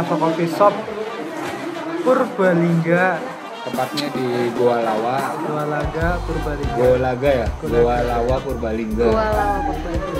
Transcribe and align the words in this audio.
Nava 0.00 0.16
Coffee 0.16 0.48
Shop 0.48 0.72
Purbalingga 2.00 3.20
Tepatnya 3.60 4.08
di 4.16 4.48
Goa 4.56 4.80
Lawa, 4.80 5.36
Dua 5.44 5.68
Laga 5.68 6.16
Purbalingga 6.24 6.72
Goa 6.80 6.96
Laga 6.96 7.30
ya, 7.44 7.48
Goa 7.60 7.68
Goa 7.68 7.96
Lawa 8.08 8.36
Purbalingga. 8.40 9.12
Gua 9.12 9.28
lawa 9.28 9.60
berbagi. 9.68 10.16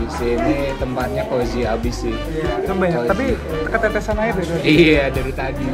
Di 0.00 0.06
sini 0.16 0.72
tempatnya 0.80 1.28
cozy 1.28 1.68
abis 1.68 2.08
sih. 2.08 2.16
Iya, 2.16 2.64
kan 2.64 2.80
banyak. 2.80 3.00
Tapi 3.04 3.36
ketetesan 3.68 4.16
air 4.16 4.32
deh. 4.32 4.48
Dor. 4.48 4.60
Iya 4.64 5.04
dari 5.12 5.32
tadi. 5.36 5.66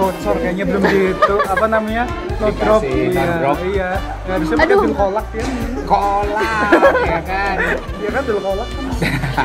Bocor 0.00 0.36
kayaknya 0.40 0.64
belum 0.64 0.82
gitu. 0.88 1.34
Apa 1.44 1.66
namanya? 1.68 2.08
No 2.40 2.48
drop. 2.56 2.80
Iya, 2.80 3.44
drop. 3.44 3.60
iya. 3.68 4.00
Ya, 4.24 4.32
harusnya 4.40 4.56
pakai 4.56 4.76
dulu 4.80 4.94
kolak 4.96 5.26
ya. 5.36 5.44
Kolak 5.84 6.96
ya 7.04 7.20
kan. 7.28 7.56
Iya 8.00 8.08
kan 8.08 8.22
dulu 8.24 8.40
kolak 8.40 8.68
kan. 8.72 8.84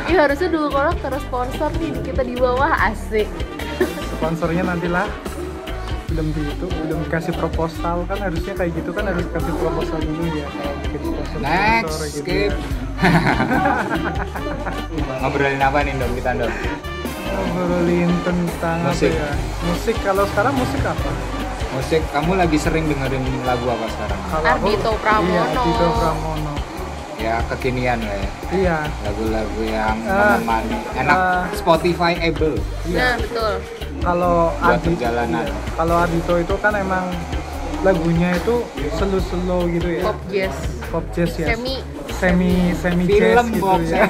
Iya 0.08 0.20
harusnya 0.24 0.50
dulu 0.56 0.68
kalau 0.72 0.94
terus 0.96 1.24
sponsor 1.28 1.70
nih 1.84 1.92
kita 2.08 2.22
di 2.24 2.36
bawah 2.40 2.72
asik. 2.88 3.28
Sponsornya 4.20 4.64
nantilah 4.66 5.08
belum 6.10 6.26
gitu, 6.34 6.66
belum 6.66 7.06
dikasih 7.06 7.32
proposal 7.32 8.02
kan 8.04 8.18
harusnya 8.18 8.52
kayak 8.52 8.74
gitu 8.74 8.90
kan 8.90 9.06
harus 9.06 9.22
kasih 9.30 9.54
proposal 9.56 9.96
dulu 9.96 10.26
ya 10.34 10.44
kalau 10.50 10.74
bikin 10.82 11.00
sponsor 11.06 11.38
Next, 11.40 11.86
sponsor 11.86 12.08
gitu 12.10 12.20
skip. 12.20 12.50
ya. 12.50 12.58
Ngobrolin 15.22 15.62
apa 15.62 15.78
nih 15.80 15.94
dong 15.96 16.14
kita 16.14 16.32
dong? 16.36 16.54
ngobrolin 17.30 18.12
tentang 18.26 18.78
Musik. 18.84 19.12
apa 19.12 19.22
ya 19.22 19.32
musik 19.64 19.96
kalau 20.02 20.24
sekarang 20.28 20.54
musik 20.56 20.82
apa 20.82 21.12
Musik, 21.70 22.02
kamu 22.10 22.32
lagi 22.36 22.58
sering 22.58 22.84
dengerin 22.84 23.22
lagu 23.46 23.70
apa 23.70 23.86
sekarang? 23.88 24.20
kalau 24.28 24.48
Ardhito 24.50 24.92
Pramono. 24.98 25.30
iya 25.30 25.44
Ardhito 25.48 25.88
Pramono 25.96 26.54
Ya 27.20 27.36
kekinian 27.46 28.00
lah 28.00 28.16
ya. 28.18 28.30
iya 28.50 28.78
Lagu-lagu 29.04 29.62
yang 29.62 29.96
menemani. 30.00 30.80
Enak 30.96 31.14
ah. 31.14 31.44
Spotify 31.54 32.16
able 32.18 32.58
iya 32.84 32.98
Nah 32.98 33.14
betul. 33.20 33.54
Kalau 34.00 34.52
buat 34.56 34.80
Adi 34.80 34.96
perjalanan. 34.96 35.46
kalau 35.76 35.96
Ardhito 35.98 36.36
itu 36.38 36.56
kan 36.58 36.74
emang 36.74 37.06
lagunya 37.80 38.36
itu 38.36 38.64
slow 38.94 39.22
slow 39.22 39.62
gitu 39.68 39.88
ya 39.90 40.04
Pop 40.04 40.20
jazz. 40.28 40.56
pop 40.90 41.06
jazz 41.12 41.32
ya 41.36 41.56
Semi. 41.56 41.76
semi 42.12 42.54
semi 42.76 43.04
jazz 43.08 43.20
Film 43.40 43.48
gitu 43.50 43.64
box 43.64 43.82
ya 43.88 44.04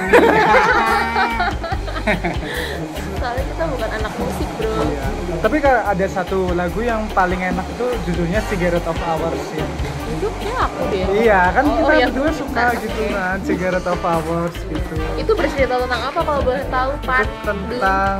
Soalnya 3.20 3.44
kita 3.44 3.64
bukan 3.68 3.90
anak 3.92 4.12
musik 4.16 4.48
bro. 4.56 4.72
Iya. 4.80 5.04
Tapi 5.44 5.56
ada 5.60 6.06
satu 6.08 6.56
lagu 6.56 6.80
yang 6.80 7.04
paling 7.12 7.36
enak 7.36 7.68
itu 7.68 7.86
judulnya 8.08 8.40
Cigarette 8.48 8.88
of 8.88 8.96
Hours 8.98 9.44
ya. 9.52 9.66
Itu 10.10 10.28
kayak 10.36 10.60
aku 10.66 10.82
deh. 10.88 11.04
Iya, 11.16 11.40
kan 11.50 11.62
Oh, 11.62 11.72
kita 11.72 11.84
oh, 11.84 11.92
iya. 11.92 12.06
berdua 12.08 12.30
suka 12.32 12.60
Nah, 12.60 12.72
gitu 12.76 13.02
kan, 13.08 13.36
Cigarette 13.42 13.88
of 13.88 14.02
Hours 14.02 14.54
gitu. 14.62 14.94
Itu 15.16 15.32
bercerita 15.32 15.74
tentang 15.78 16.02
apa 16.04 16.20
kalau 16.20 16.40
boleh 16.40 16.64
tahu 16.66 16.90
Pan? 17.02 17.22
Itu 17.22 17.38
tentang 17.44 18.16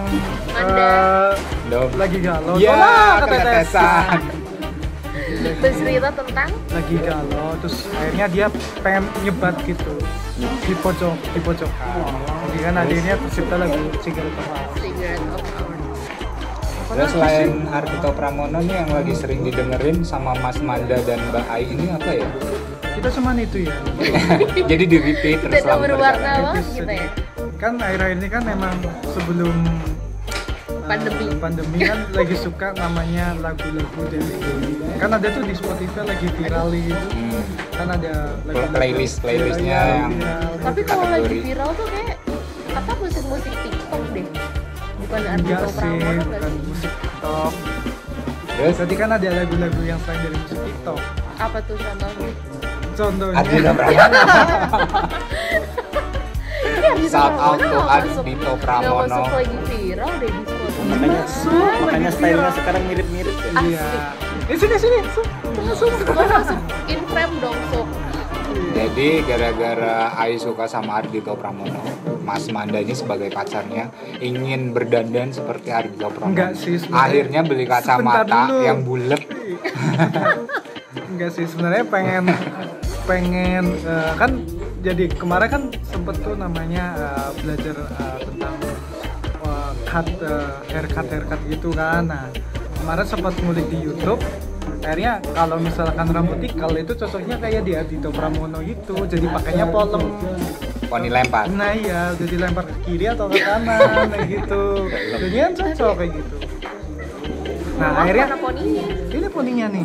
Anda. 0.52 0.86
eh, 0.86 1.30
Dom. 1.68 1.90
lagi 1.94 2.18
galau. 2.18 2.54
Ya, 2.56 2.70
Tolak, 2.70 3.14
ketetesan. 3.24 4.18
Bercerita 5.60 6.08
tentang 6.12 6.50
Lagi 6.68 6.96
galau, 6.98 7.48
terus 7.60 7.76
akhirnya 7.92 8.26
dia 8.28 8.46
pengen 8.80 9.04
nyebat 9.20 9.54
gitu 9.62 9.92
di 10.40 10.74
pojok 10.74 11.16
di 11.30 11.40
pojok. 11.40 11.70
Jadi 12.42 12.58
kan 12.60 12.74
akhirnya 12.76 13.14
tercipta 13.18 13.54
lagu 13.56 13.78
Cigarette 14.00 14.32
of 14.32 14.46
Hours. 14.48 14.76
Cigarette 14.76 15.28
of 15.30 15.42
Terus 16.90 17.10
selain 17.12 17.50
Ardhito 17.68 18.10
Pramono 18.10 18.58
nih 18.58 18.76
yang 18.76 18.90
lagi 18.90 19.14
sering 19.14 19.40
didengerin 19.40 20.02
sama 20.02 20.34
Mas 20.36 20.58
Manda 20.58 20.98
dan 20.98 21.22
Mbak 21.30 21.46
Ai 21.46 21.62
ini 21.64 21.86
apa 21.88 22.10
ya? 22.12 22.26
Kita 22.90 23.08
cuman 23.10 23.38
itu 23.38 23.64
ya. 23.64 23.74
Jadi 24.70 24.84
di 24.84 24.96
repeat 24.98 25.38
terus 25.40 25.62
selama 25.62 25.86
berwarna 25.86 26.30
banget 26.44 26.64
gitu 26.74 26.92
ya. 26.92 27.08
Kan 27.56 27.78
akhir-akhir 27.78 28.16
ini 28.16 28.28
kan 28.28 28.42
emang 28.44 28.74
sebelum 29.08 29.54
uh, 29.54 30.88
Pandemi. 30.88 31.26
pandemi 31.38 31.78
kan 31.80 31.98
lagi 32.18 32.34
suka 32.34 32.74
namanya 32.74 33.38
lagu-lagu 33.38 34.02
dari 34.04 34.34
kan 34.98 35.10
ada 35.10 35.26
tuh 35.30 35.46
di 35.46 35.54
Spotify 35.54 36.02
lagi 36.04 36.26
viral 36.28 36.66
gitu 36.74 37.06
Hmm. 37.10 37.42
kan 37.72 37.86
ada 37.88 38.12
lagu-lagu 38.42 38.74
Playlist- 38.74 39.22
playlistnya 39.22 39.78
yang- 39.96 40.12
viral. 40.12 40.50
Tapi 40.60 40.80
kalau 40.82 41.06
lagi 41.08 41.36
viral 41.40 41.70
tuh 41.72 41.86
kayak 41.86 42.18
apa 42.70 42.92
musik-musik 42.98 43.54
TikTok 43.54 44.02
deh. 44.10 44.26
Bukan 45.10 45.26
enggak 45.26 45.58
Ardhito 45.58 45.68
sih 45.74 45.90
bukan 46.22 46.52
musik 46.62 46.92
TikTok. 46.94 47.52
Terus? 48.46 48.74
Tadi 48.78 48.94
kan 48.94 49.08
ada 49.10 49.28
lagu-lagu 49.34 49.80
yang 49.82 49.98
selain 50.00 50.20
dari 50.22 50.36
musik 50.38 50.58
TikTok. 50.62 51.00
Apa 51.34 51.58
tuh 51.60 51.76
contohnya? 51.76 52.30
contohnya? 52.92 53.42
Pramono. 53.74 54.06
Iya, 56.70 56.92
Ardhito 56.92 57.08
Shout 57.08 57.34
out 57.34 57.58
Pramono 57.58 57.66
nggak 57.66 59.08
masuk- 59.08 59.20
masuk 59.20 59.32
lagi 59.32 59.56
viral 59.66 60.10
deh 60.16 60.28
di 60.28 60.42
Spotify. 60.42 60.84
makanya 60.86 61.20
Masuk, 61.20 61.72
makanya 61.80 62.10
stylenya 62.10 62.52
sekarang 62.52 62.82
mirip-mirip 62.86 63.36
ya. 63.36 63.50
iya. 63.62 63.86
Eh, 64.46 64.56
sini 64.56 64.76
sini 64.76 64.98
sup 65.10 65.26
Gua 66.06 66.24
masuk 66.26 66.58
in 66.86 67.00
frame 67.06 67.34
dong, 67.38 67.58
Sob. 67.70 67.86
Jadi 68.70 69.08
gara-gara 69.24 69.96
Ai 70.12 70.34
suka 70.36 70.64
sama 70.66 71.00
Ardhito 71.00 71.32
Pramono, 71.34 71.80
Mas 72.30 72.46
Manda 72.48 72.78
ini 72.78 72.94
sebagai 72.94 73.26
pacarnya 73.28 73.90
ingin 74.16 74.70
berdandan 74.70 75.28
seperti 75.30 75.68
Ardhito 75.68 76.06
Pramono. 76.08 76.30
Enggak 76.30 76.54
sih, 76.54 76.78
sebenarnya- 76.78 77.02
Akhirnya 77.04 77.40
beli 77.42 77.64
kacamata 77.66 78.40
yang 78.62 78.78
bulat. 78.80 79.22
enggak 81.08 81.30
sih 81.32 81.44
sebenarnya 81.44 81.84
pengen 81.84 82.24
pengen 83.04 83.64
eh, 83.80 84.12
kan 84.14 84.30
jadi 84.80 85.10
kemarin 85.12 85.48
kan 85.48 85.62
sempet 85.84 86.16
tuh 86.18 86.34
namanya 86.34 86.84
eh, 86.96 87.30
belajar 87.36 87.76
eh, 87.76 88.18
tentang 88.24 88.54
eh, 89.40 89.70
cut 89.84 90.08
eh, 90.20 90.50
haircut 90.70 91.06
haircut 91.08 91.40
gitu 91.46 91.68
kan 91.70 92.06
nah 92.06 92.26
kemarin 92.76 93.04
sempat 93.04 93.34
ngulik 93.38 93.66
di 93.68 93.78
YouTube 93.82 94.22
akhirnya 94.80 95.12
kalau 95.36 95.56
misalkan 95.60 96.06
rambut 96.08 96.40
ikal 96.40 96.72
itu 96.72 96.92
cocoknya 96.96 97.36
kayak 97.36 97.62
di 97.68 97.72
Ardhito 97.76 98.10
Pramono 98.10 98.58
gitu 98.64 99.04
jadi 99.04 99.26
pakainya 99.28 99.66
polem 99.68 100.04
Poni 100.90 101.06
lempar. 101.06 101.46
nah 101.46 101.70
iya 101.70 102.10
jadi 102.18 102.34
lempar 102.34 102.66
ke 102.66 102.74
kiri 102.82 103.06
atau 103.14 103.30
ke 103.30 103.38
kanan 103.38 104.10
kayak 104.10 104.26
gitu. 104.26 104.90
Jadi 105.22 105.36
kan 105.38 105.52
cocok 105.54 105.92
kayak 106.02 106.10
gitu. 106.18 106.36
Nah 107.78 107.88
Oh, 107.94 108.02
akhirnya 108.02 108.26
poninya. 108.34 108.84
ini 109.14 109.28
poninya 109.30 109.66
nih. 109.70 109.84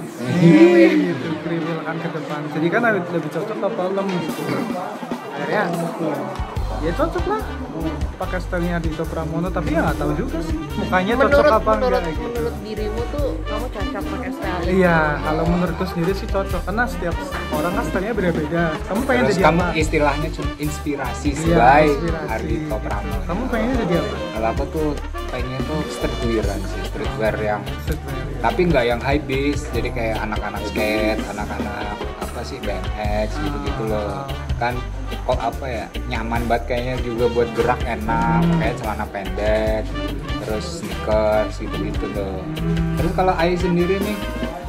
Gitu 1.13 1.29
kriwil 1.45 1.79
kan 1.85 1.95
ke 2.01 2.09
depan. 2.09 2.41
Jadi 2.57 2.67
kan 2.73 2.81
lebih, 2.89 3.29
cocok 3.29 3.57
ke 3.61 3.69
palem 3.77 4.05
gitu. 4.17 4.41
Akhirnya 5.29 5.63
ya 6.81 6.91
cocok 6.97 7.25
lah 7.29 7.41
pakai 8.15 8.39
stylenya 8.39 8.77
Dito 8.77 9.03
Pramono? 9.03 9.47
Tapi 9.47 9.69
ya 9.69 9.81
nggak 9.83 9.97
tahu 9.97 10.11
juga 10.15 10.37
sih. 10.39 10.55
Mukanya 10.75 11.13
cocok 11.13 11.27
Menurut 11.27 11.53
apa 11.53 11.71
menurut 11.71 11.95
enggak 11.95 12.13
gitu. 12.13 12.25
menurut 12.25 12.55
dirimu 12.61 13.01
tuh 13.09 13.27
kamu 13.41 13.65
cocok 13.67 14.03
pakai 14.09 14.29
style 14.31 14.63
iya 14.67 14.97
kalau 15.19 15.43
menurutku 15.45 15.85
sendiri 15.85 16.11
sih 16.11 16.27
cocok. 16.27 16.61
Karena 16.63 16.83
setiap 16.85 17.15
orang 17.51 17.73
kan 17.73 17.83
stylenya 17.85 18.13
beda-beda. 18.13 18.63
Kamu 18.85 18.99
pengen 19.03 19.23
Terus 19.23 19.35
jadi 19.35 19.45
kamu 19.45 19.61
apa? 19.61 19.73
istilahnya 19.75 20.29
cuma 20.31 20.51
inspirasi 20.57 21.27
Iya, 21.27 21.37
sebagai 21.37 21.85
inspirasi. 21.85 22.29
Ardhito 22.31 22.75
Pramono. 22.79 23.21
kamu 23.25 23.41
pengennya 23.47 23.75
jadi 23.81 23.95
apa? 23.97 24.15
Kalau 24.31 24.49
aku 24.51 24.63
tuh 24.69 24.89
pengen 25.27 25.59
tuh 25.63 25.81
streetwearan 25.89 26.59
sih, 26.63 26.81
streetwear 26.85 27.35
yang 27.37 27.61
Streetwear. 27.83 28.23
tapi 28.39 28.61
nggak 28.65 28.85
yang 28.85 29.01
high 29.01 29.19
beast, 29.19 29.67
jadi 29.69 29.89
kayak 29.89 30.17
anak-anak 30.21 30.61
skate, 30.65 31.19
anak-anak 31.27 31.97
apa 32.35 32.43
sih 32.43 32.59
BMX 32.59 33.31
gitu-gitu 33.39 33.83
loh. 33.87 34.27
Kan 34.59 34.75
kok 35.23 35.39
apa 35.39 35.65
ya 35.71 35.85
nyaman 36.11 36.43
banget 36.51 36.67
kayaknya 36.67 36.95
juga 36.99 37.31
buat 37.31 37.47
gerak 37.55 37.79
enak, 37.87 38.43
kayak 38.59 38.75
celana 38.75 39.07
pendek, 39.07 39.87
terus 40.43 40.83
sneakers 40.83 41.55
gitu-gitu 41.63 42.11
loh. 42.11 42.43
Terus 42.99 43.11
kalau 43.15 43.31
Ai 43.39 43.55
sendiri 43.55 44.03
nih 44.03 44.19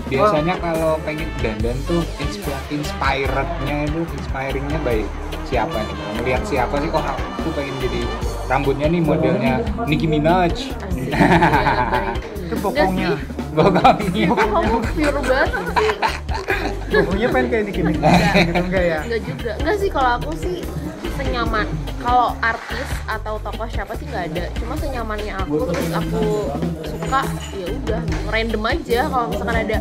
biasanya 0.06 0.54
kalau 0.62 0.94
pengen 1.02 1.26
dandan 1.42 1.74
tuh 1.90 2.06
inspi- 2.22 2.62
inspirednya 2.70 3.90
itu 3.90 4.06
inspiringnya 4.14 4.78
baik 4.86 5.10
siapa 5.50 5.74
nih? 5.74 5.96
Melihat 6.22 6.46
siapa 6.46 6.78
sih? 6.78 6.86
Kok 6.86 7.02
aku 7.02 7.50
pengen 7.50 7.74
jadi 7.82 8.06
rambutnya 8.46 8.86
nih 8.86 9.02
modelnya 9.02 9.58
Nicki 9.90 10.06
Minaj 10.06 10.70
itu 12.46 12.56
pokoknya 12.56 13.10
bokongnya 13.52 14.28
Kok 14.30 14.46
kamu 14.46 14.76
pure 14.94 15.20
banget 15.24 15.50
sih? 15.74 15.94
pokoknya 16.86 17.28
pengen 17.28 17.46
kayak 17.50 17.64
gini 17.68 17.92
gitu 17.92 18.62
enggak 18.62 18.84
ya 18.84 18.98
Enggak 19.04 19.22
juga. 19.26 19.52
Enggak 19.60 19.76
sih 19.76 19.88
kalau 19.90 20.10
aku 20.16 20.30
sih 20.38 20.56
senyaman. 21.16 21.66
Kalau 21.96 22.36
artis 22.38 22.86
atau 23.08 23.40
tokoh 23.40 23.66
siapa 23.66 23.96
sih 23.96 24.06
nggak 24.06 24.24
ada. 24.30 24.44
Cuma 24.60 24.76
senyamannya 24.76 25.32
aku 25.34 25.64
terus 25.66 25.88
aku 25.90 26.22
suka 26.84 27.20
ya 27.56 27.66
udah 27.72 28.00
random 28.28 28.62
aja. 28.62 29.00
Kalau 29.08 29.26
misalkan 29.32 29.56
ada 29.64 29.76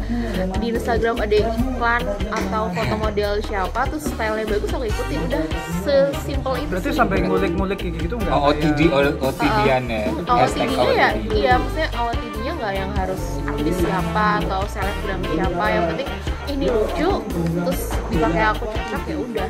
di 0.57 0.67
Instagram 0.71 1.15
ada 1.19 1.35
iklan 1.35 2.01
atau 2.31 2.63
foto 2.71 2.95
model 2.97 3.31
siapa 3.43 3.79
terus 3.85 4.07
stylenya 4.07 4.47
bagus 4.47 4.69
aku 4.71 4.85
ikutin 4.87 5.19
udah 5.27 5.43
sesimpel 5.83 6.53
itu. 6.57 6.69
berarti 6.71 6.89
sih. 6.89 6.97
sampai 6.97 7.17
ngulik-ngulik 7.21 7.77
kayak 7.77 7.93
gitu 7.99 8.15
enggak 8.17 8.33
oh 8.33 8.49
OTD 8.49 8.79
OTD-an 8.89 9.83
ya 9.85 10.01
hashtag 10.25 10.69
OOTD-nya 10.71 10.95
ya, 10.95 11.09
OOTD. 11.13 11.31
iya 11.35 11.53
maksudnya 11.59 11.89
OOTD-nya 12.45 12.61
nggak 12.61 12.73
yang 12.77 12.91
harus 12.93 13.23
artis 13.41 13.75
siapa 13.81 14.25
atau 14.45 14.61
selebgram 14.69 15.21
siapa, 15.33 15.65
yang 15.65 15.83
penting 15.89 16.09
ini 16.45 16.65
lucu, 16.69 17.09
terus 17.33 17.81
dipakai 18.13 18.43
aku 18.53 18.63
cocok 18.69 19.01
ya 19.09 19.17
udah. 19.17 19.47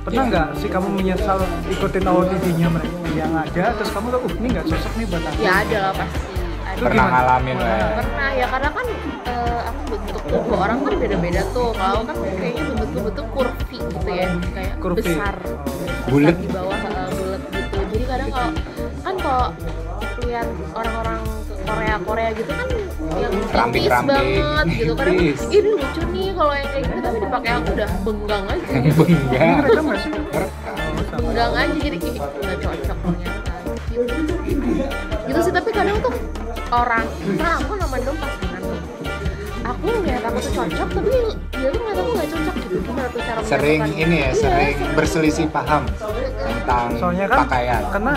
Pernah 0.00 0.24
nggak 0.32 0.46
sih 0.56 0.68
kamu 0.72 0.88
menyesal 0.88 1.36
ikutin 1.68 2.04
OOTD-nya 2.08 2.68
mereka 2.72 2.96
yang 3.12 3.36
ada, 3.36 3.76
terus 3.76 3.90
kamu 3.92 4.06
tuh, 4.08 4.20
uh 4.24 4.32
ini 4.40 4.46
nggak 4.56 4.66
cocok 4.72 4.92
nih 4.96 5.06
buat 5.12 5.24
aku. 5.28 5.36
Ya 5.44 5.52
ada 5.60 5.76
lah 5.84 5.92
pasti, 5.92 6.32
ada 6.64 6.80
pernah 6.80 7.06
ngalamin 7.12 7.56
lah 7.60 7.68
ya. 7.76 7.88
pernah 8.00 8.28
ya 8.32 8.46
karena 8.48 8.70
kan 8.72 8.86
eh, 9.28 9.60
aku 9.68 9.80
bentuk 9.92 10.22
tubuh 10.24 10.56
orang 10.64 10.78
kan 10.80 10.92
beda-beda 10.96 11.42
tuh 11.52 11.68
kalau 11.76 12.00
kan 12.08 12.16
kayaknya 12.40 12.62
bentuk 12.72 13.00
bentuk 13.04 13.26
kurvi 13.36 13.78
gitu 13.84 14.08
ya 14.08 14.28
kayak 14.56 14.74
Kurvi. 14.80 15.00
besar 15.04 15.36
Oh. 15.44 16.16
Bulet. 16.16 16.36
di 16.40 16.48
bawah 16.48 16.72
eh, 16.88 17.08
bulat 17.12 17.42
gitu 17.52 17.76
jadi 17.92 18.04
kadang 18.08 18.28
kalau 18.32 18.50
kan 19.04 19.14
kalau 19.20 19.46
lihat 20.30 20.46
orang-orang 20.72 21.19
Korea 21.70 21.96
Korea 22.00 22.28
gitu 22.32 22.50
kan 22.50 22.66
yang 23.10 23.32
tipis 23.70 23.90
banget 23.90 24.66
gitu 24.70 24.92
Tipis. 24.96 25.38
ini 25.48 25.70
lucu 25.72 26.02
nih 26.08 26.28
kalau 26.32 26.52
yang 26.52 26.68
kayak 26.68 26.84
gitu 26.84 26.98
tapi 27.00 27.18
dipakai 27.20 27.50
aku 27.52 27.68
udah 27.72 27.88
benggang 28.02 28.44
aja 28.46 28.66
Benggang. 28.98 29.56
mereka 29.60 29.80
masih 29.82 30.10
benggang 31.12 31.52
aja 31.54 31.74
jadi 31.76 31.96
nggak 31.96 32.58
cocok 32.58 32.98
ternyata 33.00 33.54
gitu. 33.90 34.02
gitu 35.26 35.40
sih 35.40 35.52
tapi 35.52 35.70
kadang 35.70 35.96
tuh 36.00 36.14
orang 36.70 37.04
nah 37.36 37.54
aku 37.56 37.72
nama 37.74 37.96
dong 37.98 38.16
pasangan 38.16 38.62
nih 38.62 38.80
aku 39.60 39.84
ngeliat 39.92 40.22
aku 40.24 40.38
tuh 40.40 40.52
cocok 40.56 40.88
tapi 40.90 41.10
dia 41.52 41.68
tuh 41.68 41.80
ngeliat 41.80 41.98
aku 41.98 42.10
nggak 42.12 42.28
cocok 42.30 42.54
gitu 42.56 42.76
gimana 42.80 43.08
tuh 43.08 43.20
cara 43.20 43.38
Sering 43.42 43.80
ini 43.92 44.16
ya, 44.16 44.30
Iya, 44.30 44.30
sering 44.36 44.74
sering. 44.76 44.94
berselisih 44.94 45.46
paham 45.48 45.82
tentang 46.40 46.88
soalnya 46.96 47.26
kan 47.26 47.38
pakaian. 47.42 47.82
karena 47.90 48.12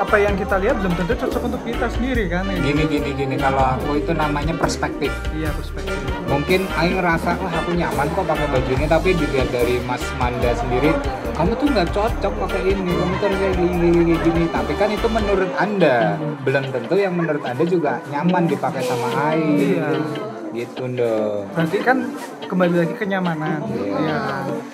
apa 0.00 0.16
yang 0.16 0.32
kita 0.32 0.56
lihat 0.56 0.80
belum 0.80 0.96
tentu 0.96 1.12
cocok 1.12 1.42
untuk 1.44 1.62
kita 1.68 1.86
sendiri 1.92 2.24
kan. 2.32 2.48
Gini 2.48 2.88
gini 2.88 3.10
gini 3.12 3.36
kalau 3.36 3.76
aku 3.76 4.00
itu 4.00 4.16
namanya 4.16 4.56
perspektif. 4.56 5.12
iya 5.36 5.52
perspektif 5.52 5.92
Mungkin 6.24 6.64
Aing 6.78 6.96
ngerasa 6.96 7.36
wah 7.36 7.52
aku 7.52 7.76
nyaman 7.76 8.08
kok 8.16 8.24
pakai 8.24 8.46
baju 8.48 8.70
ini 8.70 8.86
tapi 8.88 9.08
dilihat 9.12 9.48
dari 9.52 9.76
Mas 9.84 10.00
Manda 10.16 10.56
sendiri 10.56 10.94
kamu 11.36 11.52
tuh 11.56 11.66
nggak 11.72 11.88
cocok 11.92 12.32
pakai 12.46 12.62
ini 12.70 12.92
kamu 12.92 13.14
tuh 13.18 13.28
kayak 13.32 13.54
gini, 13.56 13.76
gini, 13.76 13.88
gini, 13.90 14.14
gini. 14.20 14.44
tapi 14.52 14.72
kan 14.76 14.88
itu 14.92 15.08
menurut 15.08 15.50
anda 15.56 16.20
belum 16.44 16.64
tentu 16.70 16.94
yang 17.00 17.14
menurut 17.16 17.42
anda 17.44 17.64
juga 17.66 17.92
nyaman 18.08 18.44
dipakai 18.48 18.82
sama 18.84 19.08
Aing 19.32 19.48
Iya. 19.60 20.29
Gitu 20.50 20.82
dong. 20.90 21.46
Berarti 21.50 21.78
kan 21.78 21.98
kembali 22.42 22.74
lagi 22.76 22.94
kenyamanan. 22.96 23.62
Iya. 23.64 23.94
Iya. 23.94 24.18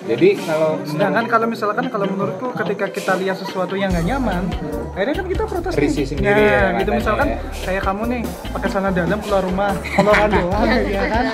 jadi 0.07 0.29
kalau 0.39 0.71
sedangkan 0.81 1.25
kalau 1.27 1.45
misalkan 1.45 1.85
kalau 1.87 2.05
menurutku 2.07 2.49
ketika 2.55 2.85
kita 2.89 3.13
lihat 3.15 3.37
sesuatu 3.37 3.75
yang 3.75 3.91
nggak 3.91 4.07
nyaman 4.07 4.49
akhirnya 4.95 5.15
kan 5.15 5.27
kita 5.27 5.43
protes 5.45 5.73
nih. 5.73 5.91
Sendiri 6.07 6.25
Nah, 6.25 6.73
ya, 6.73 6.79
gitu. 6.81 6.91
misalkan 6.91 7.27
ya. 7.29 7.37
kayak 7.61 7.83
kamu 7.83 8.03
nih 8.07 8.21
pakai 8.49 8.67
celana 8.67 8.89
dalam 8.89 9.19
keluar 9.19 9.43
rumah. 9.43 9.71
Keluaran 9.85 10.29
doang 10.37 10.65
ya 10.83 11.03
kan? 11.05 11.25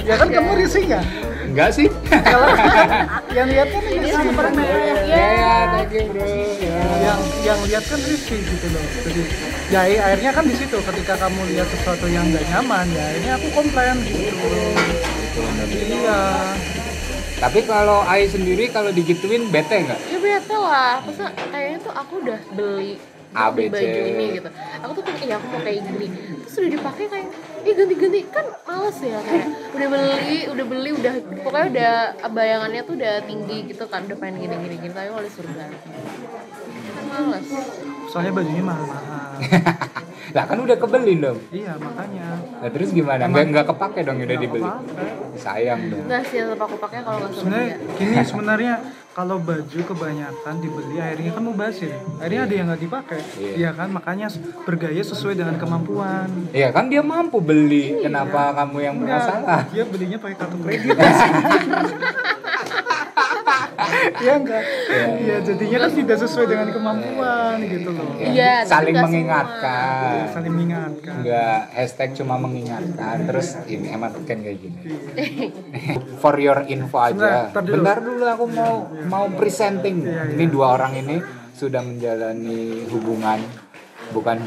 ya 0.00 0.14
kan 0.16 0.28
kamu 0.30 0.50
risih 0.56 0.82
nggak? 0.86 1.04
Enggak 1.50 1.70
sih. 1.74 1.88
Kalau 2.08 2.48
yang 3.36 3.46
lihat 3.50 3.68
kan 3.68 3.82
ini 3.84 3.98
risih 4.00 4.22
super 4.24 4.46
mewah 4.48 4.80
ya 4.80 4.96
ya 5.02 5.28
ya 5.34 5.52
thank 5.74 5.92
you 5.92 6.04
bro. 6.08 6.24
Ya 6.56 6.78
yang 7.02 7.18
yang 7.42 7.58
lihat 7.66 7.84
kan 7.84 8.00
risih 8.00 8.38
gitu 8.38 8.66
loh. 8.70 8.84
Jadi 9.02 9.22
ya 9.70 9.86
i- 9.86 10.02
akhirnya 10.02 10.32
kan 10.34 10.44
di 10.44 10.56
situ 10.58 10.76
ketika 10.82 11.14
kamu 11.16 11.40
lihat 11.54 11.68
sesuatu 11.70 12.06
yang 12.10 12.26
nggak 12.28 12.42
nyaman 12.50 12.86
ya 12.90 13.04
akhirnya 13.06 13.32
aku 13.38 13.48
komplain 13.54 13.96
gitu 14.02 14.48
iya. 15.80 16.20
Tapi 17.40 17.64
kalau 17.64 18.04
Ai 18.04 18.28
sendiri 18.28 18.68
kalau 18.68 18.92
digituin 18.92 19.48
bete 19.48 19.80
nggak? 19.80 19.96
Ya 20.12 20.18
bete 20.20 20.52
lah. 20.52 21.00
Masa 21.00 21.32
kayaknya 21.48 21.78
tuh 21.80 21.92
aku 21.96 22.20
udah 22.20 22.36
beli 22.52 23.00
A, 23.32 23.48
B, 23.48 23.72
beli 23.72 23.72
C. 23.72 23.72
baju 23.72 24.00
ini 24.04 24.24
gitu. 24.36 24.48
Aku 24.84 24.90
tuh 24.92 25.02
kayak 25.08 25.24
iya 25.24 25.34
aku 25.40 25.46
mau 25.48 25.60
kayak 25.64 25.80
gini. 25.88 26.06
Terus 26.44 26.54
udah 26.60 26.70
dipakai 26.76 27.04
kayak 27.08 27.26
ih 27.64 27.72
ganti-ganti. 27.72 28.20
Kan 28.28 28.46
males 28.68 28.98
ya 29.00 29.18
kayak 29.24 29.46
udah 29.72 29.88
beli 29.88 30.38
udah 30.52 30.64
beli 30.68 30.90
udah 31.00 31.14
pokoknya 31.40 31.66
udah 31.72 31.94
bayangannya 32.28 32.80
tuh 32.84 32.94
udah 33.00 33.14
tinggi 33.24 33.58
gitu 33.72 33.84
kan. 33.88 34.04
Udah 34.04 34.16
pengen 34.20 34.36
gini-gini 34.44 34.76
gini 34.76 34.92
tapi 34.92 35.08
disuruh 35.24 35.52
ganti 35.56 35.88
kan 36.92 37.04
males 37.08 37.46
soalnya 38.10 38.32
bajunya 38.34 38.60
mahal-mahal 38.60 39.38
lah 40.36 40.44
kan 40.44 40.58
udah 40.58 40.76
kebeli 40.76 41.14
dong 41.16 41.38
iya 41.50 41.74
makanya. 41.74 42.26
Nah 42.60 42.68
terus 42.68 42.92
gimana? 42.92 43.24
Nggak 43.24 43.44
nggak 43.50 43.66
kepake 43.66 43.98
dong 44.00 44.14
udah 44.16 44.26
Nggak 44.28 44.38
dibeli. 44.38 44.62
apa-apa. 44.62 45.02
sayang 45.34 45.80
dong. 45.88 46.04
Nah 46.06 46.20
sih 46.22 46.38
tetap 46.38 46.60
aku 46.60 46.76
pakai 46.76 47.00
kalau 47.00 47.18
nggak 47.18 47.32
sebenarnya 47.32 47.68
gini 47.96 48.14
sebenarnya 48.20 48.74
kalau 49.10 49.36
baju 49.40 49.80
kebanyakan 49.82 50.54
dibeli 50.60 50.96
akhirnya 50.96 51.30
kan 51.32 51.42
mubazir. 51.42 51.90
Akhirnya 52.20 52.40
ada 52.44 52.54
yang 52.54 52.66
nggak 52.68 52.82
dipakai 52.84 53.20
Iya. 53.34 53.52
iya 53.56 53.70
kan? 53.72 53.88
Makanya 53.90 54.26
bergaya 54.62 55.02
sesuai 55.02 55.34
dengan 55.34 55.56
kemampuan. 55.56 56.28
Iya 56.52 56.68
kan 56.70 56.86
dia 56.86 57.02
mampu 57.02 57.40
beli. 57.40 57.98
Kenapa 57.98 58.54
kamu 58.54 58.76
yang 58.78 58.94
masalah 59.00 59.66
dia 59.66 59.82
belinya 59.82 60.18
pakai 60.20 60.36
kartu 60.36 60.56
kredit 60.60 60.94
Iya 64.22 64.32
enggak? 64.40 64.62
Iya, 65.20 65.36
jadinya 65.44 65.78
kan 65.86 65.90
tidak 65.94 66.16
sesuai 66.22 66.46
dengan 66.46 66.68
kemampuan 66.72 67.56
gitu 67.64 67.88
loh. 67.94 68.08
Iya, 68.20 68.64
tapi 68.64 68.70
saling 68.70 68.96
mengingatkan. 68.96 70.12
Saling 70.32 70.52
mengingatkan. 70.54 71.14
enggak 71.20 71.58
hashtag 71.74 72.10
cuma 72.16 72.34
mengingatkan 72.40 73.16
terus 73.26 73.48
ini 73.66 73.86
emang 73.92 74.12
kan 74.24 74.38
kayak 74.40 74.58
gini. 74.60 74.80
For 76.22 76.34
your 76.38 76.66
info 76.68 76.98
aja. 77.00 77.50
Sebentar, 77.50 77.62
bentar 77.64 77.96
dulu 78.02 78.24
aku 78.26 78.44
mau 78.50 78.74
mau 79.08 79.24
presenting. 79.34 80.04
Iya, 80.04 80.22
iya. 80.30 80.34
ini 80.36 80.44
dua 80.48 80.76
orang 80.78 80.92
ini 80.96 81.16
sudah 81.54 81.84
menjalani 81.84 82.88
hubungan 82.88 83.40
bukan 84.10 84.40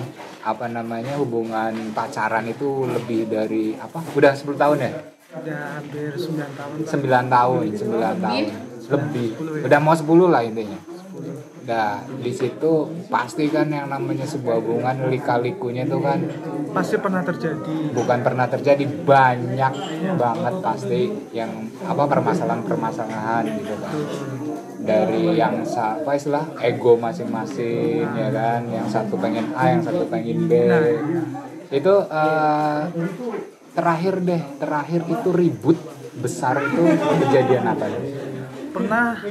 apa 0.44 0.66
namanya 0.68 1.16
hubungan 1.16 1.72
pacaran 1.96 2.44
itu 2.50 2.90
lebih 2.90 3.32
dari 3.32 3.78
apa? 3.80 4.04
Udah 4.18 4.36
10 4.36 4.60
tahun 4.60 4.78
ya? 4.82 4.92
Udah 5.34 5.60
hampir 5.80 6.12
9 6.14 6.36
tahun. 6.60 6.76
9 6.84 7.32
tahun 7.32 7.64
9 7.80 8.26
tahun 8.26 8.73
lebih 8.86 9.28
udah 9.62 9.80
mau 9.80 9.94
10 9.94 10.06
lah 10.28 10.42
intinya 10.42 10.80
Nah, 11.64 11.96
di 12.20 12.28
situ 12.28 12.72
pasti 13.08 13.48
kan 13.48 13.72
yang 13.72 13.88
namanya 13.88 14.28
sebuah 14.28 14.60
hubungan 14.60 15.08
lika-likunya 15.08 15.88
itu 15.88 15.96
kan 15.98 16.20
Pasti 16.76 17.00
pernah 17.00 17.24
terjadi. 17.24 17.96
bukan 17.96 18.20
pernah 18.20 18.52
terjadi 18.52 18.84
banyak 18.84 19.74
banget 20.14 20.56
pasti 20.60 21.02
yang 21.32 21.48
apa 21.80 22.04
permasalahan-permasalahan 22.04 23.48
gitu 23.56 23.80
kan 23.80 23.96
dari 24.82 25.40
yang 25.40 25.64
apa 25.64 26.12
istilah 26.12 26.44
ego 26.60 27.00
masing-masing 27.00 28.12
ya 28.12 28.28
kan 28.28 28.68
yang 28.68 28.88
satu 28.92 29.16
pengen 29.16 29.56
A 29.56 29.72
yang 29.72 29.80
satu 29.80 30.04
pengen 30.12 30.44
B 30.44 30.52
Nah, 30.68 30.84
iya. 30.84 31.00
itu 31.72 31.94
eh, 32.04 32.82
terakhir 33.72 34.20
deh 34.20 34.44
terakhir 34.60 35.02
itu 35.08 35.30
ribut 35.32 35.80
besar 36.14 36.60
itu 36.60 36.84
kejadian 37.24 37.66
apa 37.66 37.88
ya? 37.88 38.00
Pernah 38.74 39.22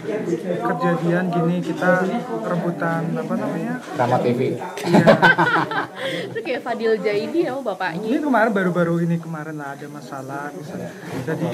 kejadian 0.62 1.24
gini 1.28 1.56
kita 1.60 2.06
rebutan 2.42 3.02
apa 3.12 3.34
namanya? 3.34 3.74
Rama 3.92 4.16
TV 4.18 4.54
Iya. 4.54 5.04
itu 6.30 6.38
kayak 6.40 6.60
Fadil 6.62 6.94
Jaidi 6.98 7.46
ya 7.46 7.54
bapaknya 7.56 8.06
Ini 8.06 8.18
kemarin 8.20 8.50
baru-baru 8.50 9.02
ini 9.02 9.16
kemarin 9.18 9.58
lah 9.58 9.74
ada 9.74 9.86
masalah 9.86 10.50
misalnya. 10.50 10.90
Jadi 11.24 11.48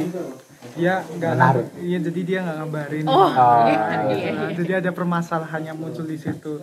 dia 0.74 1.00
nggak 1.00 1.32
Menarik. 1.32 1.66
iya 1.80 1.98
jadi 2.02 2.20
dia 2.20 2.38
nggak 2.42 2.56
ngabarin. 2.58 3.04
oh 3.06 3.30
Oh, 3.30 3.58
iya 3.64 3.78
iya 3.78 3.78
Nah, 3.88 4.12
iya 4.12 4.30
jadi 4.52 4.72
ada 4.78 4.90
permasalahan 4.90 5.62
yang 5.64 5.76
muncul 5.78 6.02
di 6.02 6.18
situ. 6.18 6.60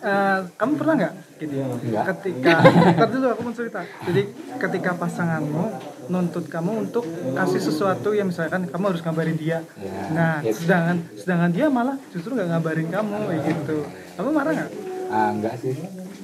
Eh, 0.00 0.38
kamu 0.56 0.72
pernah 0.74 0.94
nggak? 0.96 1.14
Nggak. 1.38 2.04
Ketika, 2.10 2.52
ntar 2.96 3.08
dulu 3.08 3.26
aku 3.28 3.40
mau 3.44 3.54
cerita. 3.54 3.80
Jadi 4.02 4.22
ketika 4.56 4.90
pasanganmu 4.96 5.64
nuntut 6.10 6.44
kamu 6.44 6.84
untuk 6.84 7.06
kasih 7.32 7.62
sesuatu 7.62 8.10
yang 8.10 8.26
misalkan 8.26 8.66
kamu 8.66 8.84
harus 8.88 9.00
ngabarin 9.00 9.34
dia. 9.34 9.62
Ya, 9.72 9.94
Nah, 10.10 10.34
ya. 10.40 10.50
sedangkan 10.50 10.96
sedangkan 11.14 11.50
dia 11.50 11.66
malah 11.68 11.96
justru 12.10 12.34
nggak 12.34 12.50
ngabarin 12.50 12.88
kamu 12.88 13.16
kayak 13.24 13.42
gitu. 13.48 13.76
Kamu 14.14 14.28
marah 14.30 14.52
nggak? 14.52 14.70
ah, 15.08 15.30
enggak 15.32 15.54
sih 15.58 15.74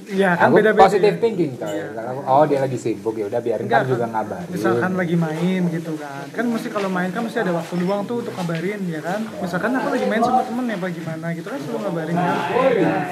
Iya 0.06 0.38
kan 0.38 0.46
aku 0.46 0.62
beda-beda. 0.62 0.86
positive 0.86 1.18
thinking 1.18 1.58
coy 1.58 1.74
Aku, 1.90 2.20
oh 2.22 2.46
dia 2.46 2.62
lagi 2.62 2.78
sibuk 2.78 3.10
ya 3.12 3.26
udah 3.26 3.42
biarin 3.42 3.66
Enggak, 3.66 3.82
kan 3.82 3.90
juga 3.90 4.06
ngabarin 4.06 4.46
Misalkan 4.46 4.90
lagi 4.94 5.16
main 5.18 5.60
gitu 5.66 5.92
kan. 5.98 6.24
Kan 6.30 6.44
mesti 6.46 6.68
kalau 6.70 6.86
main 6.86 7.10
kan 7.10 7.26
mesti 7.26 7.38
ada 7.40 7.50
waktu 7.50 7.74
luang 7.76 8.06
tuh 8.06 8.22
untuk 8.22 8.30
ngabarin 8.32 8.78
ya 8.86 9.02
kan. 9.02 9.26
Misalkan 9.36 9.74
aku 9.74 9.88
lagi 9.90 10.06
main 10.06 10.22
sama 10.22 10.46
temen 10.46 10.64
ya 10.64 10.76
apa 10.78 10.86
gimana 10.88 11.26
gitu 11.34 11.46
kan 11.48 11.58
selalu 11.58 11.78
ngabarin 11.82 12.14
kan. 12.14 12.36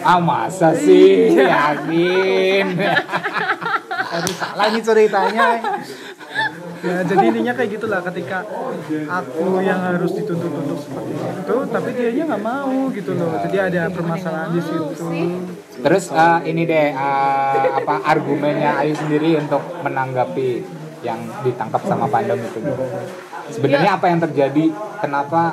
ah 0.07 0.19
masa 0.23 0.69
sih 0.77 1.35
yakin 1.35 2.67
Aduh 4.15 4.31
salah 4.33 4.67
nih 4.71 4.79
ceritanya. 4.81 5.49
Ya, 6.85 7.01
jadi 7.01 7.25
intinya 7.33 7.53
kayak 7.57 7.71
gitulah 7.81 8.01
ketika 8.05 8.45
aku 9.09 9.65
yang 9.65 9.81
harus 9.81 10.13
dituntut 10.13 10.53
untuk 10.53 10.77
seperti 10.85 11.13
itu, 11.17 11.57
tapi 11.73 11.89
dia 11.97 12.25
nggak 12.29 12.45
mau 12.45 12.93
gitu 12.93 13.17
loh. 13.17 13.41
Jadi 13.41 13.57
ada 13.57 13.83
permasalahan 13.89 14.53
di 14.53 14.61
situ. 14.61 15.09
Terus 15.81 16.05
eh, 16.13 16.39
ini 16.53 16.63
deh 16.69 16.89
eh, 16.93 17.67
apa 17.73 18.05
argumennya 18.05 18.85
Ayu 18.85 18.93
sendiri 18.93 19.41
untuk 19.41 19.65
menanggapi 19.81 20.84
yang 21.05 21.21
ditangkap 21.45 21.85
sama 21.85 22.09
Pandom 22.09 22.41
itu. 22.41 22.59
Sebenarnya 23.53 24.01
apa 24.01 24.09
yang 24.09 24.25
terjadi? 24.25 24.73
Kenapa 25.05 25.53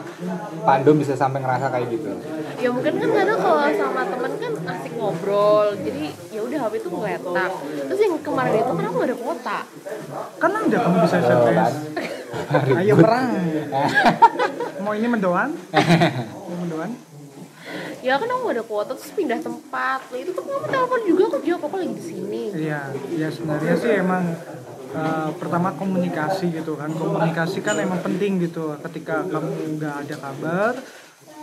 Pandom 0.63 0.96
bisa 0.96 1.13
sampai 1.13 1.43
ngerasa 1.43 1.67
kayak 1.70 1.88
gitu? 1.91 2.12
ya 2.62 2.70
mungkin 2.70 2.93
kan 3.01 3.10
kadang 3.10 3.39
kalau 3.41 3.65
sama 3.74 4.01
temen 4.05 4.31
kan 4.38 4.53
asik 4.70 4.93
ngobrol 4.93 5.74
jadi 5.81 6.13
ya 6.29 6.39
udah 6.46 6.58
HP 6.70 6.74
itu 6.77 6.89
ngeletak 6.93 7.51
terus 7.89 8.00
yang 8.05 8.13
kemarin 8.22 8.53
itu 8.62 8.70
aku 8.70 8.98
gak 9.01 9.10
ada 9.10 9.17
kuota 9.17 9.60
Kan 10.38 10.51
ada 10.53 10.77
kamu 10.77 10.98
bisa 11.05 11.17
Oh? 11.22 11.25
SMS. 11.25 11.75
Ayo 12.77 12.93
perang. 12.98 13.29
Mau 14.86 14.93
ini 14.93 15.08
mendoan? 15.10 15.50
Mau 16.50 16.58
mendoan? 16.62 16.91
ya 18.01 18.17
kan 18.17 18.25
aku 18.25 18.41
gak 18.50 18.55
ada 18.58 18.65
kuota 18.65 18.91
terus 18.98 19.13
pindah 19.13 19.39
tempat 19.41 20.01
itu 20.17 20.34
tuh 20.34 20.41
kamu 20.41 20.65
telepon 20.70 21.01
juga 21.05 21.24
aku 21.29 21.38
jawab 21.46 21.62
aku 21.70 21.75
lagi 21.77 21.93
di 21.93 22.05
sini 22.05 22.43
Iya, 22.50 22.81
ya 23.13 23.27
sebenarnya 23.29 23.75
sih 23.77 23.91
emang 24.01 24.24
eh, 24.91 25.29
pertama 25.36 25.74
komunikasi 25.75 26.51
gitu 26.51 26.75
kan. 26.75 26.91
Komunikasi 26.91 27.60
kan 27.63 27.75
emang 27.79 28.00
penting 28.03 28.41
gitu. 28.43 28.75
Ketika 28.79 29.25
kamu 29.27 29.79
nggak 29.79 29.95
ada 30.07 30.15
kabar, 30.19 30.74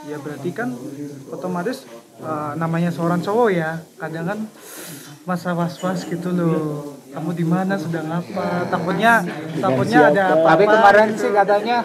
ya 0.06 0.16
berarti 0.20 0.50
kan 0.54 0.72
otomatis 1.32 1.84
eh, 2.20 2.52
namanya 2.56 2.92
seorang 2.92 3.20
cowok 3.20 3.48
ya, 3.52 3.82
kadang 3.98 4.26
kan 4.26 4.38
masa 5.28 5.52
was-was 5.52 6.08
gitu 6.08 6.32
loh. 6.32 6.96
Kamu 7.08 7.32
di 7.32 7.44
mana 7.44 7.74
sedang 7.80 8.08
apa? 8.12 8.68
Takutnya 8.68 9.24
takutnya 9.58 10.12
ada 10.12 10.24
apa-apa. 10.36 10.48
Tapi 10.54 10.64
kemarin 10.68 11.08
gitu. 11.12 11.20
sih 11.24 11.30
katanya 11.32 11.78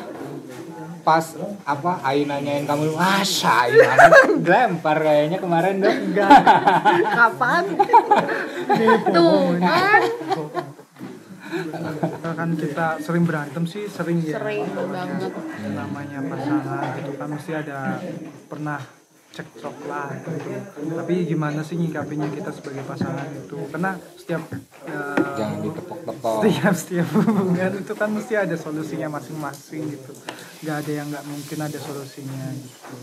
pas 1.03 1.35
apa 1.67 1.99
Ayu 2.07 2.23
nanyain 2.23 2.63
kamu 2.63 2.95
ah 2.95 3.19
Ayu 3.67 3.79
lempar 4.51 5.03
kayaknya 5.03 5.37
kemarin 5.43 5.83
dong 5.83 5.99
enggak. 6.11 6.31
Kapan? 7.19 7.63
tuh 9.11 9.59
kan 9.59 10.01
kan 12.23 12.49
kita 12.57 12.87
sering 13.03 13.23
berantem 13.27 13.63
sih, 13.69 13.85
sering 13.85 14.23
ya. 14.23 14.39
sering 14.39 14.65
banget 14.73 15.33
namanya 15.73 16.19
pasangan 16.25 16.81
gitu 16.97 17.11
kan 17.19 17.27
mesti 17.29 17.51
ada 17.53 17.79
pernah 18.49 19.02
cekcok 19.33 19.89
lah 19.89 20.13
gitu. 20.13 20.37
tapi 20.93 21.25
gimana 21.25 21.59
sih 21.59 21.73
nyikapinya 21.73 22.29
kita 22.29 22.53
sebagai 22.53 22.85
pasangan 22.85 23.25
itu? 23.33 23.57
Karena 23.67 23.91
setiap 24.13 24.45
eh, 24.85 25.25
jangan 25.33 25.57
ditepok-tepok. 25.59 26.37
setiap 26.39 26.73
setiap 26.77 27.07
hubungan 27.17 27.71
itu 27.75 27.93
kan 27.93 28.09
mesti 28.09 28.33
ada 28.37 28.53
solusinya 28.53 29.09
masing-masing 29.11 29.89
gitu. 29.89 30.13
Nggak 30.61 30.75
ada 30.79 30.91
yang 30.93 31.07
nggak 31.09 31.25
mungkin 31.25 31.57
ada 31.59 31.79
solusinya 31.81 32.45
gitu. 32.53 32.93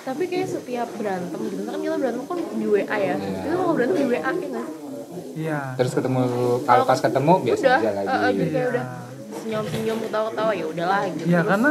Tapi 0.00 0.22
kayak 0.24 0.48
setiap 0.48 0.88
berantem 0.94 1.40
gitu 1.42 1.62
kan 1.62 1.76
kita 1.76 1.96
berantem 1.98 2.24
kan 2.24 2.38
di 2.54 2.66
WA 2.66 2.96
ya. 2.96 3.14
Kita 3.18 3.52
kalau 3.52 3.74
berantem 3.74 3.96
di 3.98 4.06
WA 4.08 4.20
ya 4.22 4.30
nggak 4.30 4.66
iya. 5.34 5.60
Terus 5.74 5.92
ketemu 5.92 6.20
kalau 6.62 6.84
pas 6.84 7.00
ketemu 7.00 7.32
biasa 7.42 7.58
udah 7.58 7.74
aja 7.74 7.90
lagi. 7.92 8.06
eh, 8.06 8.30
jadi 8.32 8.46
kayak 8.46 8.54
Iya. 8.54 8.70
udah. 8.70 8.84
Senyum 9.32 9.64
senyum 9.66 9.98
ketawa 9.98 10.24
ketawa 10.30 10.52
ya 10.52 10.66
udahlah 10.68 11.02
gitu. 11.10 11.24
Ya 11.24 11.40
Terus 11.40 11.50
karena 11.50 11.70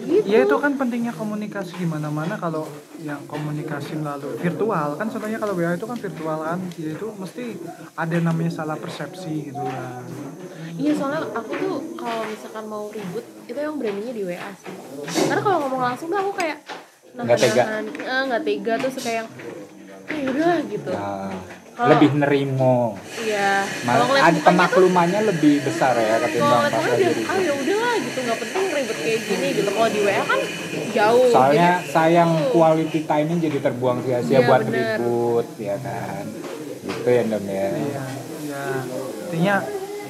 gitu. 0.00 0.24
ya 0.24 0.38
itu 0.42 0.56
kan 0.56 0.72
pentingnya 0.74 1.12
komunikasi 1.12 1.76
gimana 1.76 2.08
mana 2.08 2.34
kalau 2.34 2.64
yang 2.98 3.20
komunikasi 3.24 3.96
melalui 3.96 4.36
virtual 4.36 4.96
kan 4.96 5.06
contohnya 5.06 5.36
kalau 5.36 5.52
WA 5.52 5.72
itu 5.72 5.84
kan 5.84 5.96
virtual 5.96 6.38
kan 6.40 6.58
ya 6.74 6.90
itu 6.92 7.06
mesti 7.12 7.44
ada 7.94 8.16
namanya 8.18 8.52
salah 8.52 8.76
persepsi 8.76 9.50
gitu 9.50 9.60
kan 9.60 10.04
Iya 10.80 10.96
soalnya 10.96 11.28
aku 11.36 11.52
tuh 11.60 11.76
kalau 11.92 12.24
misalkan 12.24 12.64
mau 12.64 12.88
ribut 12.88 13.20
itu 13.44 13.52
yang 13.52 13.76
beraninya 13.76 14.16
di 14.16 14.24
WA 14.24 14.48
sih. 14.56 14.72
Karena 15.28 15.44
kalau 15.44 15.68
ngomong 15.68 15.82
langsung 15.84 16.08
tuh 16.08 16.16
aku 16.16 16.32
kayak 16.32 16.56
Nggak 17.12 17.36
tega. 17.36 17.62
eh, 17.84 18.22
nggak 18.24 18.42
tega 18.48 18.74
terus 18.80 18.96
kayak 18.96 19.28
eh 20.08 20.20
udah 20.24 20.56
gitu. 20.72 20.88
Nah, 20.88 21.36
Kalau- 21.80 21.96
lebih 21.96 22.10
nerimo 22.14 22.92
Iya. 23.16 23.64
Malah 23.82 23.96
ada 23.96 24.04
mukanya 24.04 24.32
tuh- 24.34 24.44
pemaklumannya 24.44 25.20
lebih 25.26 25.54
besar 25.62 25.96
ya 25.96 26.20
ketimbang 26.20 26.60
pas 26.62 26.76
lagi 26.76 27.04
ah 27.24 27.36
ya 27.40 27.52
udahlah 27.54 27.94
gitu 27.98 28.18
nggak 28.20 28.38
penting 28.38 28.64
ribet 28.70 28.98
kayak 28.98 29.20
gini 29.24 29.48
gitu. 29.56 29.70
Kalau 29.70 29.88
di 29.88 30.00
WA 30.02 30.22
kan 30.22 30.40
jauh. 30.90 31.28
Soalnya 31.30 31.70
Jadi- 31.74 31.88
sayang 31.88 32.30
quality 32.50 33.00
time-nya 33.02 33.36
jadi 33.40 33.58
terbuang 33.62 33.98
sia-sia 34.02 34.36
Iya, 34.36 34.40
buat 34.44 34.60
bener. 34.62 35.00
ribut 35.00 35.46
ya 35.56 35.76
kan. 35.80 36.24
Gitu 36.82 37.08
ya 37.08 37.22
Dom 37.24 37.44
ya. 37.46 37.68
Iya, 37.70 38.02
ya 38.44 38.62
intinya 39.24 39.56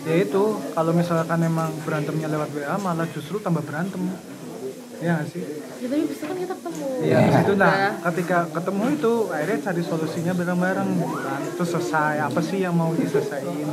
ya 0.01 0.15
itu 0.19 0.43
kalau 0.73 0.91
misalkan 0.91 1.39
emang 1.41 1.71
berantemnya 1.81 2.27
lewat 2.29 2.51
WA 2.51 2.75
malah 2.77 3.07
justru 3.07 3.39
tambah 3.39 3.63
berantem. 3.63 4.11
Ya 5.01 5.11
nggak 5.17 5.29
sih? 5.33 5.43
Ya 5.81 5.87
tapi 5.89 6.05
bisa 6.05 6.25
kan 6.29 6.37
kita 6.37 6.55
ketemu. 6.61 6.85
Iya, 7.01 7.19
itu 7.41 7.53
nah 7.57 7.73
ketika 8.13 8.39
ketemu 8.53 8.85
itu 8.93 9.13
akhirnya 9.33 9.59
cari 9.65 9.83
solusinya 9.83 10.33
bareng-bareng 10.37 10.89
gitu 10.93 11.17
kan. 11.17 11.41
Terus 11.57 11.71
selesai 11.73 12.15
apa 12.21 12.41
sih 12.45 12.59
yang 12.61 12.75
mau 12.77 12.93
diselesaikan 12.93 13.55
gitu. 13.57 13.73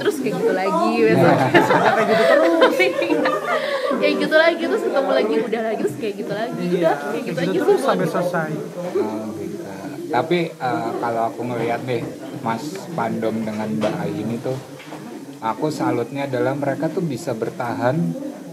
Terus 0.00 0.14
kayak 0.24 0.34
gitu 0.40 0.52
lagi 0.56 0.88
besok. 1.04 1.34
Biasanya 1.52 1.90
kayak 1.92 2.08
gitu 2.08 2.24
terus. 2.24 2.76
kayak 4.00 4.14
gitu 4.20 4.36
lagi 4.36 4.62
terus 4.64 4.82
ketemu 4.82 5.10
lagi 5.12 5.34
udah 5.38 5.62
lagi 5.62 5.80
terus 5.84 5.96
kayak 6.00 6.14
gitu 6.16 6.32
lagi. 6.32 6.62
Iya, 6.64 6.72
Udah 6.72 6.96
kayak 7.12 7.22
gitu 7.24 7.38
gitu 7.38 7.40
aja 7.44 7.58
terus 7.60 7.80
sampai 7.84 8.08
selesai. 8.08 8.50
Oh, 8.80 9.28
gitu. 9.36 9.56
Tapi 10.08 10.38
eh, 10.48 10.90
kalau 11.02 11.22
aku 11.28 11.40
ngelihat 11.44 11.80
nih 11.84 12.02
Mas 12.40 12.64
Pandom 12.96 13.36
dengan 13.44 13.68
Mbak 13.68 13.94
Ai 14.00 14.12
ini 14.16 14.36
tuh 14.40 14.56
aku 15.44 15.68
salutnya 15.68 16.24
adalah 16.24 16.56
mereka 16.56 16.88
tuh 16.88 17.04
bisa 17.04 17.36
bertahan 17.36 17.96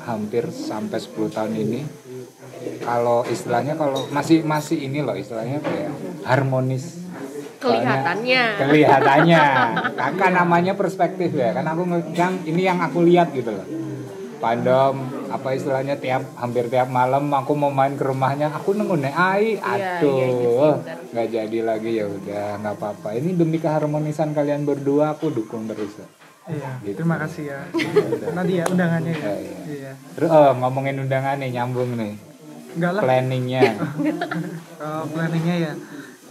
hampir 0.04 0.50
sampai 0.50 0.98
10 0.98 1.36
tahun 1.36 1.54
ini 1.56 1.80
kalau 2.80 3.22
istilahnya 3.26 3.74
kalau 3.74 4.06
masih 4.10 4.42
masih 4.42 4.78
ini 4.82 5.00
loh 5.00 5.14
istilahnya 5.14 5.60
kayak 5.60 5.92
harmonis 6.24 6.98
Soalnya- 7.58 8.02
Kelihatannya. 8.02 8.44
kelihatannya 8.58 9.42
kakak 9.94 10.30
namanya 10.32 10.74
perspektif 10.74 11.30
ya 11.32 11.52
kan 11.52 11.62
aku 11.64 11.86
yang 12.12 12.34
ini 12.44 12.62
yang 12.64 12.80
aku 12.80 13.02
lihat 13.02 13.30
gitu 13.32 13.52
loh 13.52 13.68
Pandom 14.40 14.98
apa 15.30 15.54
istilahnya 15.54 15.94
tiap 15.96 16.26
hampir 16.34 16.66
tiap 16.66 16.90
malam 16.90 17.30
aku 17.30 17.54
mau 17.54 17.70
main 17.70 17.94
ke 17.94 18.02
rumahnya 18.02 18.50
aku 18.50 18.74
nunggu 18.74 18.98
nek 19.00 19.14
ai 19.14 19.54
Iya, 19.54 20.02
aduh 20.02 20.10
iya, 20.12 20.26
iya 20.26 20.50
benar. 20.76 20.98
nggak 21.08 21.28
jadi 21.30 21.58
lagi 21.62 21.92
ya 21.94 22.06
udah 22.10 22.48
nggak 22.58 22.74
apa-apa 22.74 23.10
ini 23.14 23.30
demi 23.32 23.58
keharmonisan 23.58 24.34
kalian 24.34 24.66
berdua 24.66 25.14
aku 25.14 25.30
dukung 25.30 25.70
terus 25.70 25.94
Iya, 26.42 26.82
Gitu. 26.82 26.98
terima 26.98 27.22
kasih 27.22 27.54
ya. 27.54 27.60
Nanti 28.34 28.54
ya 28.56 28.66
undangannya 28.66 29.14
ya. 29.14 29.22
Iya, 29.22 29.34
iya. 29.38 29.60
Iya. 29.70 29.92
terus 30.18 30.26
oh, 30.28 30.52
ngomongin 30.58 30.98
undangan 31.00 31.38
nih 31.38 31.50
nyambung 31.54 31.94
nih 31.94 32.18
Enggak 32.72 32.92
lah, 32.94 33.02
planningnya. 33.02 33.62
Kalau 34.80 35.04
planningnya 35.10 35.56
ya 35.60 35.74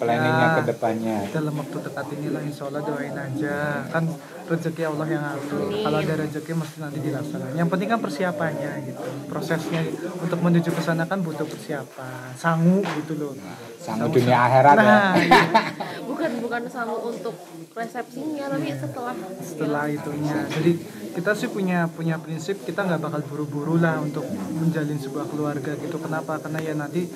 planningnya 0.01 0.47
Ya. 0.47 0.57
ke 0.57 0.63
depannya. 0.65 1.17
dalam 1.29 1.55
waktu 1.55 1.77
dekat 1.85 2.07
ini 2.17 2.29
lah 2.33 2.41
insya 2.41 2.65
Allah 2.67 2.81
doain 2.81 3.13
aja. 3.13 3.57
Kan 3.93 4.05
rezeki 4.51 4.83
Allah 4.83 5.07
yang 5.07 5.23
ngatur. 5.23 5.63
Kalau 5.71 5.99
ada 6.03 6.15
rezeki 6.19 6.53
mesti 6.59 6.77
nanti 6.83 6.99
dilaksanakan. 6.99 7.55
Yang 7.55 7.69
penting 7.71 7.89
kan 7.89 8.01
persiapannya 8.03 8.73
gitu. 8.91 9.09
Prosesnya 9.31 9.81
untuk 10.19 10.39
menuju 10.43 10.71
ke 10.75 10.83
sana 10.83 11.07
kan 11.07 11.23
butuh 11.23 11.47
persiapan. 11.47 12.35
Sangu 12.35 12.83
gitu 12.99 13.15
loh. 13.15 13.33
Sama 13.79 14.11
dunia 14.11 14.39
akhirat 14.51 14.75
ya. 14.75 14.83
Nah 14.83 15.13
iya. 15.23 15.43
bukan 16.11 16.31
bukan 16.43 16.63
sanggup 16.67 17.03
untuk 17.07 17.35
resepsinya 17.79 18.51
tapi 18.51 18.75
setelah. 18.75 19.15
Setelah 19.39 19.85
itunya. 19.87 20.39
Jadi 20.51 20.73
kita 21.11 21.31
sih 21.35 21.49
punya 21.51 21.87
punya 21.91 22.19
prinsip 22.19 22.63
kita 22.67 22.87
nggak 22.87 23.03
bakal 23.03 23.23
buru-buru 23.31 23.79
lah 23.79 24.03
untuk 24.03 24.27
menjalin 24.59 24.99
sebuah 24.99 25.31
keluarga 25.31 25.79
gitu. 25.79 25.97
Kenapa? 26.03 26.43
Karena 26.43 26.59
ya 26.59 26.75
nanti 26.75 27.07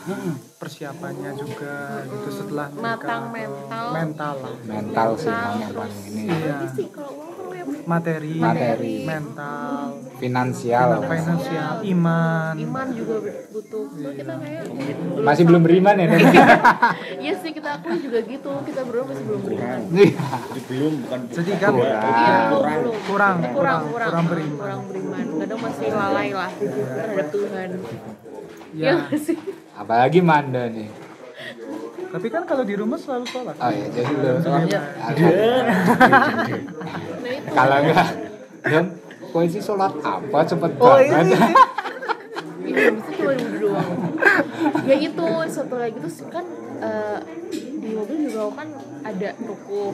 persiapannya 0.59 1.35
juga 1.35 2.07
gitu 2.07 2.29
setelah 2.31 2.71
Matang 2.79 3.35
mental. 3.35 3.87
mental 3.91 4.35
lah. 4.39 4.55
Mental 4.65 5.09
sih 5.19 5.31
Mental, 5.31 5.53
yang 5.59 5.73
paling 5.75 6.01
ini. 6.07 6.23
Iya. 6.31 6.57
Tapi 6.63 6.67
sih 6.79 6.87
kalau 6.95 7.24
materi, 7.85 8.37
Materi. 8.41 8.97
mental 9.05 10.01
finansial. 10.17 10.89
finansial 11.05 11.75
iman. 11.85 12.55
Iman 12.57 12.87
juga 12.97 13.15
butuh. 13.53 13.85
So, 13.93 14.09
kita 14.15 14.35
kayak 14.41 14.63
masih 15.21 15.45
belum 15.45 15.63
beriman 15.65 15.95
ya 16.01 16.07
iya 17.25 17.33
sih 17.39 17.51
kita 17.53 17.81
aku 17.81 17.97
juga 18.01 18.19
gitu. 18.25 18.53
Kita 18.65 18.81
berdua 18.89 19.05
masih 19.11 19.25
belum 19.29 19.41
beriman. 19.45 19.79
Jadi 19.93 20.61
belum 20.69 20.93
bukan 21.05 21.21
jadi 21.29 21.53
kan 21.61 21.73
Kurang. 21.75 22.03
iya 22.03 22.37
belum. 22.49 22.63
Kurang 22.63 22.79
belum 22.81 22.97
kurang 23.05 23.37
kurang 23.53 23.53
kurang 23.55 23.83
kurang 23.93 24.27
beriman. 24.29 24.59
kurang 24.59 24.81
beriman. 24.89 25.25
Kadang 25.45 25.61
masih 25.61 25.89
lalai 25.93 26.29
lah 26.33 26.51
terhadap 26.59 27.29
Tuhan. 27.33 27.69
Ya 28.75 28.91
nggak 28.99 29.21
sih? 29.23 29.39
Apalagi 29.75 30.19
Manda 30.23 30.71
nih 30.71 31.04
tapi 32.15 32.27
kan 32.31 32.47
kalau 32.47 32.63
di 32.63 32.75
rumah 32.75 32.95
selalu 32.95 33.27
sholat 33.27 33.57
oh 33.57 33.71
ya 33.71 33.87
jadi 33.91 34.13
lo 34.15 34.31
Iya. 34.63 34.81
nah 37.19 37.33
itu 37.33 37.51
kalau 37.51 37.77
enggak 37.81 38.09
dan 38.63 38.85
poesi 39.29 39.59
sholat 39.59 39.93
apa 39.99 40.39
cepet 40.45 40.71
oh 40.79 40.95
banget 40.95 41.27
ini 41.27 41.53
Iya, 42.65 42.97
bisa 42.97 43.11
cuma 43.13 43.33
doang. 43.37 43.91
ya 44.83 44.97
itu 44.97 45.27
satu 45.47 45.75
lagi 45.77 45.95
tuh 45.95 46.11
kan 46.29 46.45
eh, 46.81 47.19
di 47.53 47.93
mobil 47.93 48.25
juga 48.25 48.57
kan 48.57 48.69
ada 49.05 49.29
ruku. 49.37 49.93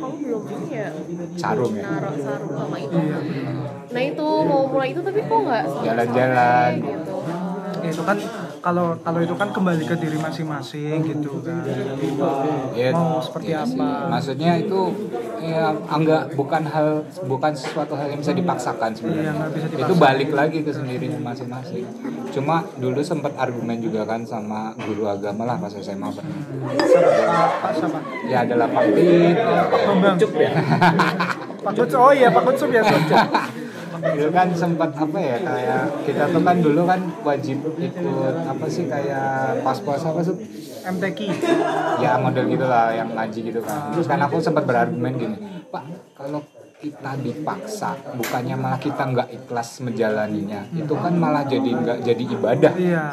Kamu 0.00 0.16
belum 0.18 0.42
ini 0.48 0.68
ya? 0.72 0.88
Sarung 1.36 1.76
ya? 1.76 1.84
Naruh 1.84 2.16
sarung 2.16 2.52
sama 2.56 2.76
itu. 2.80 2.96
Iya. 2.96 3.18
Nah 3.92 4.02
itu 4.02 4.26
mau 4.42 4.64
mulai 4.66 4.88
itu 4.90 5.04
tapi 5.04 5.20
kok 5.20 5.40
nggak 5.44 5.64
Jalan-jalan. 5.84 6.70
gitu. 6.80 7.16
Ya, 7.76 7.88
itu 7.92 8.02
kan 8.02 8.18
kalau 8.62 8.94
kalau 9.02 9.18
itu 9.18 9.34
kan 9.34 9.50
kembali 9.50 9.82
ke 9.84 9.98
diri 9.98 10.16
masing-masing 10.22 11.02
gitu 11.02 11.42
kan. 11.42 11.66
Ya, 12.78 12.94
mau 12.94 13.18
seperti 13.18 13.50
sih. 13.50 13.58
apa. 13.58 14.06
Maksudnya 14.06 14.52
itu 14.62 14.80
ya 15.42 15.74
enggak 15.90 16.38
bukan 16.38 16.62
hal 16.70 17.02
bukan 17.26 17.52
sesuatu 17.52 17.98
hal 17.98 18.14
yang 18.14 18.22
bisa 18.22 18.30
dipaksakan 18.30 18.94
sebenarnya. 18.94 19.34
Nggak 19.34 19.50
bisa 19.58 19.66
itu 19.82 19.94
balik 19.98 20.30
lagi 20.30 20.58
ke 20.62 20.70
sendirinya 20.70 21.18
masing-masing. 21.18 21.84
Cuma 22.30 22.62
dulu 22.78 23.02
sempat 23.02 23.34
argumen 23.34 23.82
juga 23.82 24.06
kan 24.06 24.22
sama 24.22 24.72
guru 24.78 25.10
agama 25.10 25.42
lah 25.42 25.58
pas 25.58 25.74
SMA 25.74 26.08
Pak. 26.08 26.24
Pak 27.66 27.72
siapa? 27.74 27.98
Ya 28.30 28.46
adalah 28.46 28.70
Pak 28.70 28.84
Tit 28.94 29.36
Bambang. 29.90 30.16
Cup 30.22 30.32
ya. 30.38 30.50
Pak 31.62 31.72
Kucup 31.78 31.98
oh 32.02 32.12
iya 32.12 32.28
Pak 32.30 32.42
Kucup 32.42 32.70
ya 32.74 32.82
Itu 34.02 34.28
kan 34.34 34.48
sempat 34.50 34.90
apa 34.98 35.18
ya 35.22 35.36
kayak 35.38 35.82
kita 36.02 36.24
tuh 36.34 36.42
kan 36.42 36.56
dulu 36.58 36.82
kan 36.82 37.00
wajib 37.22 37.58
ikut 37.78 38.34
apa 38.42 38.66
sih 38.66 38.84
kayak 38.90 39.62
pas-pas 39.62 40.02
apa 40.02 40.20
sih? 40.26 40.36
MTQ 40.82 41.18
ya 42.02 42.18
model 42.18 42.50
gitulah 42.50 42.90
yang 42.90 43.14
ngaji 43.14 43.40
gitu 43.54 43.60
kan. 43.62 43.94
Terus 43.94 44.06
kan 44.10 44.18
aku 44.26 44.42
sempat 44.42 44.66
berargumen 44.66 45.14
gini 45.14 45.36
pak 45.70 45.86
kalau 46.18 46.42
kita 46.82 47.14
dipaksa 47.22 47.94
bukannya 48.18 48.58
malah 48.58 48.82
kita 48.82 49.06
nggak 49.06 49.28
ikhlas 49.30 49.78
menjalaninya 49.86 50.66
itu 50.74 50.94
kan 50.98 51.14
malah 51.14 51.46
jadi 51.46 51.70
nggak 51.70 51.98
jadi 52.02 52.24
ibadah. 52.34 52.72
Iya 52.74 53.06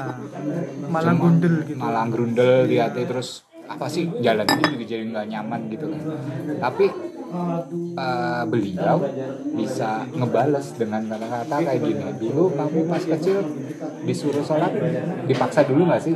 malah 0.89 1.13
Cuma 1.13 1.21
gundel 1.21 1.55
gitu. 1.69 1.77
malah 1.77 2.05
grundel 2.09 2.65
di 2.65 2.81
hati 2.81 3.05
terus 3.05 3.45
apa 3.69 3.85
sih 3.85 4.09
jalan 4.25 4.49
ini 4.49 4.65
juga 4.73 4.85
jadi 4.89 5.03
nggak 5.05 5.27
nyaman 5.29 5.61
gitu 5.69 5.85
kan. 5.93 6.01
Tapi 6.57 6.85
eh, 7.95 8.43
beliau 8.45 8.97
bisa 9.51 9.89
ngebales 10.09 10.67
dengan 10.73 11.01
kata-kata 11.05 11.55
kayak 11.61 11.81
gini. 11.81 12.03
Dulu 12.19 12.43
kamu 12.53 12.79
pas 12.85 13.03
kecil 13.07 13.37
disuruh 14.01 14.41
sholat 14.41 14.71
dipaksa 15.25 15.61
dulu 15.63 15.85
nggak 15.85 16.01
sih? 16.01 16.13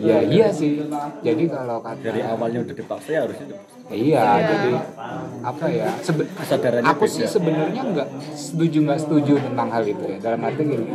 Ya 0.00 0.18
iya 0.22 0.48
sih. 0.50 0.82
Jadi 1.20 1.44
kalau 1.46 1.78
kata 1.78 2.00
dari 2.00 2.20
awalnya 2.20 2.62
udah 2.62 2.74
dipaksa 2.74 3.08
ya 3.10 3.20
harusnya 3.22 3.46
dipaksa. 3.48 3.76
iya 3.88 4.20
Iya. 4.20 4.44
jadi 4.44 4.70
apa 5.40 5.64
ya? 5.66 5.88
Sebe- 5.98 6.28
Kesadarannya 6.28 6.88
aku 6.88 7.04
sih 7.06 7.24
sebenarnya 7.24 7.82
nggak 7.84 8.08
setuju 8.34 8.78
nggak 8.84 9.00
setuju 9.00 9.34
tentang 9.40 9.68
hal 9.70 9.84
itu 9.84 10.04
ya. 10.04 10.18
Dalam 10.18 10.40
arti 10.42 10.62
gini 10.62 10.86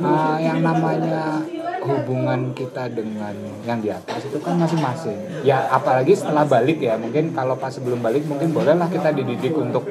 ah, 0.00 0.36
yang 0.38 0.60
namanya 0.60 1.44
hubungan 1.80 2.52
kita 2.52 2.92
dengan 2.92 3.32
yang 3.64 3.80
di 3.80 3.88
atas 3.88 4.24
itu 4.28 4.38
kan 4.40 4.60
masing-masing. 4.60 5.16
Ya 5.42 5.68
apalagi 5.72 6.12
setelah 6.16 6.44
balik 6.44 6.80
ya 6.80 7.00
mungkin 7.00 7.32
kalau 7.32 7.56
pas 7.56 7.72
sebelum 7.72 8.04
balik 8.04 8.24
mungkin 8.28 8.52
bolehlah 8.52 8.88
kita 8.88 9.12
dididik 9.16 9.56
untuk 9.56 9.88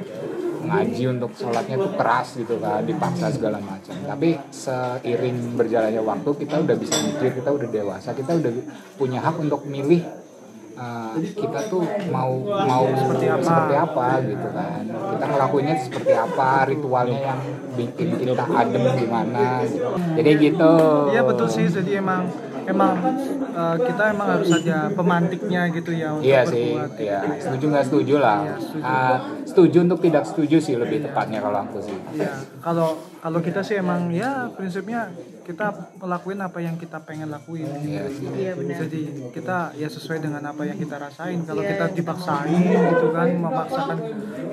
ngaji 0.60 1.04
untuk 1.18 1.34
sholatnya 1.34 1.82
tuh 1.82 1.92
keras 1.98 2.38
gitu 2.38 2.62
kan 2.62 2.86
dipaksa 2.86 3.34
segala 3.34 3.58
macam. 3.58 3.96
Tapi 4.06 4.38
seiring 4.54 5.58
berjalannya 5.58 6.02
waktu 6.06 6.30
kita 6.46 6.56
udah 6.62 6.76
bisa 6.78 6.96
mikir 7.06 7.34
kita 7.42 7.50
udah 7.50 7.68
dewasa 7.70 8.14
kita 8.14 8.32
udah 8.38 8.52
punya 9.00 9.20
hak 9.24 9.36
untuk 9.42 9.66
milih 9.66 10.06
uh, 10.80 11.14
kita 11.20 11.60
tuh 11.68 11.84
mau 12.10 12.40
mau 12.44 12.86
Seperti 12.88 13.26
apa? 13.28 13.44
seperti 13.44 13.76
apa 13.76 14.08
gitu 14.24 14.48
kan 14.56 14.82
kita 14.88 15.26
ngelakuinnya 15.28 15.76
seperti 15.84 16.14
apa 16.16 16.50
ritualnya 16.72 17.20
yang 17.20 17.40
bikin 17.76 18.08
kita 18.16 18.44
adem 18.48 18.84
gimana 18.96 19.46
gitu. 19.68 19.88
jadi 20.16 20.32
gitu 20.40 20.74
Iya 21.10 21.22
betul 21.26 21.48
sih, 21.50 21.66
jadi 21.68 22.00
emang 22.00 22.30
emang 22.70 22.94
eh, 23.50 23.76
kita 23.82 24.04
emang 24.10 24.28
harus 24.32 24.50
ada 24.54 24.78
pemantiknya 24.92 25.62
gitu 25.70 25.92
ya 25.92 26.14
untuk 26.14 26.26
Iya 26.26 26.42
sih, 26.46 26.70
berbuat. 26.70 26.92
iya. 26.98 27.20
Setuju 27.38 27.66
nggak 27.68 27.86
setuju 27.86 28.16
lah. 28.18 28.40
Iya, 28.42 28.56
setuju. 28.58 28.84
Ah, 28.84 29.16
setuju 29.44 29.78
untuk 29.82 30.00
tidak 30.00 30.24
setuju 30.24 30.58
sih 30.60 30.76
lebih 30.76 30.98
tepatnya 31.02 31.40
kalau 31.40 31.60
aku 31.60 31.78
sih. 31.82 31.98
Iya, 32.14 32.32
kalau 32.60 32.90
kalau 33.20 33.40
kita 33.40 33.60
sih 33.60 33.76
emang 33.76 34.08
ya 34.10 34.48
prinsipnya 34.50 35.12
kita 35.44 35.66
melakuin 35.98 36.40
apa 36.40 36.62
yang 36.62 36.78
kita 36.78 37.02
pengen 37.02 37.28
lakuin. 37.28 37.66
Iya 37.82 38.06
sih. 38.08 38.30
Iya 38.30 38.54
benar. 38.54 38.78
Jadi 38.80 39.02
kita 39.34 39.58
ya 39.74 39.90
sesuai 39.90 40.22
dengan 40.22 40.46
apa 40.46 40.62
yang 40.64 40.78
kita 40.78 40.96
rasain. 40.96 41.42
Kalau 41.42 41.60
Iya. 41.60 41.70
kita 41.74 41.86
dipaksain 41.92 42.62
gitu 42.62 43.08
kan 43.10 43.28
memaksakan 43.36 43.98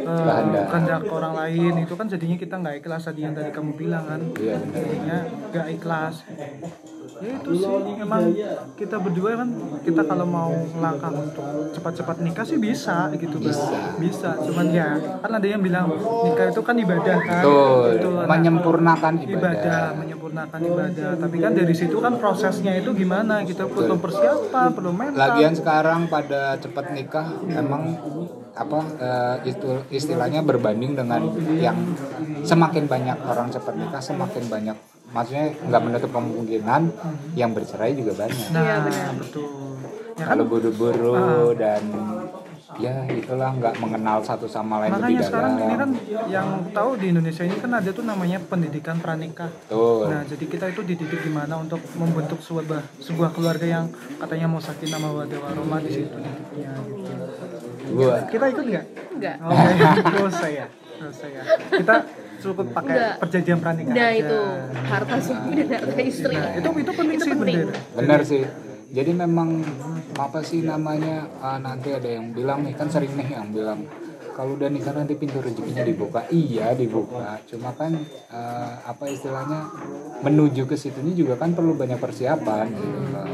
Kehendak. 0.07 0.65
kehendak 0.71 1.03
orang 1.07 1.35
lain 1.35 1.73
itu 1.83 1.93
kan 1.93 2.07
jadinya 2.07 2.37
kita 2.37 2.55
nggak 2.57 2.77
ikhlas 2.79 3.03
tadi 3.05 3.21
yang 3.23 3.35
tadi 3.35 3.51
kamu 3.51 3.77
bilang 3.77 4.05
kan. 4.07 4.21
Iya, 4.35 4.57
benar. 4.57 4.81
Jadinya 4.81 5.19
nggak 5.53 5.67
ikhlas. 5.77 6.15
Ya 7.17 7.31
itu 7.41 7.51
sih 7.57 7.73
emang 7.97 8.23
kita 8.77 8.97
berdua 9.01 9.41
kan 9.41 9.49
kita 9.81 10.03
kalau 10.05 10.27
mau 10.29 10.53
langkah 10.77 11.09
untuk 11.09 11.73
cepat-cepat 11.73 12.17
nikah 12.21 12.45
sih 12.45 12.61
bisa 12.61 13.09
gitu 13.17 13.41
kan. 13.41 13.49
Bisa. 13.49 13.79
Bisa. 13.97 14.31
Cuman 14.45 14.69
ya 14.69 15.01
kan 15.25 15.31
ada 15.33 15.47
yang 15.47 15.65
bilang 15.65 15.97
nikah 15.97 16.53
itu 16.53 16.61
kan 16.61 16.77
ibadah 16.77 17.17
kan. 17.25 17.43
Betul, 17.43 17.87
Itu, 17.97 18.09
nah, 18.13 18.27
menyempurnakan 18.29 19.15
ibadah 19.25 19.35
ibadah. 19.37 19.85
menyempurnakan 19.97 20.61
ibadah 20.61 21.11
tapi 21.17 21.37
kan 21.41 21.53
dari 21.57 21.75
situ 21.75 21.97
kan 21.99 22.15
prosesnya 22.21 22.73
itu 22.77 22.91
gimana 22.93 23.43
kita 23.47 23.65
perlu 23.65 23.97
persiapan 23.97 24.69
perlu 24.75 24.93
mental 24.93 25.17
Lagian 25.17 25.55
sekarang 25.57 26.01
pada 26.11 26.61
cepat 26.61 26.93
nikah 26.93 27.27
emang 27.49 27.97
apa 28.57 28.81
eh, 28.97 29.37
itu 29.53 29.85
istilahnya 29.93 30.41
berbanding 30.41 30.97
dengan 30.97 31.29
yang 31.61 31.77
semakin 32.41 32.89
banyak 32.89 33.19
orang 33.21 33.53
cepat 33.53 33.75
nikah 33.77 34.01
semakin 34.01 34.45
banyak 34.49 34.77
maksudnya 35.17 35.47
nggak 35.59 35.83
menutup 35.83 36.11
kemungkinan 36.13 36.83
yang 37.33 37.51
bercerai 37.51 37.93
juga 37.93 38.13
banyak. 38.19 38.49
nah 38.51 38.61
Iya, 38.61 38.77
benar. 38.85 39.13
betul 39.17 39.49
ya 40.13 40.23
kan 40.23 40.27
Kalau 40.31 40.45
buru-buru 40.45 41.17
dan 41.55 41.83
ya 42.77 42.93
itulah 43.07 43.53
nggak 43.53 43.75
mengenal 43.79 44.21
satu 44.21 44.45
sama 44.45 44.77
lain 44.79 44.91
lebih 44.91 45.01
makanya 45.01 45.23
sekarang 45.23 45.53
dalam. 45.55 45.65
ini 45.65 45.75
kan 45.75 45.91
yang 46.27 46.49
tahu 46.71 46.91
di 46.95 47.07
Indonesia 47.09 47.41
ini 47.41 47.57
kan 47.57 47.73
ada 47.73 47.89
tuh 47.89 48.05
namanya 48.05 48.37
pendidikan 48.39 48.97
pranikah 48.97 49.49
Betul. 49.65 50.13
nah 50.13 50.21
jadi 50.23 50.45
kita 50.45 50.65
itu 50.71 50.81
dididik 50.85 51.21
gimana 51.23 51.57
untuk 51.57 51.81
membentuk 51.95 52.37
sebuah 52.39 52.67
sebuah 53.01 53.31
keluarga 53.33 53.65
yang 53.65 53.85
katanya 54.15 54.47
mau 54.47 54.61
sakinah 54.61 54.99
mawaddah 54.99 55.39
warahmah 55.39 55.81
di 55.81 55.91
situ 55.91 56.17
didiknya 56.17 56.73
gitu 56.93 57.25
Gua 57.89 58.19
kita 58.27 58.45
ikut 58.51 58.65
nggak 58.67 58.85
Enggak. 59.17 59.37
Oke, 59.41 59.71
nggak 60.03 60.27
usah 60.29 60.51
ya, 60.51 60.67
nggak 60.99 61.09
usah 61.09 61.29
ya. 61.31 61.43
Kita 61.73 61.95
cukup 62.47 62.67
pakai 62.71 62.95
Nggak. 62.95 63.15
perjanjian 63.19 63.59
pernikahan. 63.59 63.95
Nah 63.95 64.09
aja. 64.09 64.21
itu 64.23 64.39
harta 64.87 65.17
suami 65.19 65.53
dan 65.57 65.69
harta 65.75 66.01
istri. 66.01 66.35
Nah, 66.35 66.53
itu 66.55 66.69
itu 66.77 66.93
penting 66.93 67.17
Itu 67.17 67.25
sih 67.25 67.33
penting. 67.33 67.59
bener. 67.59 67.77
benar 67.95 68.21
sih 68.23 68.43
jadi 68.87 69.11
memang 69.13 69.49
apa 70.17 70.41
sih 70.41 70.63
namanya 70.63 71.27
ah, 71.39 71.59
nanti 71.59 71.91
ada 71.91 72.07
yang 72.07 72.31
bilang 72.31 72.63
nih 72.63 72.73
kan 72.73 72.87
sering 72.87 73.13
nih 73.13 73.35
yang 73.35 73.51
bilang 73.51 73.83
kalau 74.33 74.55
udah 74.55 74.69
nikah 74.69 74.93
nanti 74.93 75.17
pintu 75.17 75.41
rezekinya 75.41 75.83
dibuka 75.83 76.21
iya 76.31 76.71
dibuka 76.73 77.41
cuma 77.45 77.73
kan 77.73 77.93
eh, 78.31 78.73
apa 78.81 79.05
istilahnya 79.07 79.69
menuju 80.23 80.65
ke 80.65 80.77
situnya 80.77 81.13
juga 81.13 81.35
kan 81.37 81.53
perlu 81.53 81.75
banyak 81.75 81.99
persiapan 81.99 82.69
gitu 82.71 83.01
loh. 83.11 83.27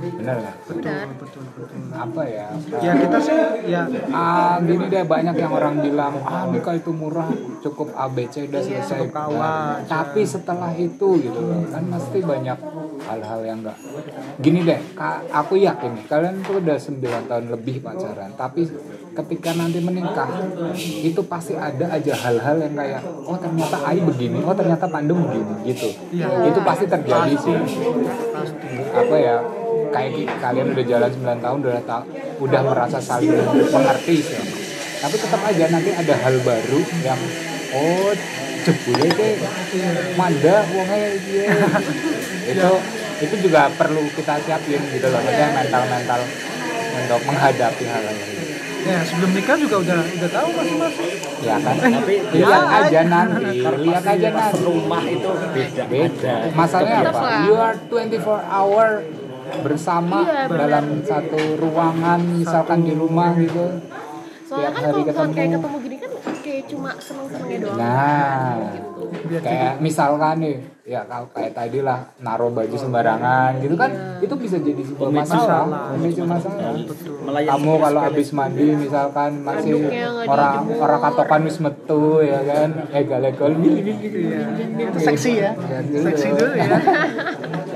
Benar 0.00 0.36
nggak 0.38 0.56
Benar. 0.70 1.06
Betul 1.12 1.42
betul. 1.52 1.78
apa 1.92 2.22
ya 2.24 2.46
Ya 2.78 2.92
kita 2.96 3.18
sih 3.18 3.36
ya 3.66 3.82
ah 4.10 4.56
gini 4.58 4.84
deh 4.86 5.04
banyak 5.04 5.34
yang 5.34 5.52
orang 5.52 5.74
bilang 5.78 6.14
ah 6.22 6.46
nikah 6.46 6.74
itu 6.74 6.90
murah 6.90 7.28
cukup 7.60 7.92
ABC 7.92 8.48
udah 8.48 8.60
selesai 8.60 9.04
Cukup 9.04 9.12
kawan. 9.12 9.84
tapi 9.84 10.24
setelah 10.24 10.72
itu 10.72 11.08
gitu 11.20 11.38
loh 11.38 11.60
kan 11.66 11.84
pasti 11.86 12.18
banyak 12.20 12.58
hal-hal 13.02 13.40
yang 13.42 13.58
enggak 13.60 13.76
gini 14.38 14.60
deh 14.62 14.80
aku 15.30 15.54
yakin 15.56 15.90
nih 15.94 16.04
kalian 16.06 16.36
tuh 16.40 16.58
udah 16.58 16.76
9 16.76 17.00
tahun 17.26 17.44
lebih 17.50 17.76
pacaran 17.80 18.30
tapi 18.34 18.64
ketika 19.12 19.50
nanti 19.52 19.78
menikah 19.78 20.30
itu 20.78 21.20
pasti 21.22 21.52
ada 21.52 21.90
aja 21.90 22.14
hal-hal 22.16 22.56
yang 22.58 22.72
kayak 22.72 23.02
oh 23.20 23.36
ternyata 23.36 23.76
Ai 23.82 23.98
begini 23.98 24.38
oh 24.40 24.54
ternyata 24.54 24.86
Pandung 24.86 25.26
begini 25.26 25.54
gitu 25.66 25.88
Iya. 26.10 26.48
itu 26.48 26.60
pasti 26.62 26.84
terjadi 26.86 27.34
sih 27.34 27.54
pasti. 28.30 28.68
apa 28.90 29.16
ya 29.16 29.36
kayak 29.90 30.12
kalian 30.38 30.66
udah 30.72 30.84
jalan 30.86 31.10
9 31.10 31.44
tahun 31.44 31.58
udah 31.60 31.82
ta- 31.84 32.06
udah 32.40 32.60
merasa 32.64 32.98
saling 32.98 33.34
mengerti 33.68 34.16
sih. 34.22 34.38
Tapi 35.00 35.16
tetap 35.16 35.40
aja 35.42 35.64
nanti 35.68 35.90
ada 35.92 36.14
hal 36.16 36.34
baru 36.40 36.80
yang 37.00 37.20
oh 37.72 38.12
jebule 38.60 39.08
deh 39.08 39.34
manda 40.14 40.56
dia 41.24 41.44
itu 42.52 42.70
itu 43.20 43.34
juga 43.40 43.68
perlu 43.72 44.04
kita 44.12 44.36
siapin 44.44 44.80
gitu 44.92 45.06
loh 45.08 45.20
maksudnya 45.20 45.48
mental 45.52 45.82
mental 45.88 46.20
untuk 46.90 47.20
menghadapi 47.24 47.84
hal 47.88 48.04
ini. 48.04 48.36
Ya 48.80 49.04
sebelum 49.04 49.36
nikah 49.36 49.60
juga 49.60 49.76
udah 49.76 49.96
udah 50.00 50.30
tahu 50.32 50.48
masing-masing. 50.56 51.12
ya 51.40 51.56
kan 51.60 51.76
Tapi 51.76 52.14
lihat 52.32 52.64
ya, 52.64 52.80
aja 52.80 53.00
nanti 53.04 53.60
lihat 53.60 54.04
aja 54.08 54.28
nanti. 54.32 54.56
rumah 54.64 55.02
itu 55.04 55.30
beda 55.52 55.84
beda. 55.84 56.34
Masalahnya 56.56 57.12
apa? 57.12 57.28
you 57.44 57.54
are 57.60 57.76
24 57.76 58.40
hour 58.48 58.88
bersama 59.60 60.18
Iya, 60.22 60.46
dalam 60.46 60.84
satu 61.02 61.38
ruangan 61.56 62.20
misalkan 62.32 62.78
di 62.80 62.92
rumah 62.92 63.34
gitu 63.34 63.66
Soalnya 64.42 64.70
kan 64.72 64.82
kalau 64.82 65.30
kayak 65.30 65.50
ketemu. 65.54 65.78
gini 65.78 65.96
kan 65.96 66.10
kayak 66.40 66.62
cuma 66.66 66.90
seneng-senengnya 66.96 67.58
doang. 67.62 67.76
nah 67.76 68.54
Gitu. 69.20 69.38
Kayak 69.40 69.78
misalkan 69.78 70.36
nih 70.38 70.56
ya 70.82 71.02
kalau 71.04 71.26
kayak 71.30 71.52
tadi 71.52 71.78
lah 71.80 72.02
naruh 72.18 72.46
baju 72.48 72.72
sembarangan 72.72 73.58
gitu 73.58 73.74
kan 73.74 73.90
itu 74.18 74.34
bisa 74.34 74.56
jadi 74.56 74.78
sebuah 74.80 75.06
Pemicu 75.08 75.22
masalah 75.24 75.62
masalah. 75.62 75.86
pemicu 75.92 76.22
masalah 76.24 76.70
Betul. 76.80 77.14
Melayani 77.20 77.50
kamu 77.52 77.72
kalau 77.76 78.00
habis 78.00 78.28
mandi 78.32 78.66
misalkan 78.72 79.30
masih 79.40 79.72
orang 80.24 80.54
orang 80.72 81.00
katokan 81.04 81.40
wis 81.44 81.58
metu 81.58 82.04
ya 82.20 82.40
kan 82.40 82.68
egal-egal 82.90 83.50
Iya. 83.54 84.42
Itu 84.80 84.98
seksi 85.00 85.30
ya. 85.36 85.50
Seksi 85.92 86.26
dulu 86.32 86.54
ya. 86.56 86.66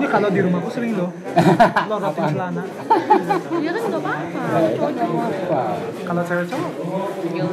Ini 0.00 0.06
kalau 0.08 0.28
di 0.32 0.40
rumahku 0.40 0.72
sering 0.72 0.96
loh. 0.96 1.12
Lorotin 1.92 2.24
celana. 2.32 2.62
Iya 3.60 3.70
kan 3.76 3.82
nggak 3.84 4.00
apa-apa. 4.00 4.40
Ya, 4.48 4.70
Cowok. 4.96 5.28
Kalau 6.08 6.22
cewek 6.24 6.46
cowok 6.48 6.72
ya 7.36 7.44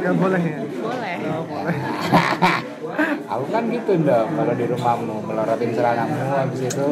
nggak 0.00 0.14
boleh 0.16 0.40
ya. 0.40 0.60
boleh. 0.80 1.16
Oh, 1.28 1.44
boleh. 1.44 1.76
Aku 3.30 3.44
kan 3.52 3.62
gitu 3.70 3.92
dong 4.02 4.28
kalau 4.34 4.54
di 4.56 4.64
rumahmu 4.66 5.16
melorotin 5.22 5.70
celanamu 5.76 6.18
habis 6.34 6.60
itu 6.66 6.86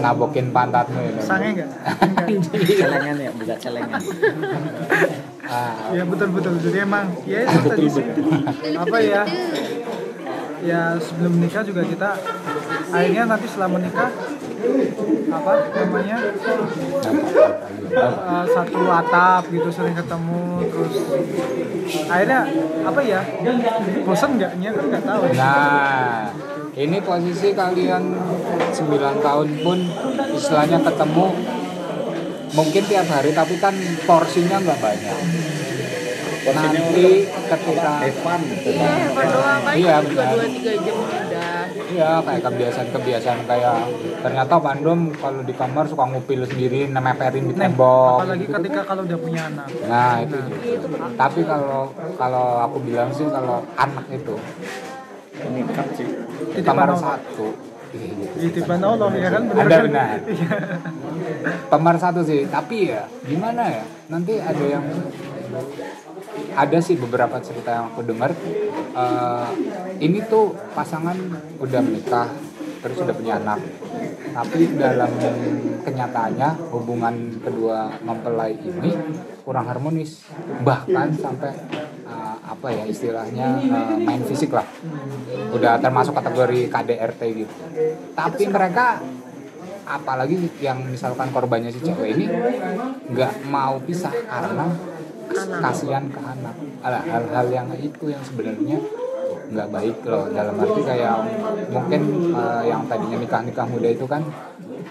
nabokin 0.00 0.48
pantatmu 0.50 1.00
ini. 1.04 1.20
Sange 1.20 1.48
nggak? 1.60 1.70
celengan 2.80 3.16
ya 3.20 3.30
buka 3.36 3.54
celengan 3.60 4.00
Ah, 5.50 5.90
ya 5.90 6.06
betul 6.06 6.30
betul 6.30 6.54
jadi 6.62 6.86
emang 6.86 7.10
ya 7.26 7.42
itu 7.42 7.58
tadi 7.66 7.86
sih 7.90 8.06
apa 8.78 8.96
ya 9.02 9.22
ya 10.60 10.96
sebelum 11.00 11.40
menikah 11.40 11.64
juga 11.64 11.82
kita 11.84 12.10
akhirnya 12.90 13.24
nanti 13.24 13.46
setelah 13.48 13.70
menikah 13.72 14.10
apa 15.30 15.52
namanya 15.72 16.18
eh, 17.90 18.44
satu 18.50 18.80
atap 18.92 19.42
gitu 19.48 19.68
sering 19.72 19.96
ketemu 19.96 20.68
terus 20.68 20.94
akhirnya 22.06 22.40
apa 22.84 23.00
ya 23.00 23.20
bosan 24.04 24.36
nggaknya 24.36 24.70
kan 24.74 24.84
nggak 24.90 25.04
tahu 25.06 25.22
Nah, 25.34 26.28
ini 26.76 26.98
posisi 27.02 27.50
kalian 27.56 28.14
9 28.70 29.26
tahun 29.26 29.48
pun 29.64 29.78
istilahnya 30.36 30.78
ketemu 30.84 31.26
mungkin 32.50 32.82
tiap 32.86 33.06
hari 33.06 33.30
tapi 33.30 33.54
kan 33.62 33.74
porsinya 34.04 34.58
nggak 34.58 34.80
banyak. 34.82 35.18
Nanti 36.40 37.04
ketika 37.26 37.92
Evan 38.00 38.40
iya 38.64 38.88
hebat 39.02 39.26
doang 39.28 39.60
kan 39.60 39.74
Iya, 39.76 39.94
juga 40.00 40.08
benar. 40.10 40.32
dua 40.32 40.46
tiga 40.50 40.72
jam 40.78 40.96
udah 40.96 41.60
ya 41.90 42.10
kayak 42.20 42.42
kebiasaan-kebiasaan 42.42 43.40
kayak 43.44 43.78
ternyata 44.20 44.54
Bandung 44.58 45.00
kalau 45.12 45.40
di 45.42 45.52
kamar 45.52 45.84
suka 45.84 46.04
ngupil 46.06 46.40
sendiri 46.44 46.86
nemeperin 46.86 47.44
di 47.44 47.54
tembok. 47.54 48.18
apalagi 48.20 48.40
gitu. 48.40 48.54
ketika 48.56 48.80
kalau 48.84 49.02
udah 49.04 49.18
punya 49.18 49.42
anak 49.44 49.66
Nah, 49.84 50.14
itu 50.18 50.36
Nah. 50.38 50.46
Iya, 50.56 50.74
itu 50.76 50.86
Tapi 51.14 51.40
kalau 51.44 51.80
kalau 52.16 52.46
aku 52.62 52.76
bilang 52.80 53.10
sih 53.10 53.26
kalau 53.28 53.58
anak 53.76 54.06
itu 54.08 54.34
meningkat 55.40 55.86
sih. 55.92 56.08
kamar 56.62 56.88
satu. 56.94 57.48
titipan 58.38 58.78
Allah 58.80 59.10
ya 59.12 59.28
kan 59.28 59.42
Ada 59.46 59.66
kan? 59.68 59.82
benar. 59.84 60.16
Iya. 60.30 60.56
Kamar 61.68 61.94
satu 61.96 62.20
sih, 62.22 62.46
tapi 62.46 62.88
ya 62.88 63.02
gimana 63.22 63.62
ya? 63.62 63.84
Nanti 64.08 64.38
ada 64.38 64.64
yang 64.64 64.84
ada 66.54 66.78
sih 66.82 66.96
beberapa 66.98 67.38
cerita 67.42 67.70
yang 67.70 67.86
aku 67.94 68.02
dengar. 68.06 68.32
eh, 68.90 69.50
ini 70.02 70.18
tuh 70.26 70.50
pasangan 70.74 71.14
udah 71.62 71.80
menikah, 71.84 72.26
terus 72.82 72.98
udah 72.98 73.14
punya 73.14 73.38
anak. 73.38 73.62
Tapi 74.30 74.74
dalam 74.74 75.10
kenyataannya 75.82 76.70
hubungan 76.74 77.14
kedua 77.42 77.94
mempelai 78.02 78.58
ini 78.58 78.90
kurang 79.46 79.70
harmonis, 79.70 80.26
bahkan 80.66 81.14
sampai 81.14 81.54
eh, 82.02 82.36
apa 82.42 82.66
ya 82.74 82.82
istilahnya 82.86 83.48
eh, 83.62 83.96
main 84.02 84.26
fisik 84.26 84.50
lah. 84.50 84.66
Udah 85.54 85.78
termasuk 85.78 86.14
kategori 86.18 86.66
KDRT 86.66 87.20
gitu. 87.46 87.54
Tapi 88.18 88.42
mereka 88.50 88.98
apalagi 89.90 90.38
yang 90.62 90.86
misalkan 90.86 91.34
korbannya 91.34 91.74
si 91.74 91.82
cewek 91.82 92.14
ini 92.14 92.30
nggak 93.10 93.42
mau 93.50 93.82
pisah 93.82 94.14
karena 94.14 94.70
kasihan 95.34 96.04
ke 96.10 96.20
anak. 96.20 96.54
Hal-hal 96.82 97.46
yang 97.50 97.68
itu 97.78 98.10
yang 98.10 98.22
sebenarnya 98.22 98.78
nggak 99.50 99.68
baik 99.70 99.96
loh. 100.06 100.24
Dalam 100.30 100.54
arti 100.58 100.80
kayak 100.86 101.16
mungkin 101.70 102.00
eh, 102.34 102.62
yang 102.70 102.82
tadinya 102.86 103.18
nikah 103.18 103.42
nikah 103.42 103.66
muda 103.66 103.88
itu 103.90 104.06
kan 104.06 104.22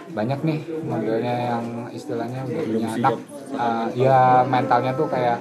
banyak 0.10 0.40
nih 0.42 0.60
modelnya 0.84 1.36
yang 1.54 1.66
istilahnya 1.94 2.42
udah 2.44 2.64
punya 2.66 2.90
anak. 2.98 3.16
eh, 3.50 3.88
ya 3.98 4.20
mentalnya 4.46 4.92
tuh 4.94 5.08
kayak 5.10 5.40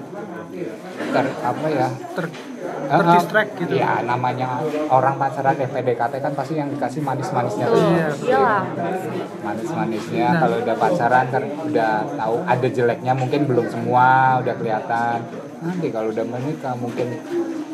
ter 1.13 1.27
apa 1.45 1.67
ya 1.69 1.89
ter 2.17 2.27
terdistract 2.89 3.51
gitu. 3.61 3.73
Ya 3.77 4.01
namanya 4.03 4.65
orang 4.89 5.15
pacaran 5.21 5.57
FPDKT 5.57 6.15
kan 6.25 6.33
pasti 6.33 6.55
yang 6.57 6.69
dikasih 6.73 7.01
manis-manisnya 7.05 7.67
tuh. 7.69 7.77
Tuh 7.77 7.93
Iya, 8.25 8.49
manis-manisnya. 9.45 10.27
Nah. 10.33 10.41
kalau 10.41 10.57
udah 10.65 10.77
pacaran 10.77 11.27
kan 11.29 11.45
udah 11.69 11.93
tahu 12.17 12.35
ada 12.49 12.69
jeleknya 12.69 13.13
mungkin 13.13 13.41
belum 13.45 13.67
semua 13.69 14.41
udah 14.41 14.55
kelihatan. 14.57 15.19
Nanti 15.59 15.87
kalau 15.91 16.09
udah 16.15 16.25
menikah 16.25 16.75
mungkin 16.79 17.09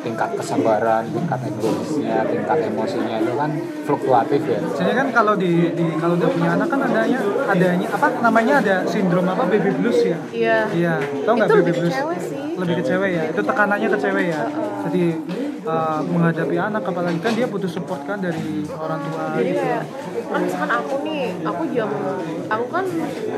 tingkat 0.05 0.37
kesabaran 0.37 1.09
tingkat 1.09 1.41
egoisnya 1.49 2.29
tingkat 2.29 2.59
emosinya 2.69 3.17
itu 3.25 3.33
kan 3.41 3.51
fluktuatif 3.89 4.43
ya. 4.45 4.61
Jadi 4.61 4.93
kan 4.93 5.09
kalau 5.17 5.33
di, 5.33 5.73
di 5.73 5.85
kalau 5.97 6.21
udah 6.21 6.29
punya 6.29 6.51
anak 6.61 6.69
kan 6.69 6.81
adanya 6.85 7.21
adanya 7.49 7.89
apa 7.89 8.07
namanya 8.21 8.55
ada 8.61 8.77
sindrom 8.85 9.25
apa 9.25 9.49
baby 9.49 9.73
blues 9.81 10.05
ya. 10.05 10.19
iya. 10.29 10.59
Iya, 10.69 10.95
tau 11.25 11.33
nggak 11.41 11.49
baby 11.49 11.73
blues? 11.73 11.93
cewek 11.97 12.21
sih 12.21 12.44
Lebih 12.61 12.75
ke 12.81 12.85
cewek 12.87 13.11
ya. 13.11 13.23
Itu 13.31 13.41
tekanannya 13.43 13.89
ke 13.91 13.99
cewek 13.99 14.25
ya. 14.31 14.43
Jadi 14.89 15.05
uh, 15.67 16.01
menghadapi 16.05 16.57
anak 16.57 16.83
apalagi 16.85 17.19
kan 17.21 17.33
dia 17.35 17.47
butuh 17.49 17.69
support 17.69 18.05
kan 18.05 18.21
dari 18.21 18.65
orang 18.69 19.01
tua 19.01 19.23
jadi 19.41 19.51
gitu. 19.51 19.61
kayak 19.61 19.83
kan 20.29 20.41
misalkan 20.45 20.71
aku 20.71 20.95
nih 21.05 21.23
aku 21.45 21.63
jam 21.73 21.89
aku 22.49 22.65
kan 22.71 22.85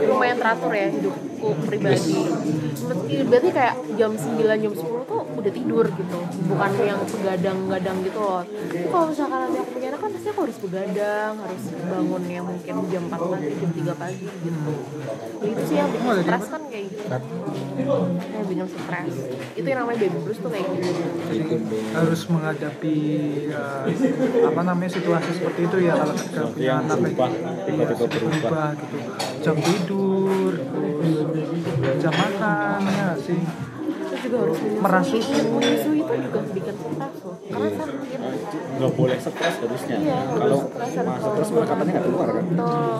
lumayan 0.06 0.36
teratur 0.38 0.72
ya 0.74 0.88
hidupku 0.90 1.48
pribadi 1.66 2.14
meski 2.86 3.14
berarti 3.26 3.48
kayak 3.54 3.74
jam 3.96 4.10
9 4.14 4.62
jam 4.62 4.72
10 4.74 5.10
tuh 5.10 5.15
udah 5.46 5.54
tidur 5.54 5.86
gitu. 5.86 6.18
Bukan 6.50 6.70
yang 6.82 6.98
begadang-gadang 7.06 7.96
gitu 8.02 8.18
loh. 8.18 8.42
Tapi 8.42 8.86
kalau 8.90 9.06
misalkan 9.06 9.38
nanti 9.46 9.58
aku 9.62 9.70
punya 9.78 9.88
anak 9.94 10.00
kan 10.02 10.10
pasti 10.10 10.28
aku 10.28 10.40
harus 10.42 10.58
begadang 10.58 11.32
harus 11.38 11.62
bangun 11.70 12.22
yang 12.26 12.44
mungkin 12.50 12.74
jam 12.90 13.02
4 13.06 13.14
pagi 13.30 13.52
jam 13.54 13.70
3 13.70 13.94
pagi 13.94 14.26
gitu. 14.26 14.58
Nah, 15.36 15.46
itu 15.46 15.62
sih 15.62 15.76
yang 15.78 15.88
bikin 15.94 16.10
stres 16.18 16.46
kan 16.50 16.62
kayak 16.66 16.84
gitu. 16.90 17.04
Yang 18.26 18.44
bikin 18.50 18.66
stres. 18.66 19.14
Itu 19.54 19.66
yang 19.70 19.78
namanya 19.86 19.98
baby 20.02 20.18
blues 20.18 20.38
tuh 20.42 20.50
kayak 20.50 20.66
gitu. 20.66 20.90
Jadi 21.30 21.54
harus 21.94 22.20
menghadapi 22.26 22.96
uh, 23.54 23.84
apa 24.50 24.60
namanya 24.66 24.90
situasi 24.90 25.30
seperti 25.30 25.60
itu 25.62 25.76
ya 25.78 25.94
kalau 25.94 26.14
Sesuatu 26.16 26.50
punya 26.50 26.66
yang 26.66 26.78
anak 26.82 26.98
berubah, 27.06 27.30
Iya, 27.30 27.48
tiba-tiba 27.70 28.06
berubah. 28.10 28.68
gitu. 28.74 28.96
Jam 29.46 29.56
tidur, 29.62 30.52
jam 32.02 32.14
makan 32.18 32.80
ya 32.90 33.08
sih. 33.22 33.40
Juga 34.26 34.36
harus 34.42 34.58
Merasuk. 34.58 35.22
menyusui 35.22 35.46
menyusui 35.54 35.98
itu 36.02 36.12
juga 36.26 36.40
bikin 36.50 36.74
stres 36.74 37.16
loh. 37.22 37.36
Karena 37.46 37.68
sakit 37.70 38.18
Nggak 38.76 38.92
boleh 38.92 39.16
stres 39.16 39.54
harusnya. 39.62 39.96
Iya, 40.02 40.18
Kalau 40.34 40.58
stres, 40.66 41.48
mereka 41.54 41.72
katanya 41.72 41.92
nggak 41.94 42.06
keluar 42.10 42.28
kan. 42.28 42.44
tuh 42.50 42.98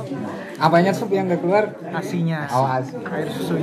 apanya 0.56 0.92
sup 0.94 1.10
yang 1.12 1.26
gak 1.28 1.42
keluar? 1.44 1.64
Asinya, 1.92 2.40
oh 2.48 2.64
asli 2.64 2.96
air 3.04 3.28
susu. 3.28 3.54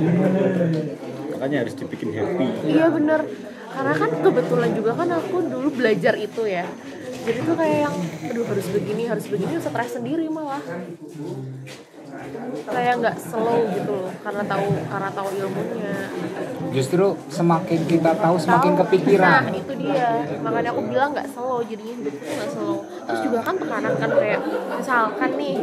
Makanya 1.34 1.56
harus 1.66 1.74
dibikin 1.74 2.10
happy. 2.14 2.46
Iya 2.70 2.86
bener. 2.92 3.20
Karena 3.74 3.92
kan 3.98 4.10
kebetulan 4.22 4.70
juga 4.78 4.92
kan 4.94 5.08
aku 5.10 5.36
dulu 5.50 5.68
belajar 5.74 6.14
itu 6.14 6.42
ya. 6.46 6.62
Jadi 7.24 7.38
tuh 7.42 7.56
kayak 7.56 7.78
yang 7.88 7.96
aduh 8.30 8.44
harus 8.46 8.66
begini 8.70 9.02
harus 9.10 9.26
begini. 9.26 9.56
Stres 9.58 9.90
sendiri 9.96 10.30
malah 10.30 10.62
kayak 12.64 12.94
nggak 13.02 13.16
slow 13.18 13.60
gitu 13.70 13.92
loh 13.92 14.10
karena 14.22 14.42
tahu 14.46 14.66
karena 14.88 15.10
tahu 15.12 15.28
ilmunya. 15.36 15.94
Justru 16.74 17.06
semakin 17.30 17.80
kita 17.86 18.10
tahu 18.18 18.36
semakin 18.40 18.72
Tahu. 18.74 18.80
kepikiran. 18.86 19.42
Nah 19.46 19.54
itu 19.54 19.72
dia. 19.78 20.08
Makanya 20.42 20.70
aku 20.74 20.82
bilang 20.88 21.10
nggak 21.14 21.28
slow 21.30 21.60
jadinya 21.62 21.94
hidupku 22.00 22.22
tuh 22.24 22.34
nggak 22.34 22.50
slow. 22.50 22.76
Terus 23.06 23.20
juga 23.22 23.38
kan 23.44 23.54
tekanan 23.58 23.94
kan 23.98 24.10
kayak 24.10 24.40
misalkan 24.74 25.30
nih 25.38 25.56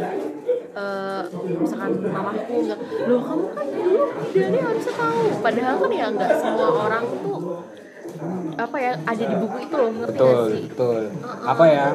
eh, 0.72 1.22
misalkan 1.60 1.92
mamaku 2.00 2.54
bilang 2.64 2.80
loh 3.08 3.20
kamu 3.20 3.44
kan 3.52 3.66
dulu 3.68 4.02
idealnya 4.32 4.60
harusnya 4.64 4.94
tahu. 4.96 5.22
Padahal 5.42 5.74
kan 5.80 5.90
ya 5.92 6.06
nggak 6.12 6.30
semua 6.40 6.68
orang 6.88 7.04
tuh 7.20 7.40
apa 8.52 8.76
ya 8.76 8.92
ada 9.00 9.24
di 9.24 9.36
buku 9.40 9.56
itu 9.64 9.74
loh 9.74 9.90
ngerti 9.96 10.12
betul 10.12 10.44
sih? 10.52 10.62
betul. 10.68 11.00
Apa 11.42 11.64
ya 11.66 11.86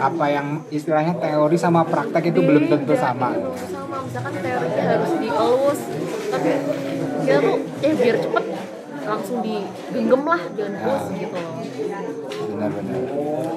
apa 0.00 0.24
yang 0.32 0.46
istilahnya 0.72 1.14
teori 1.20 1.56
sama 1.60 1.84
praktek 1.84 2.32
itu 2.32 2.40
belum 2.40 2.72
tentu 2.72 2.94
Beda, 2.96 3.04
sama. 3.04 3.28
iya, 3.30 3.38
belum 3.38 3.52
tentu 3.52 3.68
sama. 3.68 3.96
Misalkan 4.00 4.32
teorinya 4.40 4.84
harus 4.96 5.12
dielus 5.20 5.80
tapi 6.26 6.50
kita 7.26 7.38
tuh 7.42 7.56
eh 7.84 7.92
biar 7.94 8.16
cepet 8.16 8.44
langsung 9.06 9.38
digenggam 9.40 10.22
lah 10.22 10.42
jangan 10.50 10.74
puas 10.76 11.04
gitu 11.12 11.36
loh 11.36 11.54
benar-benar 12.46 13.00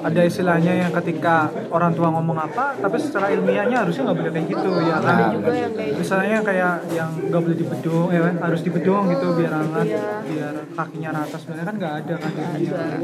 Ada 0.00 0.20
istilahnya 0.24 0.72
yang 0.78 0.92
ketika 0.94 1.36
orang 1.68 1.92
tua 1.92 2.08
ngomong 2.08 2.38
apa, 2.38 2.72
tapi 2.74 2.96
secara 2.96 3.28
ilmiahnya 3.28 3.84
harusnya 3.84 4.08
nggak 4.08 4.18
boleh 4.18 4.32
kayak 4.32 4.46
gitu 4.48 4.70
ya 4.80 4.94
ada 4.96 5.04
kan. 5.04 5.28
juga 5.30 5.52
yang 5.52 5.72
kayak 5.74 5.88
gitu 5.88 5.98
Misalnya 6.00 6.38
kayak 6.40 6.72
yang 6.90 7.10
nggak 7.20 7.40
boleh 7.42 7.58
dibedung, 7.58 8.08
ya 8.08 8.20
kan? 8.22 8.34
harus 8.40 8.60
dibedung 8.62 9.02
gitu 9.08 9.26
biar 9.34 9.52
hangat, 9.52 9.86
Iya. 9.86 10.04
biar 10.24 10.54
kakinya 10.70 11.10
rata. 11.12 11.36
Sebenarnya 11.36 11.66
kan 11.66 11.74
nggak 11.76 11.94
ada 11.98 12.14
kan 12.16 12.30
sebenarnya 12.32 12.98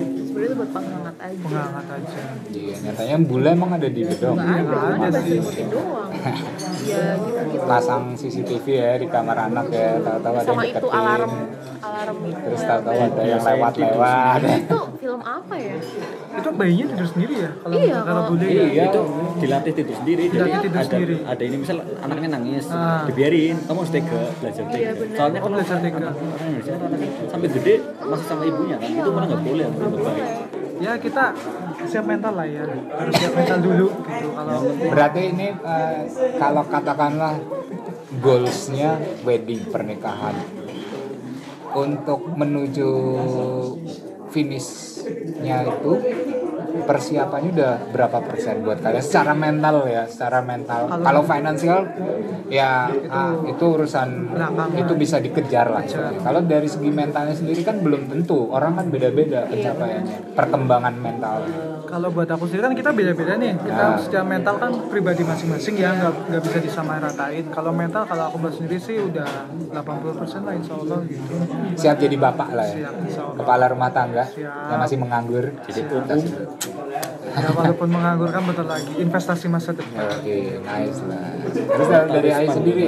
itu 0.46 0.54
buat 0.54 0.70
penghangat 0.70 1.16
aja 1.18 1.36
Penghangat 1.42 1.86
aja. 1.90 2.20
iya 2.50 2.76
nyatanya 2.82 3.16
bule 3.22 3.48
emang 3.50 3.70
ada 3.72 3.88
di 3.88 4.02
bedong 4.02 4.36
nggak 4.36 4.48
ada 4.48 4.64
Nggak 4.64 4.84
ada 4.86 5.08
ada 5.10 5.20
sih. 5.22 5.38
doang 5.66 6.10
ya 6.86 7.04
gitu 7.18 7.40
gitu 7.50 7.64
pasang 7.66 8.02
CCTV 8.14 8.66
ya 8.70 8.92
di 8.96 9.06
kamar 9.06 9.36
anak 9.42 9.66
ya 9.70 9.98
tahu-tahu 9.98 10.34
ada 10.34 10.44
sama 10.44 10.62
yang 10.62 10.70
itu 10.70 10.78
deketin 10.78 10.96
alarm 10.96 11.32
alarm 11.86 12.16
itu 12.22 12.40
terus 12.42 12.60
kayak- 12.60 12.82
ada 12.82 12.90
yang 13.22 13.42
lewat-lewat 13.42 13.72
itu 14.58 14.80
film 14.96 15.20
apa 15.22 15.54
ya 15.56 15.74
Itu 16.36 16.50
bayinya 16.52 16.84
tidur 16.86 17.08
sendiri 17.08 17.34
ya? 17.38 17.50
Kalau 17.56 17.74
Iya, 17.74 17.98
kalau 18.02 18.22
bule 18.28 18.44
ya. 18.44 18.64
Iya, 18.66 18.82
itu 18.86 19.00
dilatih 19.38 19.72
tidur 19.72 19.94
sendiri. 19.96 20.22
Jadi 20.22 20.34
Dilatih 20.36 20.60
tidur 20.60 20.76
ada 20.76 20.84
sendiri. 20.86 21.14
ada 21.24 21.42
ini 21.42 21.56
misal 21.56 21.76
anaknya 21.98 22.28
nangis, 22.30 22.64
Ah. 22.68 23.08
dibiarin, 23.08 23.56
kamu 23.62 23.78
harus 23.78 23.92
tega 23.94 24.20
belajar 24.36 24.64
tega. 24.66 24.76
Iya. 24.76 24.90
Soalnya 25.16 25.38
Oh, 25.38 25.44
kalau 25.46 25.56
belajar 25.56 25.78
tega. 25.78 25.96
anak 25.98 26.12
orang 26.12 26.36
Indonesia 26.46 26.72
rata-rata 26.74 27.06
sampai 27.26 27.48
gede 27.50 27.74
masih 28.02 28.26
sama 28.26 28.42
ibunya 28.44 28.76
kan, 28.76 28.90
itu 28.90 29.08
malah 29.08 29.26
nggak 29.26 29.42
boleh, 29.42 29.64
nggak 29.64 29.78
nggak 29.78 29.92
baik. 29.96 30.04
boleh 30.04 30.28
Ya 30.76 30.92
kita 30.94 31.24
siap 31.86 32.04
mental 32.04 32.32
lah 32.34 32.44
ya. 32.46 32.64
Harus 32.68 33.14
siap 33.16 33.32
mental 33.32 33.58
dulu 33.62 33.88
gitu. 33.96 34.28
Kalau 34.30 34.58
berarti 34.86 35.20
ini 35.26 35.48
eh, 35.48 35.98
kalau 36.36 36.62
katakanlah 36.64 37.34
goalsnya 38.18 38.90
wedding 39.22 39.64
pernikahan 39.66 40.36
untuk 41.76 42.32
menuju 42.32 42.90
finishnya 44.36 45.56
itu 45.64 45.92
persiapannya 46.76 47.50
udah 47.50 47.72
berapa 47.88 48.18
persen 48.20 48.60
buat 48.60 48.78
kalian? 48.78 49.00
Secara 49.00 49.32
mental 49.32 49.88
ya 49.88 50.04
secara 50.04 50.44
mental. 50.44 50.92
Kalau- 50.92 51.24
finansial 51.26 51.80
ya 52.46 52.86
ah, 53.08 53.32
itu 53.42 53.64
urusan 53.66 54.30
Belakangan. 54.30 54.76
itu 54.76 54.92
bisa 54.94 55.16
dikejar 55.18 55.66
lah. 55.66 55.82
Sebenarnya. 55.82 56.20
kalau 56.20 56.40
dari 56.44 56.68
segi 56.68 56.90
mentalnya 56.92 57.32
sendiri 57.32 57.64
kan 57.64 57.80
belum 57.80 58.06
tentu. 58.06 58.46
Orang 58.46 58.76
kan 58.76 58.86
beda-beda 58.86 59.48
pencapaiannya 59.48 60.36
perkembangan 60.36 60.94
mental. 60.94 61.36
Kalau 61.86 62.10
buat 62.10 62.26
aku 62.26 62.44
sendiri 62.44 62.62
kan 62.64 62.74
kita 62.76 62.90
beda-beda 62.90 63.34
nih. 63.36 63.54
Kita 63.56 63.84
Ya. 63.86 63.96
secara 63.96 64.24
mental 64.26 64.54
kan 64.56 64.70
pribadi 64.86 65.22
masing-masing 65.22 65.74
ya 65.76 65.90
nggak 65.92 66.12
nggak 66.28 66.42
bisa 66.44 66.58
disamaratain. 66.60 67.44
Kalau 67.48 67.70
mental 67.72 68.02
kalau 68.04 68.26
aku 68.26 68.36
buat 68.38 68.52
sendiri 68.52 68.76
sih 68.76 68.98
udah 69.00 69.26
80% 69.70 70.42
lah 70.42 70.52
insya 70.52 70.74
Allah 70.74 70.98
gitu. 71.04 71.34
Siap 71.74 71.96
jadi 71.96 72.16
bapak 72.16 72.48
lah 72.52 72.66
ya. 72.68 72.90
Siap 73.08 73.38
kepala 73.38 73.70
rumah 73.70 73.90
tangga. 73.90 74.25
Yang 74.34 74.80
masih 74.80 74.96
menganggur 74.98 75.44
jadi 75.68 75.80
ya 77.36 77.48
walaupun 77.52 77.88
menganggur 77.92 78.28
kan 78.32 78.42
bentar 78.48 78.66
lagi 78.66 78.92
investasi 78.96 79.46
masa 79.52 79.70
depan. 79.76 80.08
Oke 80.08 80.60
nice 80.64 81.00
lah. 81.04 81.36
Terus 81.46 81.88
dari, 81.88 82.08
dari 82.10 82.30
Ai 82.32 82.46
sendiri? 82.48 82.86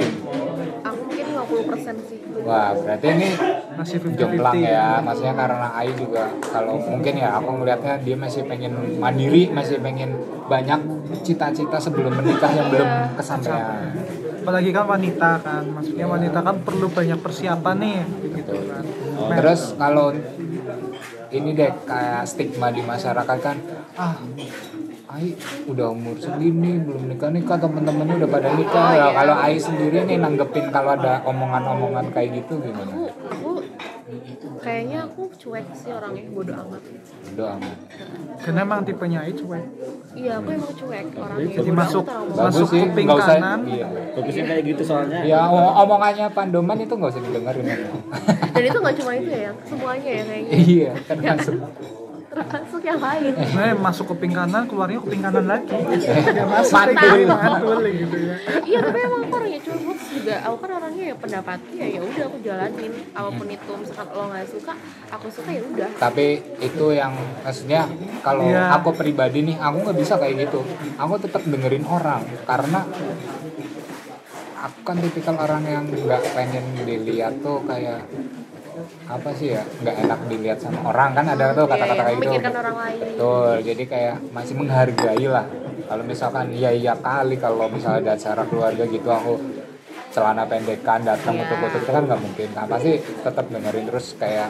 Aku 0.83 0.99
mungkin 1.05 1.25
50% 1.37 2.09
sih. 2.09 2.17
wah 2.39 2.71
berarti 2.71 3.07
ini 3.13 3.29
masih 3.75 3.97
50-50 4.01 4.19
jomplang 4.19 4.55
ya. 4.57 4.89
Maksudnya 5.03 5.33
karena 5.37 5.67
Ai 5.75 5.89
juga 5.93 6.23
kalau 6.49 6.75
mungkin 6.81 7.13
ya 7.19 7.29
aku 7.37 7.49
ngelihatnya 7.61 7.95
dia 8.01 8.15
masih 8.17 8.41
pengen 8.49 8.73
mandiri 8.97 9.43
masih 9.53 9.77
pengen 9.83 10.17
banyak 10.49 10.79
cita-cita 11.21 11.77
sebelum 11.77 12.13
menikah 12.17 12.51
yang 12.53 12.67
belum 12.73 12.89
kesampaian. 13.19 13.93
Apalagi 14.39 14.71
kan 14.73 14.85
wanita 14.87 15.31
kan 15.45 15.63
maksudnya 15.69 16.05
wanita 16.09 16.39
kan 16.41 16.55
perlu 16.65 16.87
banyak 16.89 17.19
persiapan 17.21 17.75
nih 17.77 18.01
gitu 18.39 18.53
kan. 18.65 18.83
Terus 19.37 19.61
kalau 19.77 20.15
ini 21.29 21.49
deh 21.53 21.71
kayak 21.85 22.25
stigma 22.25 22.69
di 22.69 22.81
masyarakat 22.81 23.37
kan. 23.41 23.57
Ah 23.95 24.17
Ai 25.09 25.33
udah 25.65 25.89
umur 25.89 26.13
segini 26.21 26.77
belum 26.77 27.09
nikah 27.09 27.33
nikah 27.33 27.57
temen-temennya 27.57 28.21
udah 28.21 28.29
pada 28.29 28.49
nikah. 28.53 28.77
Oh, 28.77 28.93
Ya, 28.93 29.05
iya. 29.09 29.13
kalau 29.17 29.35
Ai 29.35 29.57
sendiri 29.57 30.05
nih 30.05 30.21
nanggepin 30.21 30.69
kalau 30.69 30.93
ada 30.93 31.25
omongan-omongan 31.25 32.13
kayak 32.13 32.45
gitu 32.45 32.61
gimana 32.61 33.08
kayaknya 34.69 34.99
aku 35.03 35.21
cuek 35.33 35.65
sih 35.73 35.89
orangnya 35.89 36.21
bodoh 36.29 36.55
amat. 36.61 36.81
doang 37.31 37.59
karena 38.39 38.59
emang 38.61 38.81
tipenya 38.81 39.19
itu 39.23 39.41
cuek 39.41 39.65
Iya, 40.11 40.31
aku 40.35 40.49
emang 40.51 40.73
cuek 40.73 41.05
orangnya. 41.15 41.47
Jadi 41.51 41.69
Bodoh 41.69 41.79
masuk- 41.79 42.07
amat 42.07 42.37
Masuk 42.45 42.67
sih 42.67 42.81
kuping 42.83 43.05
nggak 43.05 43.17
usah 43.19 43.35
kanan. 43.35 43.59
iya 43.67 43.87
Bagusnya 44.11 44.43
kayak 44.45 44.63
gitu 44.65 44.81
soalnya. 44.83 45.19
ya 45.23 45.39
om- 45.47 45.75
omongannya 45.79 46.27
Pandoman 46.29 46.77
itu 46.77 46.93
nggak 46.93 47.09
usah 47.09 47.21
didengerin 47.21 47.65
Dan 48.49 48.63
itu 48.63 48.77
nggak 48.77 48.95
cuma 48.95 49.11
itu 49.15 49.29
ya, 49.29 49.41
yang 49.43 49.57
semuanya 49.63 50.09
ya 50.11 50.23
kayaknya. 50.23 50.51
iya 50.55 50.91
termasuk 51.03 51.55
Termasuk 52.39 52.81
yang 52.81 52.97
lain. 52.97 53.33
Nah, 53.35 53.75
masuk 53.75 54.05
kuping 54.07 54.31
kanan, 54.31 54.63
keluarnya 54.63 54.97
kuping 54.97 55.19
kanan 55.19 55.45
lagi. 55.45 55.75
Eh, 55.75 56.23
Ya 56.29 56.45
masuk 56.45 56.73
Mantul. 56.73 57.11
gitu, 57.19 57.35
mantul 57.35 57.83
gitu 57.85 58.17
ya. 58.17 58.35
iya 58.61 58.79
tapi 58.79 58.97
emang 58.99 59.21
aku 59.21 59.33
orangnya 59.35 59.59
curhat 59.59 59.99
juga 60.05 60.35
aku 60.41 60.55
kan 60.57 60.71
orangnya 60.71 61.03
ya 61.05 61.15
pendapatku 61.15 61.73
ya 61.73 61.87
ya 61.89 62.01
udah 62.01 62.23
aku 62.23 62.37
jalanin 62.39 62.93
apa 63.11 63.29
pun 63.29 63.47
itu 63.47 63.71
misalkan 63.75 64.07
lo 64.09 64.23
nggak 64.27 64.47
suka 64.47 64.73
aku 65.09 65.27
suka 65.27 65.49
ya 65.49 65.61
udah 65.63 65.89
tapi 65.97 66.25
itu 66.59 66.85
yang 66.91 67.13
maksudnya 67.41 67.81
kalau 68.19 68.45
Iya. 68.45 68.71
aku 68.71 68.89
pribadi 68.93 69.39
nih 69.43 69.57
aku 69.57 69.77
nggak 69.81 69.97
bisa 69.97 70.13
kayak 70.15 70.35
gitu 70.43 70.61
aku 70.95 71.13
tetap 71.19 71.41
dengerin 71.43 71.83
orang 71.83 72.21
karena 72.43 72.79
aku 74.59 74.77
kan 74.83 74.95
tipikal 74.99 75.35
orang 75.35 75.63
yang 75.63 75.83
nggak 75.87 76.21
pengen 76.29 76.65
dilihat 76.79 77.33
tuh 77.39 77.63
kayak 77.63 78.05
apa 79.05 79.29
sih 79.31 79.47
ya? 79.51 79.63
Nggak 79.77 79.95
enak 79.99 80.19
dilihat 80.25 80.57
sama 80.57 80.79
orang 80.85 81.09
kan 81.11 81.25
ada 81.27 81.45
tuh 81.51 81.63
Iya, 81.63 81.71
kata-kata 81.71 81.93
kayak 81.99 82.09
gitu. 82.11 82.23
memikirkan 82.25 82.53
orang 82.55 82.75
lain. 82.77 82.99
Betul 83.01 83.53
jadi 83.63 83.83
kayak 83.85 84.15
masih 84.29 84.53
menghargai 84.55 85.25
lah 85.25 85.45
kalau 85.85 86.03
misalkan 86.03 86.45
iya 86.51 86.69
iya 86.69 86.93
kali 86.95 87.35
kalau 87.35 87.65
misalnya 87.67 87.99
ada 87.99 88.11
acara 88.13 88.43
keluarga 88.45 88.83
gitu 88.85 89.09
aku 89.09 89.33
celana 90.09 90.43
pendekan 90.43 91.01
datang 91.01 91.33
Iya. 91.33 91.41
untuk 91.43 91.57
foto 91.59 91.77
itu 91.77 91.91
kan 91.91 92.03
nggak 92.03 92.21
mungkin. 92.21 92.47
Nah 92.51 92.65
pasti 92.65 92.91
tetap 92.99 93.45
dengerin 93.45 93.85
terus 93.85 94.07
kayak 94.15 94.49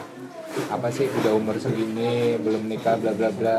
apa 0.66 0.88
sih 0.88 1.06
udah 1.06 1.32
umur 1.32 1.56
segini 1.56 2.34
belum 2.36 2.66
nikah 2.66 2.98
bla 2.98 3.14
bla 3.14 3.30
bla 3.30 3.58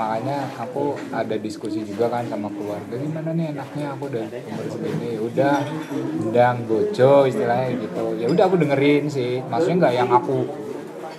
makanya 0.00 0.48
aku 0.56 0.96
ada 1.12 1.36
diskusi 1.36 1.84
juga 1.84 2.08
kan 2.08 2.24
sama 2.32 2.48
keluarga 2.48 2.96
gimana 2.96 3.36
nih 3.36 3.52
enaknya 3.52 3.86
aku 3.92 4.08
udah 4.08 4.24
umur 4.48 4.66
segini 4.72 5.10
Ya 5.10 5.20
udah 5.20 5.56
undang 6.24 6.56
bojo 6.64 7.28
istilahnya 7.28 7.76
gitu. 7.76 8.04
Ya 8.16 8.26
udah 8.32 8.44
aku 8.48 8.56
dengerin 8.56 9.04
sih. 9.12 9.44
Maksudnya 9.44 9.76
nggak 9.84 9.94
yang 10.00 10.08
aku 10.08 10.48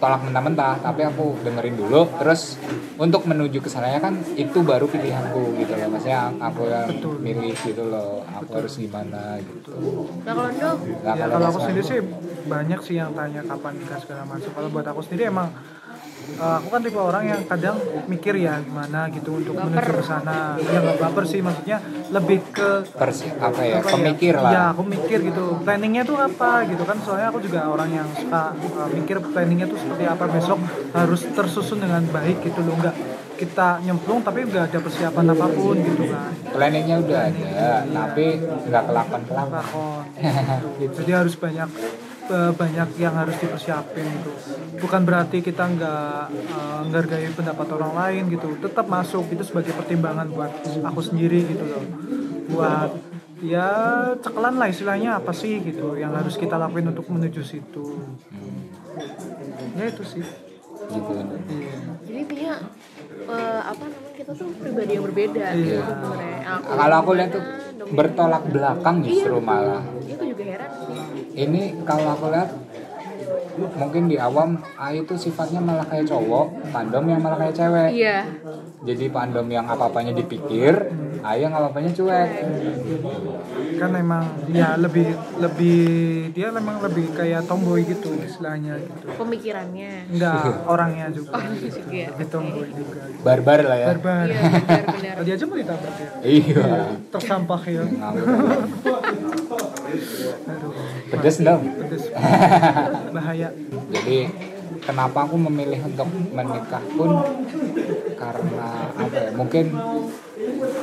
tolak 0.02 0.26
mentah-mentah 0.26 0.82
tapi 0.82 1.06
aku 1.06 1.38
dengerin 1.46 1.78
dulu. 1.78 2.10
Terus 2.18 2.58
untuk 2.98 3.30
menuju 3.30 3.62
ke 3.62 3.70
sananya 3.70 4.02
kan 4.02 4.18
itu 4.34 4.66
baru 4.66 4.90
pilihanku 4.90 5.62
gitu 5.62 5.74
loh. 5.78 5.88
Maksudnya 5.94 6.34
aku 6.42 6.62
yang 6.66 6.90
milih 7.22 7.54
gitu 7.62 7.84
loh. 7.86 8.26
Aku 8.42 8.50
harus 8.58 8.74
gimana 8.82 9.38
gitu. 9.38 9.78
Nah 10.26 10.34
kalau 10.34 10.50
Ndo 10.50 10.70
nah, 11.06 11.14
Ya, 11.14 11.30
kalau 11.30 11.34
kalau 11.38 11.48
aku 11.54 11.60
sendiri 11.70 11.86
sih 11.86 12.00
banyak 12.50 12.80
sih 12.82 12.96
yang 12.98 13.14
tanya 13.14 13.46
kapan 13.46 13.74
nikah 13.78 14.00
segala 14.02 14.26
macam. 14.26 14.50
Kalau 14.50 14.70
buat 14.74 14.88
aku 14.90 15.02
sendiri 15.06 15.30
emang 15.30 15.54
eh, 16.42 16.56
aku 16.62 16.68
kan 16.70 16.82
tipe 16.82 17.00
orang 17.00 17.24
yang 17.28 17.42
kadang 17.46 17.78
mikir 18.08 18.34
ya 18.38 18.60
gimana 18.62 19.08
gitu 19.14 19.38
untuk 19.40 19.54
Baper. 19.56 19.72
menuju 19.72 19.92
ke 20.00 20.04
sana. 20.06 20.56
Ya 20.60 20.78
nggak 20.82 20.98
baper 21.00 21.24
sih 21.28 21.40
maksudnya 21.40 21.78
lebih 22.12 22.40
ke 22.54 22.70
persi 22.96 23.28
apa 23.32 23.62
ya 23.62 23.80
apa 23.82 23.90
pemikir 23.96 24.34
ya, 24.36 24.44
lah 24.44 24.52
Ya, 24.52 24.64
aku 24.74 24.82
mikir 24.86 25.18
gitu. 25.26 25.46
Planningnya 25.64 26.04
tuh 26.04 26.18
apa 26.20 26.66
gitu 26.68 26.84
kan? 26.84 26.98
Soalnya 27.02 27.28
aku 27.32 27.40
juga 27.42 27.68
orang 27.68 27.90
yang 27.90 28.08
suka 28.14 28.54
uh, 28.54 28.90
mikir 28.92 29.18
planningnya 29.22 29.68
tuh 29.70 29.80
seperti 29.80 30.04
apa 30.06 30.26
besok 30.28 30.60
harus 30.94 31.22
tersusun 31.32 31.80
dengan 31.82 32.04
baik 32.10 32.44
gitu 32.46 32.62
loh. 32.64 32.76
Enggak 32.78 32.96
kita 33.42 33.82
nyemplung 33.82 34.22
tapi 34.22 34.46
nggak 34.46 34.70
ada 34.70 34.80
persiapan 34.86 35.34
apa 35.34 35.48
pun 35.50 35.74
gitu 35.74 36.14
kan. 36.14 36.30
planningnya 36.54 37.02
udah 37.02 37.20
ada 37.26 37.74
tapi 37.90 38.26
nggak 38.70 38.84
kelapan 38.86 39.22
kelapan 39.26 39.64
gitu 40.86 40.94
Jadi 41.02 41.12
harus 41.18 41.34
banyak 41.34 41.70
banyak 42.52 42.90
yang 42.96 43.14
harus 43.14 43.36
dipersiapin 43.36 44.04
gitu. 44.04 44.32
Bukan 44.80 45.02
berarti 45.02 45.40
kita 45.40 45.64
nggak 45.68 46.22
eh, 46.32 46.80
menghargai 46.84 47.30
pendapat 47.32 47.68
orang 47.72 47.94
lain 47.94 48.24
gitu. 48.30 48.48
Tetap 48.58 48.86
masuk 48.86 49.28
itu 49.30 49.42
sebagai 49.42 49.72
pertimbangan 49.72 50.28
buat 50.28 50.52
aku 50.82 51.02
sendiri 51.02 51.44
gitu 51.46 51.64
loh. 51.64 51.84
Buat 52.48 52.92
ya 53.42 53.68
cekelan 54.18 54.56
lah 54.56 54.68
istilahnya 54.68 55.18
apa 55.18 55.32
sih 55.32 55.60
gitu 55.60 55.96
yang 55.96 56.14
harus 56.14 56.36
kita 56.36 56.56
lakuin 56.56 56.90
untuk 56.90 57.08
menuju 57.08 57.42
situ. 57.42 57.86
Ya 59.74 59.86
itu 59.88 60.04
sih. 60.04 60.26
gitu 60.82 61.14
Iya. 61.48 61.78
jadi 62.04 62.18
intinya 62.20 62.54
eh, 63.24 63.62
apa 63.64 63.84
namanya 63.86 64.12
kita 64.12 64.32
tuh 64.36 64.52
pribadi 64.60 64.92
yang 64.92 65.06
berbeda 65.08 65.46
Iya. 65.56 65.80
gitu 65.80 65.82
sebenarnya 65.88 66.40
aku 66.52 66.68
kalau 66.68 66.96
aku 67.00 67.12
lihat 67.16 67.30
tuh 67.32 67.44
bertolak 67.92 68.44
belakang 68.46 68.96
justru 69.00 69.32
Iya, 69.32 69.46
malah 69.46 69.84
itu 70.04 70.24
juga 70.26 70.44
heran 70.44 70.72
sih 70.84 71.00
ini 71.34 71.62
kalau 71.82 72.12
aku 72.12 72.28
lihat 72.30 72.50
mungkin 73.76 74.08
di 74.08 74.16
awam 74.16 74.58
Ai 74.74 75.04
itu 75.04 75.14
sifatnya 75.14 75.60
malah 75.60 75.84
kayak 75.84 76.08
cowok 76.08 76.72
Pandom 76.72 77.04
yang 77.06 77.20
malah 77.20 77.38
kayak 77.38 77.54
cewek 77.54 77.90
iya 77.94 78.24
jadi 78.82 79.06
Pandom 79.12 79.46
yang 79.46 79.68
apa-apanya 79.68 80.16
dipikir 80.16 80.90
Ai 81.22 81.44
yang 81.44 81.54
apa-apanya 81.54 81.92
cuek 81.92 82.30
Kan 83.78 83.92
emang 83.94 84.24
ya 84.50 84.74
lebih 84.78 85.10
lebih 85.38 85.82
dia 86.32 86.50
memang 86.50 86.82
lebih 86.82 87.12
kayak 87.12 87.46
tomboy 87.46 87.82
gitu 87.84 88.14
istilahnya 88.16 88.78
gitu. 88.78 89.06
pemikirannya 89.20 90.06
Enggak 90.10 90.44
orangnya 90.74 91.12
juga. 91.12 91.38
oh 91.38 91.54
juga 91.54 91.82
ya 91.92 92.08
Lebih 92.16 92.28
tomboy 92.32 92.68
juga. 92.72 93.00
barbar 93.22 93.60
lah 93.62 93.78
ya 93.78 93.88
Barbar. 93.94 94.26
iya 94.26 94.42
Tadi 95.22 95.30
aja 95.38 95.46
mau 95.46 95.58
ditabrak 95.60 95.96
ya. 95.98 96.10
iya 96.24 96.66
Tersampah 97.14 97.62
ya. 97.68 97.84
pedes 101.12 101.38
dong. 101.42 101.62
Pedes. 101.80 102.04
Bahaya. 103.16 103.50
jadi 103.92 104.18
kenapa 104.82 105.30
aku 105.30 105.36
memilih 105.38 105.82
untuk 105.86 106.10
menikah 106.34 106.84
pun 106.98 107.22
karena 108.18 108.70
apa 108.96 109.18
ya 109.18 109.32
mungkin 109.36 109.66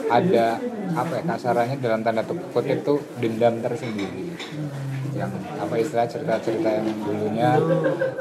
ada 0.08 0.46
apa 0.94 1.12
ya 1.20 1.22
kasarannya 1.26 1.76
dalam 1.82 2.00
tanda 2.06 2.22
kutip 2.24 2.78
tuh 2.86 2.98
dendam 3.18 3.60
tersendiri. 3.60 4.32
Yang 5.18 5.34
apa 5.58 5.74
istilah 5.82 6.06
cerita-cerita 6.06 6.68
yang 6.78 6.86
dulunya 7.02 7.50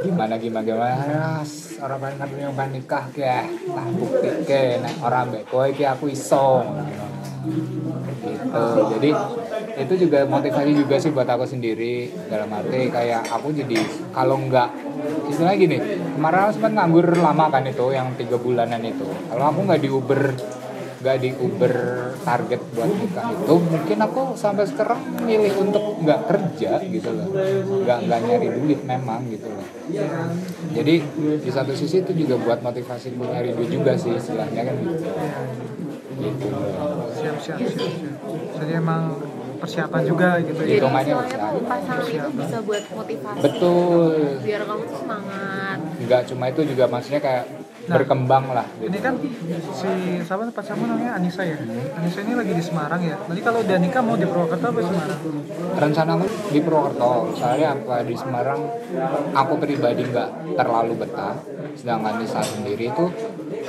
gimana 0.01 0.35
gimana 0.41 0.65
gimana. 0.65 0.97
"Ras, 1.05 1.77
orang 1.77 1.97
pengen 2.01 2.15
ngerti 2.25 2.37
yang 2.41 2.55
pengen 2.57 2.71
nikah 2.81 3.05
ya 3.13 3.39
tak 3.45 3.87
bukti 3.93 4.29
ke 4.49 4.61
nek 4.81 4.95
orang 5.05 5.25
kowe 5.45 5.65
iki 5.69 5.83
aku 5.85 6.09
iso. 6.09 6.65
Gitu. 8.27 8.65
Jadi 8.97 9.09
itu 9.77 9.93
juga 10.07 10.25
motivasi 10.25 10.71
juga 10.73 10.95
sih 10.97 11.13
buat 11.13 11.29
aku 11.29 11.45
sendiri 11.45 12.09
dalam 12.27 12.49
arti 12.49 12.89
kayak 12.89 13.29
aku 13.29 13.53
jadi 13.53 13.77
kalau 14.09 14.41
nggak 14.49 14.69
istilahnya 15.29 15.57
gini 15.57 15.77
kemarin 16.17 16.39
aku 16.49 16.51
sempat 16.57 16.71
nganggur 16.73 17.07
lama 17.13 17.45
kan 17.53 17.63
itu 17.69 17.85
yang 17.93 18.09
tiga 18.17 18.41
bulanan 18.41 18.81
itu. 18.81 19.05
Kalau 19.05 19.45
aku 19.45 19.59
nggak 19.69 19.81
di 19.81 19.89
Uber 19.93 20.21
nggak 20.97 21.17
di 21.21 21.29
Uber 21.29 21.73
target 22.25 22.61
buat 22.73 22.89
nikah 22.89 23.29
itu 23.29 23.53
mungkin 23.53 23.97
aku 24.01 24.21
sampai 24.33 24.65
sekarang 24.65 24.97
milih 25.21 25.53
untuk 25.61 26.01
nggak 26.01 26.25
kerja 26.25 26.81
gitu 26.89 27.09
loh. 27.13 27.29
Nggak 27.85 27.97
nggak 28.09 28.19
nyari 28.25 28.47
duit 28.57 28.81
memang 28.81 29.29
gitu 29.29 29.45
loh. 29.45 29.67
Jadi 30.73 30.95
di 31.45 31.51
satu 31.53 31.77
sisi 31.77 32.01
itu 32.01 32.11
juga 32.17 32.41
buat 32.41 32.65
motivasi 32.65 33.13
gue 33.13 33.27
nyari 33.29 33.53
duit 33.53 33.69
juga 33.69 33.93
sih 33.93 34.17
istilahnya 34.17 34.61
kan 34.65 34.75
gitu 34.81 35.05
gitu. 36.17 36.49
Siap 37.13 37.37
siap 37.37 37.59
siap, 37.61 37.77
siap. 37.77 38.17
jadi 38.57 38.81
emang 38.81 39.13
persiapan 39.57 40.01
juga 40.05 40.29
gitu. 40.41 40.61
Jadi 40.61 40.77
ya 40.77 40.81
tuh 40.85 41.63
pasangan 41.65 42.07
itu 42.07 42.29
bisa 42.37 42.57
buat 42.61 42.83
motivasi. 42.93 43.41
Betul. 43.41 44.13
Biar 44.45 44.61
kamu 44.63 44.83
tuh 44.85 44.97
semangat. 45.01 45.77
Nggak 45.97 46.21
cuma 46.31 46.43
itu 46.53 46.61
juga 46.63 46.85
maksudnya 46.85 47.21
kayak 47.21 47.43
Nah, 47.87 48.03
berkembang 48.03 48.51
lah 48.51 48.67
gitu. 48.83 48.91
ini 48.91 48.99
kan 48.99 49.15
si 49.71 49.87
siapa 50.19 50.43
pacarmu 50.51 50.91
namanya? 50.91 51.15
Anissa 51.15 51.39
ya? 51.47 51.55
Anissa 51.95 52.19
ini 52.19 52.35
lagi 52.35 52.51
di 52.51 52.59
Semarang 52.59 52.99
ya? 52.99 53.15
Nanti 53.15 53.39
kalau 53.39 53.63
udah 53.63 53.77
nikah 53.79 54.03
mau 54.03 54.19
di 54.19 54.27
Purwokerto 54.27 54.75
apa 54.75 54.79
Semarang? 54.83 55.19
Rencana 55.79 56.11
aku 56.19 56.27
di 56.51 56.59
Purwokerto. 56.59 57.31
Soalnya 57.39 57.79
apa 57.79 58.03
di 58.03 58.15
Semarang 58.19 58.59
aku 59.31 59.53
pribadi 59.55 60.03
nggak 60.03 60.59
terlalu 60.59 60.99
betah. 60.99 61.39
Sedangkan 61.79 62.19
Nisa 62.19 62.43
sendiri 62.43 62.91
itu 62.91 63.05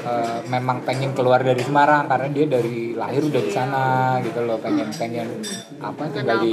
eh, 0.03 0.39
memang 0.51 0.83
pengen 0.83 1.15
keluar 1.15 1.39
dari 1.47 1.63
Semarang 1.63 2.11
karena 2.11 2.27
dia 2.35 2.47
dari 2.51 2.99
lahir 2.99 3.23
udah 3.23 3.43
di 3.47 3.53
sana 3.55 4.19
gitu 4.27 4.43
loh. 4.43 4.59
Pengen 4.59 4.91
pengen 4.99 5.31
apa 5.79 6.11
tinggal 6.11 6.43
di 6.43 6.51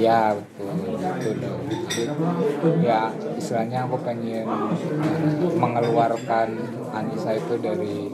ya 0.00 0.32
betul 0.32 0.72
betul 0.96 1.36
loh. 1.36 1.60
Jadi, 1.68 2.80
ya 2.80 3.12
istilahnya 3.36 3.84
aku 3.84 4.00
pengen 4.00 4.48
eh, 4.48 5.52
mengeluarkan 5.52 6.48
Anissa 6.94 7.30
itu 7.34 7.54
dari 7.58 8.08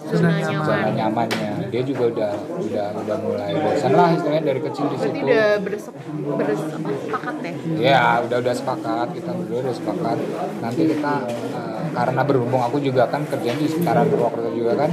zona 0.00 0.28
nyaman. 0.36 0.62
zona 0.62 0.88
nyamannya 0.92 1.52
dia 1.68 1.82
juga 1.82 2.04
udah 2.08 2.32
udah 2.60 2.86
udah 2.96 3.16
mulai 3.20 3.52
bosan 3.56 3.92
lah 3.92 4.08
istilahnya 4.12 4.44
dari 4.46 4.60
kecil 4.60 4.84
di 4.86 4.96
situ 4.96 5.20
udah 5.22 5.48
beresep 5.58 5.94
beres 6.36 6.60
apa 6.60 6.88
sepakat 6.94 7.34
ya 7.40 7.52
Ya, 7.80 8.04
udah 8.20 8.36
udah 8.38 8.54
sepakat 8.54 9.08
kita 9.12 9.30
berdua 9.32 9.58
udah 9.62 9.74
sepakat. 9.74 10.16
Nanti 10.60 10.82
kita 10.86 11.14
eh, 11.28 11.80
karena 11.90 12.20
berhubung 12.22 12.60
aku 12.60 12.76
juga 12.78 13.06
kan 13.06 13.24
kerjanya 13.24 13.58
di 13.58 13.66
sekitaran 13.66 14.06
Purwokerto 14.06 14.50
juga 14.52 14.72
kan. 14.76 14.90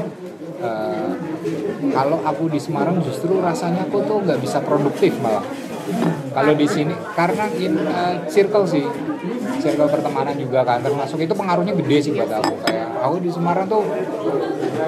eh, 0.57 1.09
kalau 1.91 2.17
aku 2.21 2.49
di 2.49 2.57
Semarang 2.57 2.97
justru 2.99 3.37
rasanya 3.37 3.85
aku 3.85 4.01
tuh 4.03 4.23
nggak 4.23 4.39
bisa 4.39 4.57
produktif 4.59 5.13
malah. 5.19 5.43
Kalau 6.31 6.53
di 6.53 6.65
sini 6.65 6.93
karena 7.13 7.45
in 7.55 7.73
eh, 7.77 8.15
circle 8.27 8.65
sih, 8.65 8.85
circle 9.67 9.91
pertemanan 9.91 10.35
juga 10.39 10.63
kan. 10.63 10.79
Termasuk 10.79 11.19
itu 11.19 11.35
pengaruhnya 11.35 11.75
gede 11.75 11.97
sih 11.99 12.11
buat 12.15 12.31
aku. 12.31 12.63
Kayak 12.63 12.87
aku 13.03 13.15
di 13.19 13.29
Semarang 13.29 13.67
tuh 13.67 13.83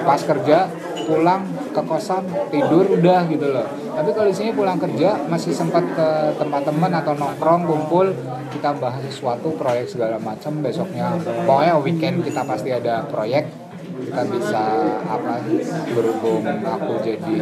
pas 0.08 0.20
kerja 0.24 0.72
pulang 1.04 1.42
ke 1.74 1.82
kosan 1.84 2.24
tidur 2.48 2.86
udah 2.88 3.28
gitu 3.28 3.46
loh. 3.52 3.66
Tapi 3.92 4.10
kalau 4.16 4.28
di 4.32 4.36
sini 4.36 4.50
pulang 4.56 4.78
kerja 4.80 5.20
masih 5.28 5.52
sempat 5.52 5.84
ke 5.84 6.08
tempat 6.40 6.62
teman 6.64 6.92
atau 6.96 7.12
nongkrong 7.12 7.68
kumpul 7.68 8.14
kita 8.54 8.72
bahas 8.80 9.02
sesuatu 9.04 9.52
proyek 9.60 9.90
segala 9.90 10.16
macam 10.16 10.64
besoknya. 10.64 11.12
Pokoknya 11.44 11.74
weekend 11.82 12.24
kita 12.24 12.46
pasti 12.48 12.72
ada 12.72 13.04
proyek 13.04 13.59
kita 14.00 14.22
bisa 14.32 14.62
apa 15.04 15.44
berhubung 15.92 16.44
aku 16.46 16.92
jadi 17.04 17.34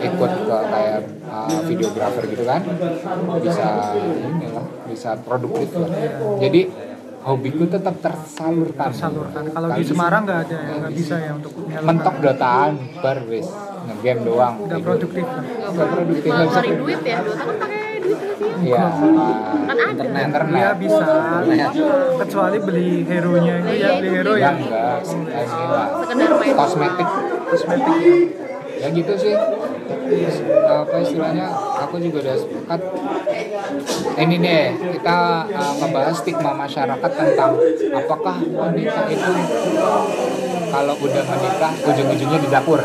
ikut 0.00 0.32
ke 0.48 0.56
kayak 0.70 1.00
uh, 1.28 1.60
videografer 1.68 2.24
gitu 2.28 2.44
kan 2.48 2.62
bisa 3.40 3.68
inilah 4.26 4.66
bisa 4.90 5.10
produktif 5.22 5.70
lah. 5.76 5.90
Jadi 6.40 6.60
hobiku 7.20 7.68
tetap 7.68 8.00
tersalurkan. 8.00 8.90
Salurkan 8.96 9.44
kalau 9.52 9.68
di 9.76 9.84
Semarang 9.84 10.22
nggak 10.24 10.40
ada 10.48 10.56
ya 10.56 10.74
nggak 10.80 10.94
bisa 10.96 11.14
ya 11.20 11.30
untuk 11.36 11.52
mentok 11.68 12.16
dotaan 12.24 12.72
bar 13.04 13.18
wis 13.28 13.48
ngegame 13.82 14.20
doang 14.22 14.54
udah 14.58 14.68
Tidur. 14.72 14.86
produktif 14.86 15.24
nggak 15.24 15.70
Nggak 15.70 15.88
produktif, 15.90 16.28
nggak 16.28 16.40
bisa. 16.42 16.60
ngeluarin 16.60 16.76
duit 16.78 17.00
ya 17.02 17.18
Dota 17.20 17.36
kan 17.40 17.56
pakai 17.56 17.78
duit 18.00 18.18
nggak 18.18 18.34
sih 18.36 18.48
Iya. 18.60 18.84
kan 19.64 19.78
ada 19.80 20.02
Internet. 20.20 20.52
Iya 20.52 20.70
bisa 20.76 21.06
kecuali 22.18 22.58
beli 22.60 22.88
hero 23.02 23.34
nya 23.38 23.54
itu 23.58 23.72
ya 23.74 23.88
beli 23.94 24.08
hero 24.12 24.32
Ya 24.34 24.42
ya 24.42 24.50
enggak, 24.52 24.96
sekedar 25.02 26.30
main 26.34 26.54
Kosmetik. 26.54 27.08
kosmetik 27.46 28.28
Ya 28.76 28.88
gitu 28.88 29.12
sih. 29.14 29.36
Terus, 29.90 30.36
apa 30.64 30.96
istilahnya? 30.98 31.46
Aku 31.78 31.98
juga 31.98 32.18
udah 32.20 32.36
sepakat. 32.36 32.80
Ini 34.16 34.36
deh, 34.38 34.64
kita 34.94 35.18
uh, 35.46 35.72
ngebahas 35.76 36.14
stigma 36.14 36.56
masyarakat 36.56 37.10
tentang 37.10 37.52
apakah 37.92 38.36
wanita 38.40 39.02
itu 39.06 39.32
kalau 40.66 40.94
udah 40.96 41.24
menikah 41.26 41.72
ujung-ujungnya 41.84 42.38
di 42.38 42.48
dapur, 42.48 42.80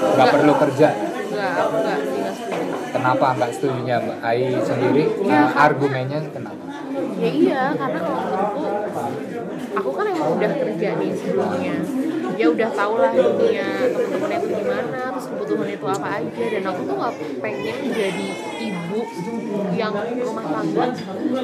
nggak 0.00 0.28
perlu 0.32 0.52
kerja. 0.56 0.88
nggak 1.30 1.52
aku 1.56 1.76
setuju 1.80 2.30
Kenapa 2.90 3.26
nggak 3.38 3.50
setuju 3.54 3.80
Mbak 3.86 4.18
Ai 4.20 4.40
sendiri? 4.66 5.04
Ya, 5.24 5.40
Uh, 5.46 5.50
argumennya 5.54 6.18
kenapa? 6.34 6.64
ya 7.20 7.30
iya 7.30 7.62
karena 7.76 7.98
kalau 8.00 8.20
menurutku 8.24 8.64
aku 9.76 9.90
kan 9.94 10.04
emang 10.08 10.30
udah 10.40 10.52
kerja 10.56 10.88
nih 10.96 11.10
sebelumnya 11.14 11.76
ya 12.40 12.46
udah 12.48 12.70
tau 12.72 12.94
lah 12.96 13.12
dunia 13.12 13.68
teman-temannya 13.92 14.36
itu 14.40 14.48
gimana 14.56 15.00
terus 15.12 15.26
kebutuhan 15.28 15.68
itu 15.68 15.86
apa 15.86 16.08
aja 16.24 16.44
dan 16.48 16.62
aku 16.64 16.80
tuh 16.88 16.96
nggak 16.96 17.14
pengen 17.44 17.76
jadi 17.92 18.28
ibu 18.56 19.00
yang 19.76 19.92
rumah 20.24 20.46
tangga 20.48 20.84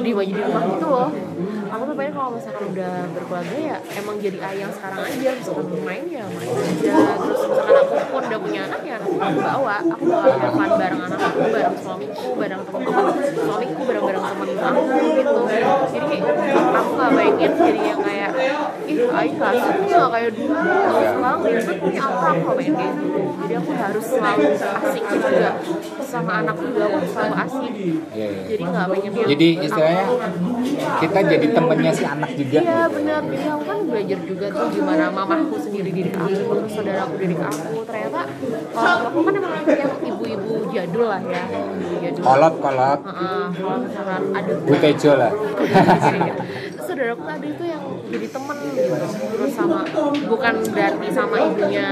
di 0.01 0.11
di 0.33 0.41
rumah 0.41 0.63
gitu 0.65 0.87
loh 0.89 1.09
aku 1.67 1.83
tuh 1.87 1.95
pengen 1.99 2.13
kalau 2.15 2.29
misalkan 2.35 2.65
udah 2.71 2.93
berkeluarga 3.11 3.57
ya 3.57 3.77
emang 3.99 4.15
jadi 4.17 4.39
ayang 4.39 4.71
sekarang 4.71 5.01
aja 5.03 5.29
misalkan 5.35 5.65
main 5.83 6.05
ya 6.07 6.25
main 6.27 6.49
aja. 6.51 6.95
Terus 7.17 7.41
misalkan 7.47 7.75
aku 7.77 7.95
pun 8.07 8.23
udah 8.27 8.39
punya 8.41 8.61
anak 8.67 8.81
ya 8.87 8.95
aku 8.99 9.11
bawa 9.19 9.77
aku 9.83 10.05
have 10.11 10.53
fun 10.55 10.71
bareng 10.79 11.01
anak 11.01 11.19
aku 11.19 11.39
bareng 11.51 11.75
suamiku 11.77 12.27
bareng 12.37 12.61
teman-teman 12.63 13.05
suamiku 13.35 13.81
bareng-bareng 13.85 14.23
teman 14.23 14.47
aku 14.57 14.81
gitu. 15.17 15.35
Jadi 15.87 16.15
aku 16.77 16.91
nggak 16.97 17.11
pengen 17.13 17.51
jadi 17.57 17.81
yang 17.81 18.01
kayak 18.01 18.31
ih 18.87 18.99
aku 19.35 19.83
nggak 19.87 20.09
kayak 20.15 20.31
dulu 20.31 20.55
sekarang 20.57 21.39
ribet 21.43 21.77
punya 21.81 22.01
apa 22.01 22.25
aku 22.31 22.39
nggak 22.41 22.57
pengen 22.57 22.73
kayak 22.77 22.93
gitu 22.97 23.19
jadi 23.37 23.53
aku 23.63 23.71
harus 23.77 24.05
selalu 24.07 24.45
asik 24.57 25.03
juga 25.07 25.51
sama 26.07 26.31
anak 26.43 26.55
juga 26.59 26.81
aku 26.87 26.97
selalu 27.11 27.35
asik. 27.43 27.71
Iya, 27.77 27.97
iya. 28.15 28.41
jadi 28.47 28.63
nggak 28.63 28.85
pengen 28.91 29.11
Jadi 29.27 29.47
istilahnya 29.67 30.05
kita 30.97 31.19
jadi 31.27 31.47
temennya 31.57 31.91
si 31.91 32.03
anak 32.05 32.29
juga. 32.37 32.59
Iya 32.61 32.81
benar, 32.85 33.21
jadi 33.25 33.45
aku 33.49 33.63
kan 33.65 33.79
belajar 33.89 34.19
juga 34.29 34.45
tuh 34.53 34.67
gimana 34.69 35.03
mamaku 35.09 35.55
sendiri 35.57 35.89
didik 35.89 36.15
aku, 36.15 36.53
terus 36.61 36.71
saudaraku 36.77 37.15
didik 37.17 37.41
aku. 37.41 37.81
Ternyata 37.89 38.21
kalau 38.77 38.97
aku 39.09 39.19
kan 39.25 39.33
emang 39.41 39.53
yang 39.65 39.93
ibu-ibu 40.05 40.53
jadul 40.69 41.07
lah 41.09 41.21
ya, 41.25 41.43
ibu 41.49 41.95
jadul. 42.03 42.21
Kolot 42.21 42.53
kolot, 42.61 42.99
Heeh, 43.01 43.43
kalau 43.57 43.79
misalkan 43.81 44.21
ada 44.37 44.53
butejo 44.61 45.11
lah. 45.17 45.31
Terus 45.33 46.85
saudaraku 46.85 47.23
ada 47.25 47.47
itu 47.47 47.63
yang 47.67 47.83
jadi 48.07 48.27
temen 48.31 48.57
gitu 48.63 48.79
Terus 49.35 49.51
sama, 49.51 49.79
bukan 50.29 50.53
berarti 50.71 51.07
sama 51.11 51.35
ibunya 51.43 51.89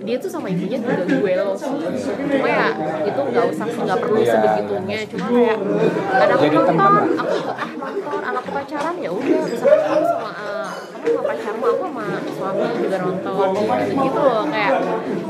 Dia 0.00 0.16
tuh 0.16 0.30
sama 0.32 0.48
ibunya 0.48 0.80
juga 0.80 1.04
gue 1.04 1.32
loh. 1.36 1.52
Cuma 1.54 2.48
ya 2.48 2.66
itu 3.04 3.20
gak 3.20 3.44
usah 3.52 3.66
sih, 3.68 3.80
gak 3.84 3.98
perlu 4.00 4.18
Iya. 4.18 4.32
sebegitunya. 4.32 4.98
Cuma 5.06 5.26
kayak 5.28 5.56
temen 5.60 6.50
nonton, 6.56 6.92
aku 7.20 7.32
ikut 7.36 7.56
ah 7.56 7.70
nonton 7.76 8.22
Anakku 8.24 8.50
pacaran 8.50 8.94
ya 8.96 9.10
udah 9.12 9.40
kamu 9.44 10.04
sama 10.06 10.30
eh, 10.32 10.68
kamu 10.90 11.06
sama 11.10 11.22
pacarmu 11.26 11.64
aku 11.66 11.82
sama 11.84 12.04
suami 12.32 12.62
juga 12.80 12.98
nonton. 12.98 13.48
Gitu, 13.50 13.94
gitu 14.00 14.20
loh 14.20 14.42
kayak 14.48 14.72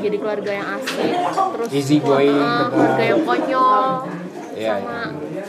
jadi 0.00 0.16
keluarga 0.16 0.50
yang 0.54 0.68
asik 0.78 1.12
terus 1.50 1.68
Easy 1.70 1.96
going, 1.98 2.30
eh, 2.30 2.38
betul. 2.38 2.68
keluarga 2.70 3.02
yang 3.04 3.20
konyol 3.26 3.85
Iya, 4.50 4.76
sama 4.76 4.98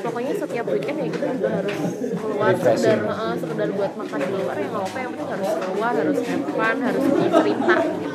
pokoknya 0.01 0.33
setiap 0.33 0.65
weekend 0.71 0.97
ya 0.97 1.07
kita 1.11 1.25
juga 1.35 1.49
harus 1.59 1.79
keluar 2.15 2.51
sekedar 2.55 2.99
eh, 3.01 3.33
sekedar 3.35 3.69
buat 3.75 3.91
makan 3.91 4.19
di 4.21 4.29
luar 4.31 4.55
ya 4.55 4.67
nggak 4.71 4.83
apa 4.87 4.97
yang 4.97 5.11
penting 5.11 5.29
harus 5.29 5.51
keluar 5.59 5.91
harus 5.93 6.17
have 6.23 6.45
fun 6.47 6.75
harus 6.79 7.03
cerita 7.11 7.75
gitu 7.91 8.09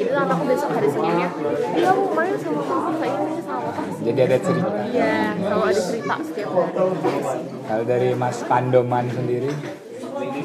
jadi 0.00 0.10
lah 0.10 0.24
aku 0.26 0.44
besok 0.46 0.70
hari 0.72 0.88
Seninnya 0.88 1.28
iya 1.76 1.88
aku 1.90 2.02
kemarin 2.08 2.34
sama 2.34 2.60
kayak 2.96 3.16
ini 3.20 3.42
sama 3.44 3.68
Jadi 4.00 4.20
ada 4.22 4.38
cerita. 4.40 4.70
iya 4.88 5.14
selalu 5.36 5.62
ada 5.62 5.82
cerita 5.82 6.14
setiap 6.24 6.48
hari. 6.48 7.40
Kalau 7.62 7.84
dari 7.84 8.08
Mas 8.16 8.38
Pandoman 8.42 9.04
sendiri, 9.06 9.52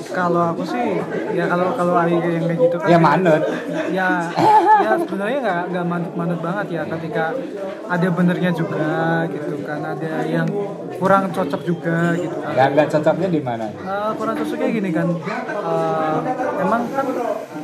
kalau 0.07 0.43
aku 0.51 0.63
sih 0.65 0.99
ya 1.31 1.45
kalau 1.45 1.71
kalau 1.73 1.93
Ari 1.95 2.15
yang 2.15 2.45
kayak 2.45 2.59
gitu 2.61 2.75
kan 2.77 2.87
ya 2.87 2.97
manut. 2.97 3.41
ya 3.89 4.09
ya 4.77 4.91
sebenarnya 4.97 5.39
nggak 5.41 5.61
nggak 5.71 5.85
manut-manut 5.85 6.39
banget 6.39 6.67
ya 6.69 6.81
ketika 6.85 7.25
ada 7.85 8.07
benernya 8.09 8.51
juga 8.51 8.87
gitu 9.29 9.55
kan 9.63 9.79
ada 9.85 10.11
yang 10.25 10.47
kurang 10.95 11.31
cocok 11.31 11.61
juga 11.63 12.11
gitu 12.13 12.35
kan 12.35 12.53
Ya 12.53 12.65
nggak 12.69 12.87
cocoknya 12.89 13.27
di 13.29 13.41
mana? 13.41 13.65
Eh, 13.71 14.11
kurang 14.13 14.35
cocoknya 14.35 14.67
gini 14.69 14.89
kan 14.91 15.07
eh, 15.47 16.17
emang 16.59 16.81
kan 16.89 17.05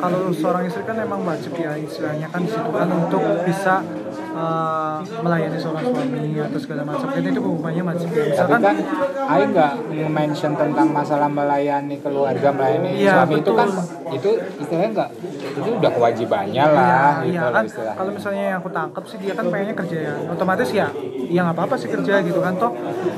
kalau 0.01 0.33
seorang 0.33 0.63
istri 0.65 0.81
kan 0.81 0.97
emang 0.97 1.21
wajib 1.21 1.53
ya 1.53 1.77
istilahnya 1.77 2.27
kan 2.27 2.41
situ 2.43 2.69
kan 2.69 2.89
untuk 2.89 3.21
bisa 3.45 3.85
eh, 4.33 4.97
melayani 5.21 5.57
seorang 5.57 5.83
suami 5.85 6.33
atau 6.35 6.59
segala 6.59 6.81
macam 6.83 7.07
kan 7.07 7.21
itu 7.21 7.39
hukumannya 7.39 7.83
wajib 7.85 8.09
ya 8.09 8.23
Tapi 8.33 8.53
kan 8.57 8.75
Ai 9.21 9.41
nggak 9.47 9.73
mention 10.09 10.51
tentang 10.55 10.87
masalah 10.89 11.29
melayani 11.29 11.95
keluarga, 12.01 12.49
melayani 12.49 12.89
Iya, 12.97 13.23
suami 13.23 13.33
itu 13.37 13.43
betul. 13.45 13.55
kan 13.55 13.69
itu 14.11 14.29
istilahnya 14.59 14.89
nggak 14.91 15.09
itu 15.51 15.69
udah 15.73 15.91
kewajibannya 15.91 16.63
lah 16.63 16.79
Iya, 16.81 17.23
gitu 17.23 17.31
iya 17.31 17.41
lah 17.41 17.51
kan 17.51 17.63
istilahnya. 17.65 17.95
kalau 17.95 18.11
misalnya 18.11 18.43
yang 18.45 18.57
aku 18.59 18.69
tangkap 18.69 19.03
sih 19.05 19.17
dia 19.17 19.33
kan 19.33 19.45
pengennya 19.47 19.75
kerja 19.75 19.97
ya 20.01 20.13
otomatis 20.27 20.69
ya 20.71 20.87
ya 21.31 21.39
nggak 21.43 21.55
apa-apa 21.55 21.75
sih 21.75 21.87
kerja 21.87 22.13
gitu 22.21 22.39
kan 22.39 22.53
toh 22.55 22.71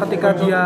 ketika 0.05 0.29
dia 0.37 0.63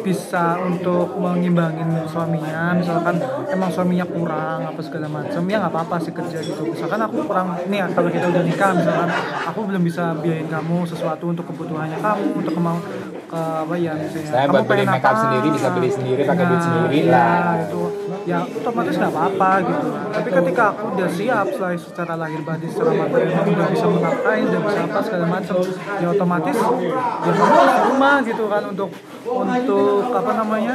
bisa 0.00 0.54
untuk 0.60 1.18
mengimbangin 1.18 1.88
suaminya 2.06 2.74
misalkan 2.74 3.18
emang 3.48 3.70
suaminya 3.70 4.06
kurang 4.06 4.62
apa 4.64 4.80
segala 4.80 5.06
macam 5.08 5.42
ya 5.42 5.56
nggak 5.58 5.72
apa-apa 5.72 5.96
sih 5.98 6.14
kerja 6.14 6.38
gitu 6.38 6.62
misalkan 6.62 7.00
aku 7.00 7.26
kurang 7.26 7.58
nih 7.66 7.82
ya, 7.82 7.86
kalau 7.90 8.06
kita 8.06 8.26
udah 8.26 8.42
nikah 8.42 8.70
misalkan 8.72 9.08
aku 9.44 9.60
belum 9.66 9.82
bisa 9.82 10.14
biayain 10.16 10.46
kamu 10.46 10.86
sesuatu 10.86 11.24
untuk 11.26 11.44
kebutuhannya 11.46 11.98
kamu 11.98 12.24
untuk 12.38 12.52
kemau 12.54 12.78
ke 13.26 13.40
apa 13.66 13.74
ya 13.74 13.92
misalnya 13.98 14.30
Saya 14.30 14.46
buat 14.46 14.64
beli 14.64 14.84
make 14.86 15.02
up 15.02 15.16
sendiri, 15.18 15.48
bisa 15.50 15.68
beli 15.74 15.90
sendiri, 15.90 16.22
pakai 16.22 16.44
duit 16.46 16.56
Nah, 16.56 16.66
sendiri 16.66 16.98
iya, 17.02 17.10
lah. 17.10 17.54
itu 17.66 17.82
ya 18.26 18.38
otomatis 18.42 18.94
nggak 18.98 19.12
apa-apa 19.14 19.50
gitu. 19.62 19.88
Tapi 20.10 20.28
ketika 20.34 20.64
aku 20.74 20.84
udah 20.98 21.08
siap 21.10 21.46
setelah 21.46 21.72
secara 21.78 22.14
lahir 22.18 22.40
batin 22.42 22.68
secara 22.70 22.92
materi 22.98 23.24
udah 23.30 23.68
bisa 23.70 23.86
menafkahi 23.86 24.40
udah 24.46 24.60
bisa 24.66 24.78
apa 24.82 24.98
segala 25.06 25.26
macam 25.30 25.56
ya 26.02 26.06
otomatis 26.10 26.56
ya 26.58 27.32
rumah 27.86 28.16
gitu 28.26 28.44
kan 28.50 28.62
untuk 28.66 28.90
untuk 29.26 30.02
apa 30.10 30.30
namanya 30.34 30.74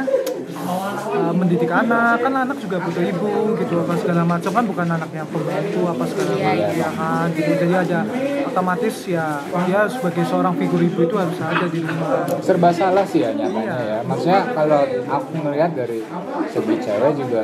uh, 0.62 1.32
mendidik 1.34 1.68
anak 1.68 2.20
kan 2.20 2.32
anak 2.32 2.58
juga 2.58 2.76
butuh 2.78 3.02
ibu 3.02 3.30
gitu 3.58 3.74
apa 3.82 3.94
segala 3.98 4.22
macam. 4.22 4.50
Kan 4.52 4.64
bukan 4.66 4.86
anaknya 4.86 5.22
pembantu 5.26 5.80
apa 5.88 6.04
segala 6.06 6.32
Iya, 6.32 6.50
macam 6.52 6.74
ya 6.76 6.90
kan? 6.94 7.26
Gitu 7.32 7.50
jadi 7.56 7.74
ada 7.82 8.00
otomatis 8.46 8.96
ya 9.08 9.26
dia 9.64 9.80
sebagai 9.88 10.24
seorang 10.28 10.54
figur 10.56 10.80
ibu 10.80 11.00
itu 11.02 11.14
harus 11.16 11.38
ada 11.40 11.66
di 11.66 11.80
rumah. 11.80 12.28
Serba 12.44 12.70
salah 12.70 13.04
sih 13.04 13.24
ya 13.24 13.30
nyatanya 13.32 13.74
Iya. 13.76 13.76
ya. 13.88 13.98
Maksudnya 14.04 14.40
kalau 14.52 14.80
aku 15.08 15.30
ngelihat 15.40 15.70
dari 15.72 16.00
segi 16.48 16.74
cewek 16.78 17.12
juga 17.16 17.42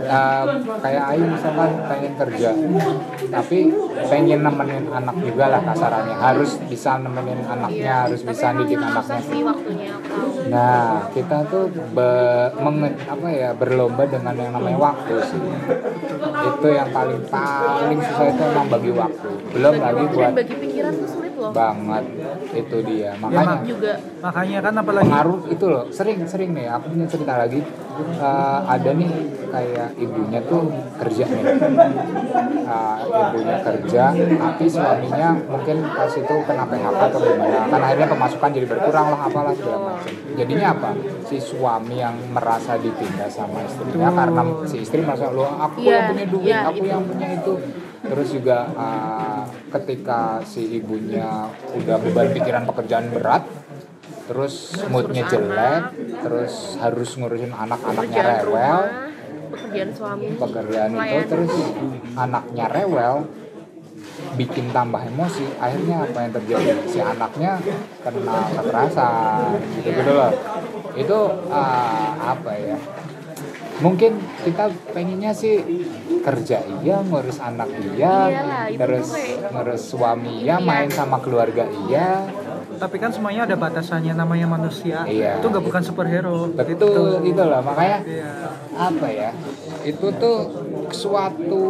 uh, 0.00 0.44
kayak 0.78 1.04
Ayu 1.08 1.24
misalkan 1.28 1.70
pengen 1.84 2.12
kerja 2.16 2.50
tapi 3.28 3.58
pengen 4.06 4.40
nemenin 4.40 4.86
anak 4.88 5.16
juga 5.18 5.44
lah 5.48 5.60
kasarannya 5.62 6.16
harus 6.16 6.50
bisa 6.64 6.96
nemenin 6.96 7.44
anaknya 7.44 7.94
harus 8.04 8.20
Iya. 8.20 8.26
tapi 8.26 8.30
bisa 8.30 8.46
didik 8.54 8.78
anaknya 8.80 9.20
Nah, 10.48 11.12
kita 11.12 11.44
tuh 11.44 11.68
be- 11.92 12.50
menge- 12.56 12.96
apa 13.04 13.28
ya 13.28 13.50
berlomba 13.52 14.08
dengan 14.08 14.32
yang 14.32 14.48
namanya 14.50 14.80
waktu 14.80 15.20
sih. 15.22 15.40
Itu 16.48 16.68
yang 16.70 16.88
paling 16.88 17.20
paling 17.28 18.00
susah 18.00 18.26
itu 18.26 18.42
emang 18.46 18.66
bagi 18.66 18.92
waktu. 18.94 19.28
Belum 19.52 19.74
lagi 19.76 20.04
buat 20.08 20.32
loh 21.48 21.52
banget. 21.52 22.04
Itu 22.52 22.76
dia. 22.82 23.10
Mak- 23.14 23.30
Makanya 23.30 23.56
juga. 23.62 23.92
Makanya 24.18 24.58
kan 24.60 24.74
apalagi 24.76 25.04
pengaruh 25.06 25.40
itu 25.48 25.64
loh. 25.66 25.84
Sering 25.88 26.18
sering 26.24 26.50
nih. 26.52 26.68
Aku 26.70 26.86
punya 26.88 27.06
cerita 27.06 27.34
lagi. 27.34 27.60
Eh, 27.98 28.58
ada 28.64 28.90
nih 28.92 29.10
kayak 29.48 29.88
ibunya 29.96 30.40
tuh 30.44 30.68
kerja 30.96 31.24
nih. 31.24 31.42
Eh, 32.60 32.96
ibunya 33.02 33.56
kerja 33.58 34.02
tapi 34.14 34.64
suaminya 34.66 35.28
mungkin 35.42 35.76
pas 35.88 36.12
itu 36.12 36.34
kena 36.40 36.64
PHK 36.64 37.00
atau 37.04 37.20
gimana. 37.20 37.58
Kan 37.66 37.80
akhirnya 37.80 38.08
pemasukan 38.08 38.50
jadi 38.52 38.66
berkurang 38.66 39.06
lah 39.08 39.20
apalah 39.24 39.52
segala 39.52 39.78
macam. 39.90 40.12
Jadinya 40.34 40.66
apa? 40.70 40.90
Si 41.24 41.36
suami 41.38 41.96
yang 41.96 42.14
merasa 42.30 42.76
ditindas 42.76 43.32
sama 43.32 43.60
istrinya 43.60 44.08
karena 44.10 44.42
si 44.64 44.76
istri 44.78 45.00
merasa 45.00 45.28
lo 45.28 45.44
aku 45.44 45.76
Iya, 45.80 45.90
yang 45.90 46.06
punya 46.08 46.24
duit 46.26 46.46
iya, 46.46 46.58
aku 46.64 46.78
itu. 46.78 46.86
yang 46.86 47.02
punya 47.02 47.28
itu 47.32 47.52
terus 47.98 48.28
juga 48.30 48.70
uh, 48.78 49.42
ketika 49.74 50.38
si 50.46 50.78
ibunya 50.78 51.50
udah 51.74 51.96
beban 51.98 52.30
pikiran 52.30 52.64
pekerjaan 52.70 53.10
berat 53.10 53.42
terus 54.28 54.76
moodnya 54.92 55.24
jelek 55.26 55.82
terus 56.22 56.76
harus 56.78 57.10
ngurusin 57.16 57.50
anak-anaknya 57.50 58.22
rewel. 58.44 58.80
pekerjaan 59.48 59.90
suami 59.96 60.26
pekerjaan 60.36 60.90
itu 60.92 61.20
terus 61.26 61.54
anaknya 62.14 62.64
rewel 62.68 63.14
bikin 64.36 64.70
tambah 64.70 65.02
emosi. 65.02 65.46
Akhirnya 65.58 66.04
apa 66.04 66.18
yang 66.20 66.32
terjadi? 66.36 66.70
Si 66.86 66.98
anaknya 67.00 67.58
kena 68.04 68.38
kekerasan 68.54 69.58
gitu 69.80 69.88
gitu 69.90 70.12
loh. 70.12 70.32
Itu 70.94 71.18
uh, 71.48 72.10
apa 72.18 72.52
ya 72.54 72.78
mungkin 73.78 74.12
kita 74.42 74.64
pengennya 74.90 75.30
sih 75.30 75.62
kerja 76.20 76.58
iya 76.78 76.98
ngurus 77.00 77.38
anak 77.38 77.70
iya 77.94 78.14
Iyalah, 78.26 78.64
terus 78.74 79.06
kayak 79.08 79.48
ngurus 79.48 79.82
suami 79.86 80.42
iya 80.42 80.58
impian. 80.58 80.66
main 80.66 80.88
sama 80.90 81.16
keluarga 81.18 81.64
iya. 81.86 82.26
Tapi 82.78 82.94
kan 82.94 83.10
semuanya 83.10 83.42
ada 83.42 83.58
batasannya 83.58 84.14
namanya 84.14 84.46
manusia. 84.46 85.02
Iya. 85.02 85.42
itu 85.42 85.50
nggak 85.50 85.64
bukan 85.66 85.82
superhero 85.82 86.46
betul 86.52 87.18
itu 87.22 87.42
lah 87.42 87.58
makanya 87.58 87.98
Iya. 88.06 88.32
apa 88.78 89.06
ya 89.10 89.30
itu 89.82 90.06
tuh 90.14 90.38
suatu 90.94 91.62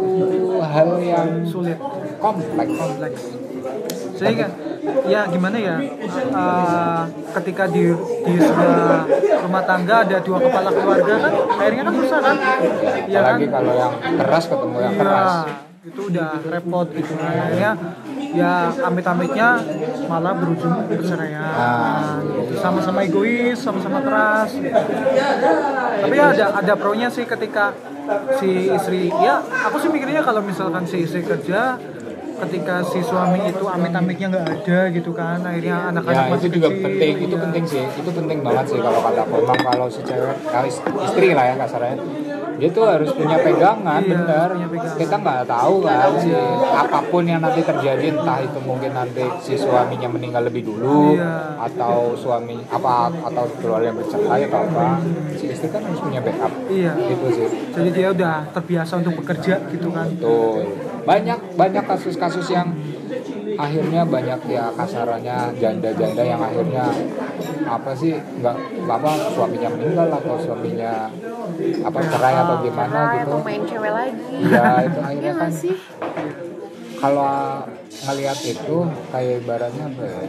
hal 0.61 0.89
yang 1.01 1.29
sulit. 1.43 1.81
kompleks. 2.21 2.73
Kompleks. 2.75 3.21
Sehingga 4.13 4.53
ya 5.07 5.25
gimana 5.25 5.57
ya 5.57 5.75
uh, 6.29 7.03
ketika 7.39 7.63
di 7.67 7.91
di 8.25 8.33
sebuah 8.37 9.07
rumah 9.41 9.63
tangga 9.63 9.95
ada 10.03 10.17
dua 10.19 10.37
kepala 10.37 10.69
keluarga 10.69 11.13
kan 11.19 11.33
akhirnya 11.55 11.83
kan 11.83 11.93
susah 11.95 12.19
kan? 12.19 12.35
Ya, 13.07 13.09
ya 13.09 13.19
kan 13.23 13.37
kalau 13.41 13.73
yang 13.73 13.93
keras 14.19 14.43
ketemu 14.45 14.75
yang 14.77 14.93
iya 14.93 15.01
keras. 15.01 15.33
itu 15.79 16.01
udah 16.11 16.31
repot 16.43 16.87
gitu. 16.91 17.13
Akhirnya 17.15 17.71
ya 18.29 18.53
amit-amitnya 18.83 19.49
malah 20.05 20.33
berujung 20.35 20.75
perceraian 20.85 21.39
Ah. 21.39 22.19
gitu. 22.21 22.59
sama-sama 22.59 22.99
egois 23.01 23.57
sama-sama 23.57 24.03
keras. 24.03 24.49
Tapi 25.99 26.15
ya 26.15 26.25
ada 26.29 26.45
ada 26.59 26.73
pro 26.75 26.93
nya 26.93 27.07
sih 27.07 27.23
ketika 27.23 27.71
si 28.37 28.69
istri 28.69 29.07
ya 29.07 29.37
aku 29.39 29.77
sih 29.77 29.89
mikirnya 29.89 30.19
kalau 30.19 30.41
misalkan 30.41 30.83
si 30.83 31.05
istri 31.05 31.21
kerja 31.21 31.77
ketika 32.47 32.75
si 32.87 32.99
suami 33.03 33.39
itu 33.51 33.65
amit-amitnya 33.67 34.27
nggak 34.31 34.47
ada 34.61 34.79
gitu 34.95 35.11
kan 35.11 35.43
akhirnya 35.43 35.91
anak-anak 35.91 36.25
ya 36.31 36.35
itu 36.39 36.47
juga 36.55 36.69
kecil, 36.71 36.83
penting 36.85 37.13
itu 37.19 37.35
iya. 37.35 37.43
penting 37.43 37.63
sih 37.67 37.83
itu 37.83 38.09
penting 38.15 38.37
banget 38.39 38.65
sih 38.71 38.79
kalau 38.79 38.99
kata 39.03 39.21
aku 39.27 39.35
emang 39.43 39.59
kalau 39.59 39.87
si 39.91 40.01
cewek 40.07 40.37
kalau 40.47 40.67
is- 40.67 40.83
istri 41.03 41.27
lah 41.35 41.45
ya 41.51 41.55
kasarnya 41.59 41.95
dia 42.59 42.69
tuh 42.69 42.83
harus 42.83 43.09
punya 43.09 43.39
pegangan 43.39 43.97
Iya, 43.97 44.11
bener 44.11 44.47
punya 44.51 44.67
pegangan. 44.69 44.97
kita 44.97 45.15
nggak 45.17 45.41
tahu 45.45 45.75
kan 45.81 46.09
si 46.17 46.31
apa 46.69 46.99
pun 47.01 47.23
yang 47.23 47.39
nanti 47.39 47.61
terjadi 47.61 48.05
entah 48.11 48.39
itu 48.39 48.59
mungkin 48.59 48.91
nanti 48.91 49.23
si 49.39 49.55
suaminya 49.55 50.09
meninggal 50.09 50.43
lebih 50.43 50.63
dulu 50.65 51.15
Iya. 51.15 51.55
atau 51.57 52.13
suami 52.13 52.59
apa 52.67 52.93
atau 53.23 53.43
keluarga 53.57 53.87
yang 53.87 53.97
bercerai 53.97 54.41
atau 54.45 54.59
apa 54.61 54.85
si 55.33 55.45
istri 55.47 55.67
kan 55.67 55.81
harus 55.81 55.99
punya 55.99 56.19
backup 56.19 56.51
Iya. 56.67 56.93
gitu 56.97 57.25
sih 57.31 57.47
jadi 57.71 57.89
dia 57.89 58.07
udah 58.11 58.35
terbiasa 58.51 58.99
untuk 58.99 59.15
bekerja 59.17 59.63
gitu 59.69 59.87
kan 59.89 60.07
Betul. 60.11 60.67
Banyak 60.99 61.55
banyak 61.55 61.83
kasus-kasus 61.85 62.45
yang 62.49 62.69
akhirnya 63.59 64.01
banyak 64.07 64.39
ya 64.47 64.71
kasarannya 64.71 65.37
janda-janda 65.59 66.23
yang 66.23 66.39
akhirnya 66.39 66.85
apa 67.67 67.91
sih 67.91 68.15
nggak 68.15 68.55
apa 68.87 69.09
suaminya 69.35 69.69
meninggal 69.75 70.07
atau 70.15 70.35
suaminya 70.39 71.11
apa 71.83 71.99
cerai 72.07 72.35
atau 72.39 72.55
gimana 72.63 72.95
Cerai 72.95 73.17
gitu. 73.19 73.27
atau 73.27 73.39
main 73.43 73.61
cewek 73.67 73.91
lagi 73.91 74.15
Ya 74.39 74.39
itu 74.39 74.47
Iya 74.47 74.63
akhirnya 75.03 75.31
nggak 75.35 75.43
kan 75.43 75.51
sih 75.51 75.75
kalau 76.99 77.63
ngelihat 77.89 78.39
itu 78.43 78.77
kayak 79.07 79.39
ibaratnya 79.39 79.87
ya, 79.87 80.19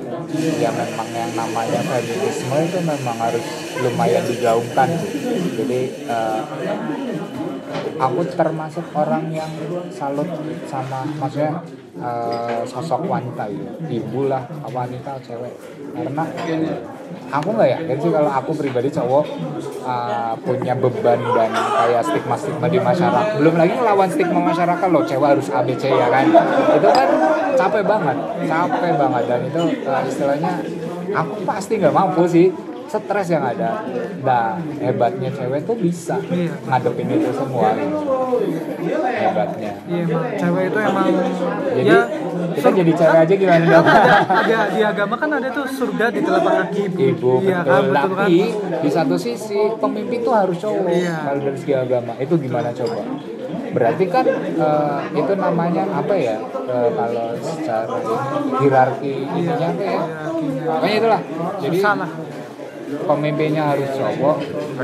ya 0.62 0.70
memang 0.70 1.08
yang 1.10 1.32
namanya 1.34 1.80
feminisme 1.82 2.56
itu 2.62 2.78
memang 2.78 3.18
harus 3.18 3.42
lumayan 3.82 4.22
digaungkan. 4.22 4.86
Jadi 5.58 5.80
eh, 6.06 6.40
aku 7.98 8.20
termasuk 8.32 8.86
orang 8.94 9.34
yang 9.34 9.50
salut 9.90 10.30
sama 10.70 11.02
maksudnya 11.18 11.58
eh, 11.98 12.62
sosok 12.68 13.06
wanita 13.06 13.50
gitu 13.50 13.72
ibu 13.90 14.30
lah 14.30 14.46
wanita 14.70 15.18
cewek. 15.24 15.54
Karena 15.90 16.24
aku 17.30 17.48
nggak 17.50 17.70
yakin 17.74 17.96
sih 17.98 18.10
kalau 18.14 18.30
aku 18.30 18.50
pribadi 18.54 18.88
cowok 18.94 19.24
eh, 19.82 20.32
punya 20.46 20.74
beban 20.78 21.20
dan 21.34 21.50
kayak 21.50 22.02
stigma 22.06 22.36
stigma 22.38 22.66
di 22.70 22.78
masyarakat. 22.78 23.26
Belum 23.42 23.54
lagi 23.58 23.72
ngelawan 23.74 24.08
stigma 24.10 24.40
masyarakat 24.40 24.88
loh 24.90 25.02
cewek 25.02 25.28
harus 25.34 25.48
ABC 25.50 25.82
ya 25.90 26.08
kan? 26.10 26.26
Itu 26.78 26.88
kan 26.94 27.08
capek 27.58 27.82
banget 27.82 28.16
capek 28.46 28.92
banget. 28.94 29.22
Dan 29.26 29.40
itu 29.50 29.62
eh, 29.82 30.02
istilahnya 30.06 30.52
aku 31.10 31.42
pasti 31.42 31.82
nggak 31.82 31.94
mampu 31.94 32.22
sih 32.30 32.69
stres 32.90 33.28
yang 33.28 33.44
ada. 33.44 33.86
Nah, 34.20 34.58
hebatnya 34.76 35.30
cewek 35.30 35.62
tuh 35.62 35.76
bisa 35.76 36.18
Iya. 36.26 36.50
ngadepin 36.60 37.06
itu 37.08 37.30
semua. 37.30 37.70
Hebatnya. 39.10 39.72
iya 39.84 40.02
emang 40.02 40.24
cewek 40.34 40.64
itu 40.66 40.78
emang 40.80 41.06
Jadi 41.70 41.86
ya 41.86 42.00
kita 42.50 42.68
jadi 42.72 42.92
cewek 42.92 43.18
aja 43.20 43.34
gimana 43.36 43.64
dong? 43.64 43.86
ada, 43.86 44.14
ada 44.26 44.58
di 44.68 44.82
agama 44.82 45.14
kan 45.14 45.30
ada 45.30 45.48
tuh 45.50 45.64
surga 45.68 46.04
di 46.08 46.20
telapak 46.20 46.52
kaki 46.64 46.80
ibu. 46.88 46.98
Ibu 47.10 47.32
iya 47.40 47.58
betul. 47.60 47.70
kan 47.70 47.82
betul 47.84 48.10
kan. 48.10 48.26
Tapi 48.26 48.38
di 48.80 48.90
satu 48.90 49.14
sisi 49.14 49.60
pemimpin 49.76 50.18
tuh 50.20 50.34
harus 50.34 50.56
cowok 50.58 50.88
Iya. 50.90 51.16
kalau 51.22 51.40
dari 51.40 51.56
segi 51.56 51.74
agama. 51.76 52.12
Itu 52.16 52.34
gimana 52.36 52.70
coba? 52.72 53.02
Berarti 53.70 54.04
kan 54.08 54.26
eh, 54.26 54.98
itu 55.14 55.32
namanya 55.36 55.84
apa 55.86 56.14
ya? 56.16 56.36
Eh, 56.64 56.88
kalau 56.90 57.26
secara 57.38 57.96
hierarki 58.58 59.12
ininya 59.28 59.68
apa 59.68 59.84
ya? 59.84 60.02
Makanya 60.66 60.96
itulah. 60.96 61.20
Jadi 61.60 61.76
Susah 61.78 61.94
lah. 61.96 62.10
Pemimpinnya 62.98 63.74
harus 63.74 63.88
cowok 63.94 64.36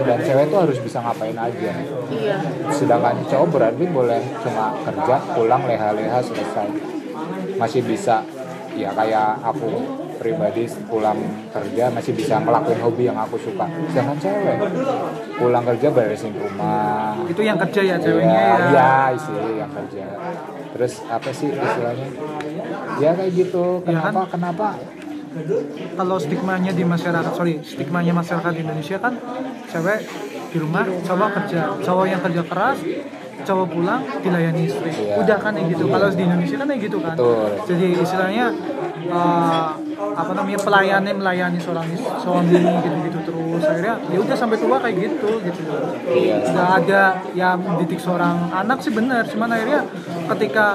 dan 0.02 0.18
cewek 0.22 0.46
tuh 0.50 0.58
harus 0.68 0.78
bisa 0.82 0.98
ngapain 1.02 1.36
aja. 1.36 1.72
Iya. 2.12 2.36
Sedangkan 2.70 3.22
cowok 3.26 3.48
berarti 3.50 3.84
boleh 3.90 4.22
cuma 4.42 4.74
kerja 4.86 5.16
pulang 5.34 5.62
leha-leha 5.66 6.18
selesai. 6.22 6.68
Masih 7.56 7.82
bisa 7.82 8.22
ya 8.76 8.92
kayak 8.92 9.40
aku 9.40 9.72
pribadi 10.16 10.64
pulang 10.88 11.16
kerja 11.52 11.92
masih 11.92 12.12
bisa 12.16 12.40
ngelakuin 12.40 12.80
hobi 12.80 13.08
yang 13.08 13.18
aku 13.20 13.36
suka. 13.40 13.68
Sedangkan 13.92 14.18
cewek 14.18 14.58
pulang 15.36 15.64
kerja 15.64 15.88
beresin 15.92 16.32
rumah. 16.34 17.14
Itu 17.28 17.42
yang 17.44 17.60
kerja 17.60 17.80
ya 17.84 17.96
ceweknya 18.00 18.32
Iya, 18.32 18.56
ya, 18.56 18.92
iya 19.12 19.18
sih 19.20 19.36
yang 19.60 19.70
kerja. 19.70 20.04
Terus 20.76 20.92
apa 21.08 21.30
sih 21.32 21.48
istilahnya? 21.52 22.08
Ya 23.00 23.10
kayak 23.12 23.32
gitu. 23.32 23.84
Ya 23.84 24.00
kan? 24.00 24.12
kenapa 24.12 24.22
kenapa 24.28 24.66
kalau 25.94 26.16
stigmanya 26.16 26.72
di 26.72 26.84
masyarakat 26.84 27.32
sorry 27.32 27.60
stigmanya 27.60 28.12
masyarakat 28.12 28.52
di 28.52 28.60
Indonesia 28.62 28.96
kan 28.96 29.14
cewek 29.66 30.00
di 30.46 30.56
rumah 30.56 30.84
cowok 31.02 31.28
kerja 31.34 31.60
cowok 31.80 32.06
yang 32.06 32.20
kerja 32.20 32.42
keras 32.42 32.78
cowok 33.42 33.66
pulang 33.70 34.02
dilayani 34.20 34.62
istri 34.64 34.90
Iya. 34.90 35.22
udah 35.22 35.38
kan 35.38 35.52
kayak 35.54 35.68
gitu 35.70 35.84
kalau 35.86 36.08
di 36.10 36.22
Indonesia 36.24 36.56
kan 36.56 36.66
kayak 36.66 36.82
gitu 36.82 36.98
kan 36.98 37.14
Betul. 37.14 37.46
jadi 37.68 37.86
istilahnya 37.96 38.46
eh, 39.06 39.64
apa 40.16 40.32
namanya 40.32 40.58
pelayannya 40.58 41.12
melayani 41.14 41.58
seorang 41.60 41.86
suami 42.18 42.56
gitu-gitu 42.56 43.18
terus 43.22 43.62
akhirnya 43.62 43.94
ya 44.08 44.18
udah 44.18 44.36
sampai 44.36 44.56
tua 44.58 44.76
kayak 44.80 44.96
gitu 44.98 45.30
gitu 45.44 45.60
Iya. 46.06 46.36
nggak 46.42 46.70
ada 46.82 47.02
yang 47.34 47.58
didik 47.78 48.00
seorang 48.00 48.50
anak 48.50 48.78
sih 48.80 48.90
benar 48.90 49.22
cuman 49.28 49.48
akhirnya 49.52 49.80
ketika 50.34 50.66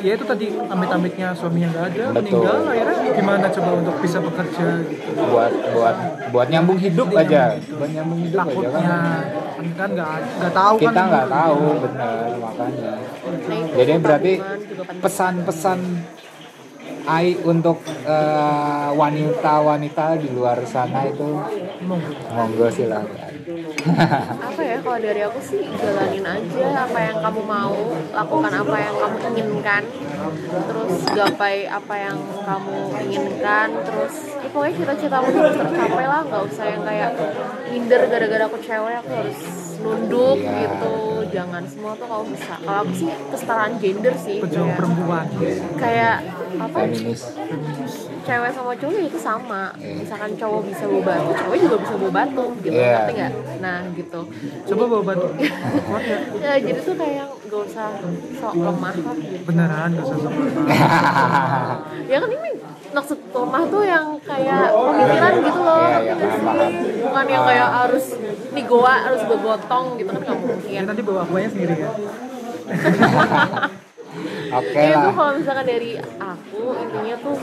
ya 0.00 0.12
itu 0.16 0.24
tadi 0.24 0.46
amit-amitnya 0.54 1.28
suaminya 1.36 1.68
nggak 1.72 1.86
ada 1.92 2.04
Betul. 2.12 2.16
meninggal 2.16 2.58
akhirnya 2.68 2.98
gimana 3.14 3.46
coba 3.52 3.70
untuk 3.80 3.96
bisa 4.00 4.18
bekerja 4.20 4.66
gitu? 4.88 5.08
Buat 5.28 5.52
buat 5.74 5.96
buat 6.32 6.46
nyambung 6.48 6.78
hidup 6.80 7.08
aja. 7.12 7.58
buat 7.60 7.90
nyambung 7.92 8.20
hidup 8.24 8.38
aja 8.38 8.48
takutnya 8.48 8.70
kan. 8.70 9.22
kan 9.54 9.66
kan 9.74 9.88
nggak 9.94 10.10
nggak 10.40 10.52
tahu 10.54 10.74
kita 10.80 10.92
kan. 10.92 11.06
nggak 11.10 11.28
tahu 11.28 11.64
bener 11.84 12.26
makanya. 12.40 12.92
Jadi 13.74 13.92
berarti 14.00 14.32
pesan-pesan 15.02 15.80
Ai 17.04 17.36
untuk 17.44 17.84
eh, 18.08 18.88
wanita-wanita 18.96 20.16
di 20.24 20.28
luar 20.32 20.56
sana 20.64 21.04
itu 21.04 21.36
monggo 22.32 22.72
silakan 22.72 23.33
apa 23.44 24.60
ya 24.64 24.76
kalau 24.80 24.96
dari 24.96 25.20
aku 25.20 25.36
sih 25.44 25.68
jalanin 25.76 26.24
aja 26.24 26.88
apa 26.88 26.98
yang 26.98 27.18
kamu 27.20 27.40
mau. 27.44 27.76
Lakukan 28.16 28.52
apa 28.56 28.76
yang 28.80 28.94
kamu 28.96 29.16
inginkan. 29.36 29.82
Terus 30.48 30.94
gapai 31.12 31.68
apa 31.68 31.94
yang 31.94 32.18
kamu 32.24 32.76
inginkan. 33.04 33.68
Terus 33.84 34.14
ya 34.40 34.48
pokoknya 34.48 34.72
cita-citamu 34.80 35.28
harus 35.28 35.56
tercapai 35.60 36.04
lah. 36.08 36.20
Nggak 36.24 36.42
usah 36.48 36.64
yang 36.72 36.82
kayak 36.88 37.10
minder 37.68 38.00
gara-gara 38.08 38.44
aku 38.48 38.58
cewek 38.64 38.94
aku 39.04 39.12
harus 39.12 39.40
nunduk 39.84 40.38
Iya. 40.40 40.52
gitu. 40.64 40.94
Jangan 41.28 41.62
semua 41.68 41.92
tuh 42.00 42.06
kamu 42.08 42.24
bisa. 42.32 42.54
Kalau 42.64 42.78
aku 42.80 42.92
sih 42.96 43.10
kesetaraan 43.28 43.72
gender 43.76 44.14
sih. 44.16 44.38
Pejuang 44.40 44.72
kayak, 44.72 44.78
perempuan. 44.80 45.26
kayak 45.76 46.16
apa? 46.56 46.78
Feminis 46.88 47.22
cewek 48.24 48.50
sama 48.50 48.72
cowok 48.74 49.00
itu 49.00 49.18
sama. 49.18 49.62
Iya. 49.76 49.94
misalkan 50.00 50.30
cowok 50.34 50.60
bisa 50.66 50.84
bawa 50.84 51.02
batu 51.04 51.30
cewek 51.36 51.58
juga 51.60 51.76
bisa 51.78 51.94
bawa 51.94 52.12
batu 52.12 52.44
gitu. 52.60 52.74
Iya. 52.74 52.88
ngerti 52.90 53.12
nggak? 53.14 53.32
Nah 53.60 53.78
gitu. 53.92 54.20
Coba 54.66 54.82
bawa 54.88 55.02
batu. 55.04 55.26
Ya 56.44 56.52
jadi 56.56 56.80
tuh 56.80 56.94
kayak 56.94 57.26
gak 57.44 57.62
usah 57.64 57.88
sok 58.36 58.54
lemah 58.56 58.94
gitu 58.94 59.38
beneran 59.44 59.88
gak 59.94 60.04
usah 60.04 60.18
sama 60.20 60.42
ya 62.10 62.16
kan 62.18 62.28
ini 62.28 62.50
maksud 62.90 63.18
lemah 63.30 63.62
tuh 63.64 63.82
yang 63.82 64.06
kayak 64.20 64.64
pemikiran 64.70 65.32
gitu 65.40 65.60
loh 65.62 65.78
Iya, 65.84 65.98
iya, 66.02 66.12
nggak 66.14 66.30
paham, 66.42 66.72
sih? 66.74 67.00
bukan 67.00 67.24
yang 67.26 67.44
kayak 67.46 67.68
harus 67.70 68.04
nih 68.50 68.64
goa 68.64 68.94
harus 69.06 69.20
gue 69.22 69.38
gotong 69.38 69.86
gitu 69.96 70.10
kan 70.10 70.20
nggak 70.20 70.38
mungkin. 70.40 70.70
Ya 70.70 70.82
nanti 70.82 71.00
bawa 71.00 71.20
akuanya 71.22 71.48
sendiri 71.48 71.74
ya 71.78 71.90
oke 74.52 74.76
ya 74.76 74.86
itu 74.86 74.98
lah 75.00 75.12
kalau 75.12 75.32
misalkan 75.34 75.64
dari 75.64 75.90
aku 75.98 76.60
intinya 76.76 77.16
tuh 77.18 77.36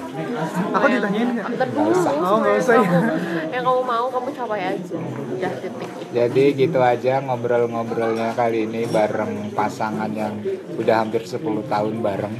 Aku 0.71 0.85
ditanyain 0.87 1.29
nggak? 1.33 1.47
usah. 1.83 2.11
Oh, 2.11 2.21
semua 2.21 2.37
nggak 2.37 2.51
yang 2.51 2.61
usah 2.61 2.73
ya. 2.73 2.81
kamu- 2.81 3.19
yang 3.49 3.63
kamu 3.63 3.81
mau 3.83 4.05
kamu 4.07 4.29
capai 4.31 4.61
aja 4.69 4.95
udah 5.31 5.51
titik 5.57 5.89
Jadi 6.11 6.43
gitu 6.53 6.79
aja 6.81 7.13
ngobrol-ngobrolnya 7.21 8.27
kali 8.33 8.65
ini 8.65 8.83
bareng 8.85 9.33
pasangan 9.51 10.11
yang 10.11 10.43
udah 10.73 10.95
hampir 10.97 11.23
10 11.23 11.39
tahun 11.65 11.95
bareng. 11.99 12.35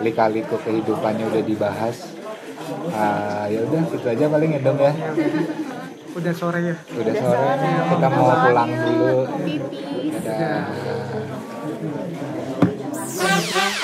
Lika-liku 0.00 0.56
kehidupannya 0.58 1.24
udah 1.26 1.40
dibahas. 1.42 1.96
Ah, 2.92 3.44
ya 3.46 3.60
udah 3.62 3.80
itu 3.88 4.04
aja 4.06 4.24
paling 4.26 4.50
ya 4.52 4.60
dong 4.60 4.76
ya. 4.78 4.92
udah 6.10 6.32
sore 6.34 6.60
ya 6.62 6.76
Udah 6.92 7.14
sore 7.14 7.44
kita 7.88 8.08
mau 8.10 8.30
pulang 8.42 8.68
dulu. 8.68 9.14
pipis 9.40 10.14
Dadah. 10.20 11.39
Yeah. 13.22 13.79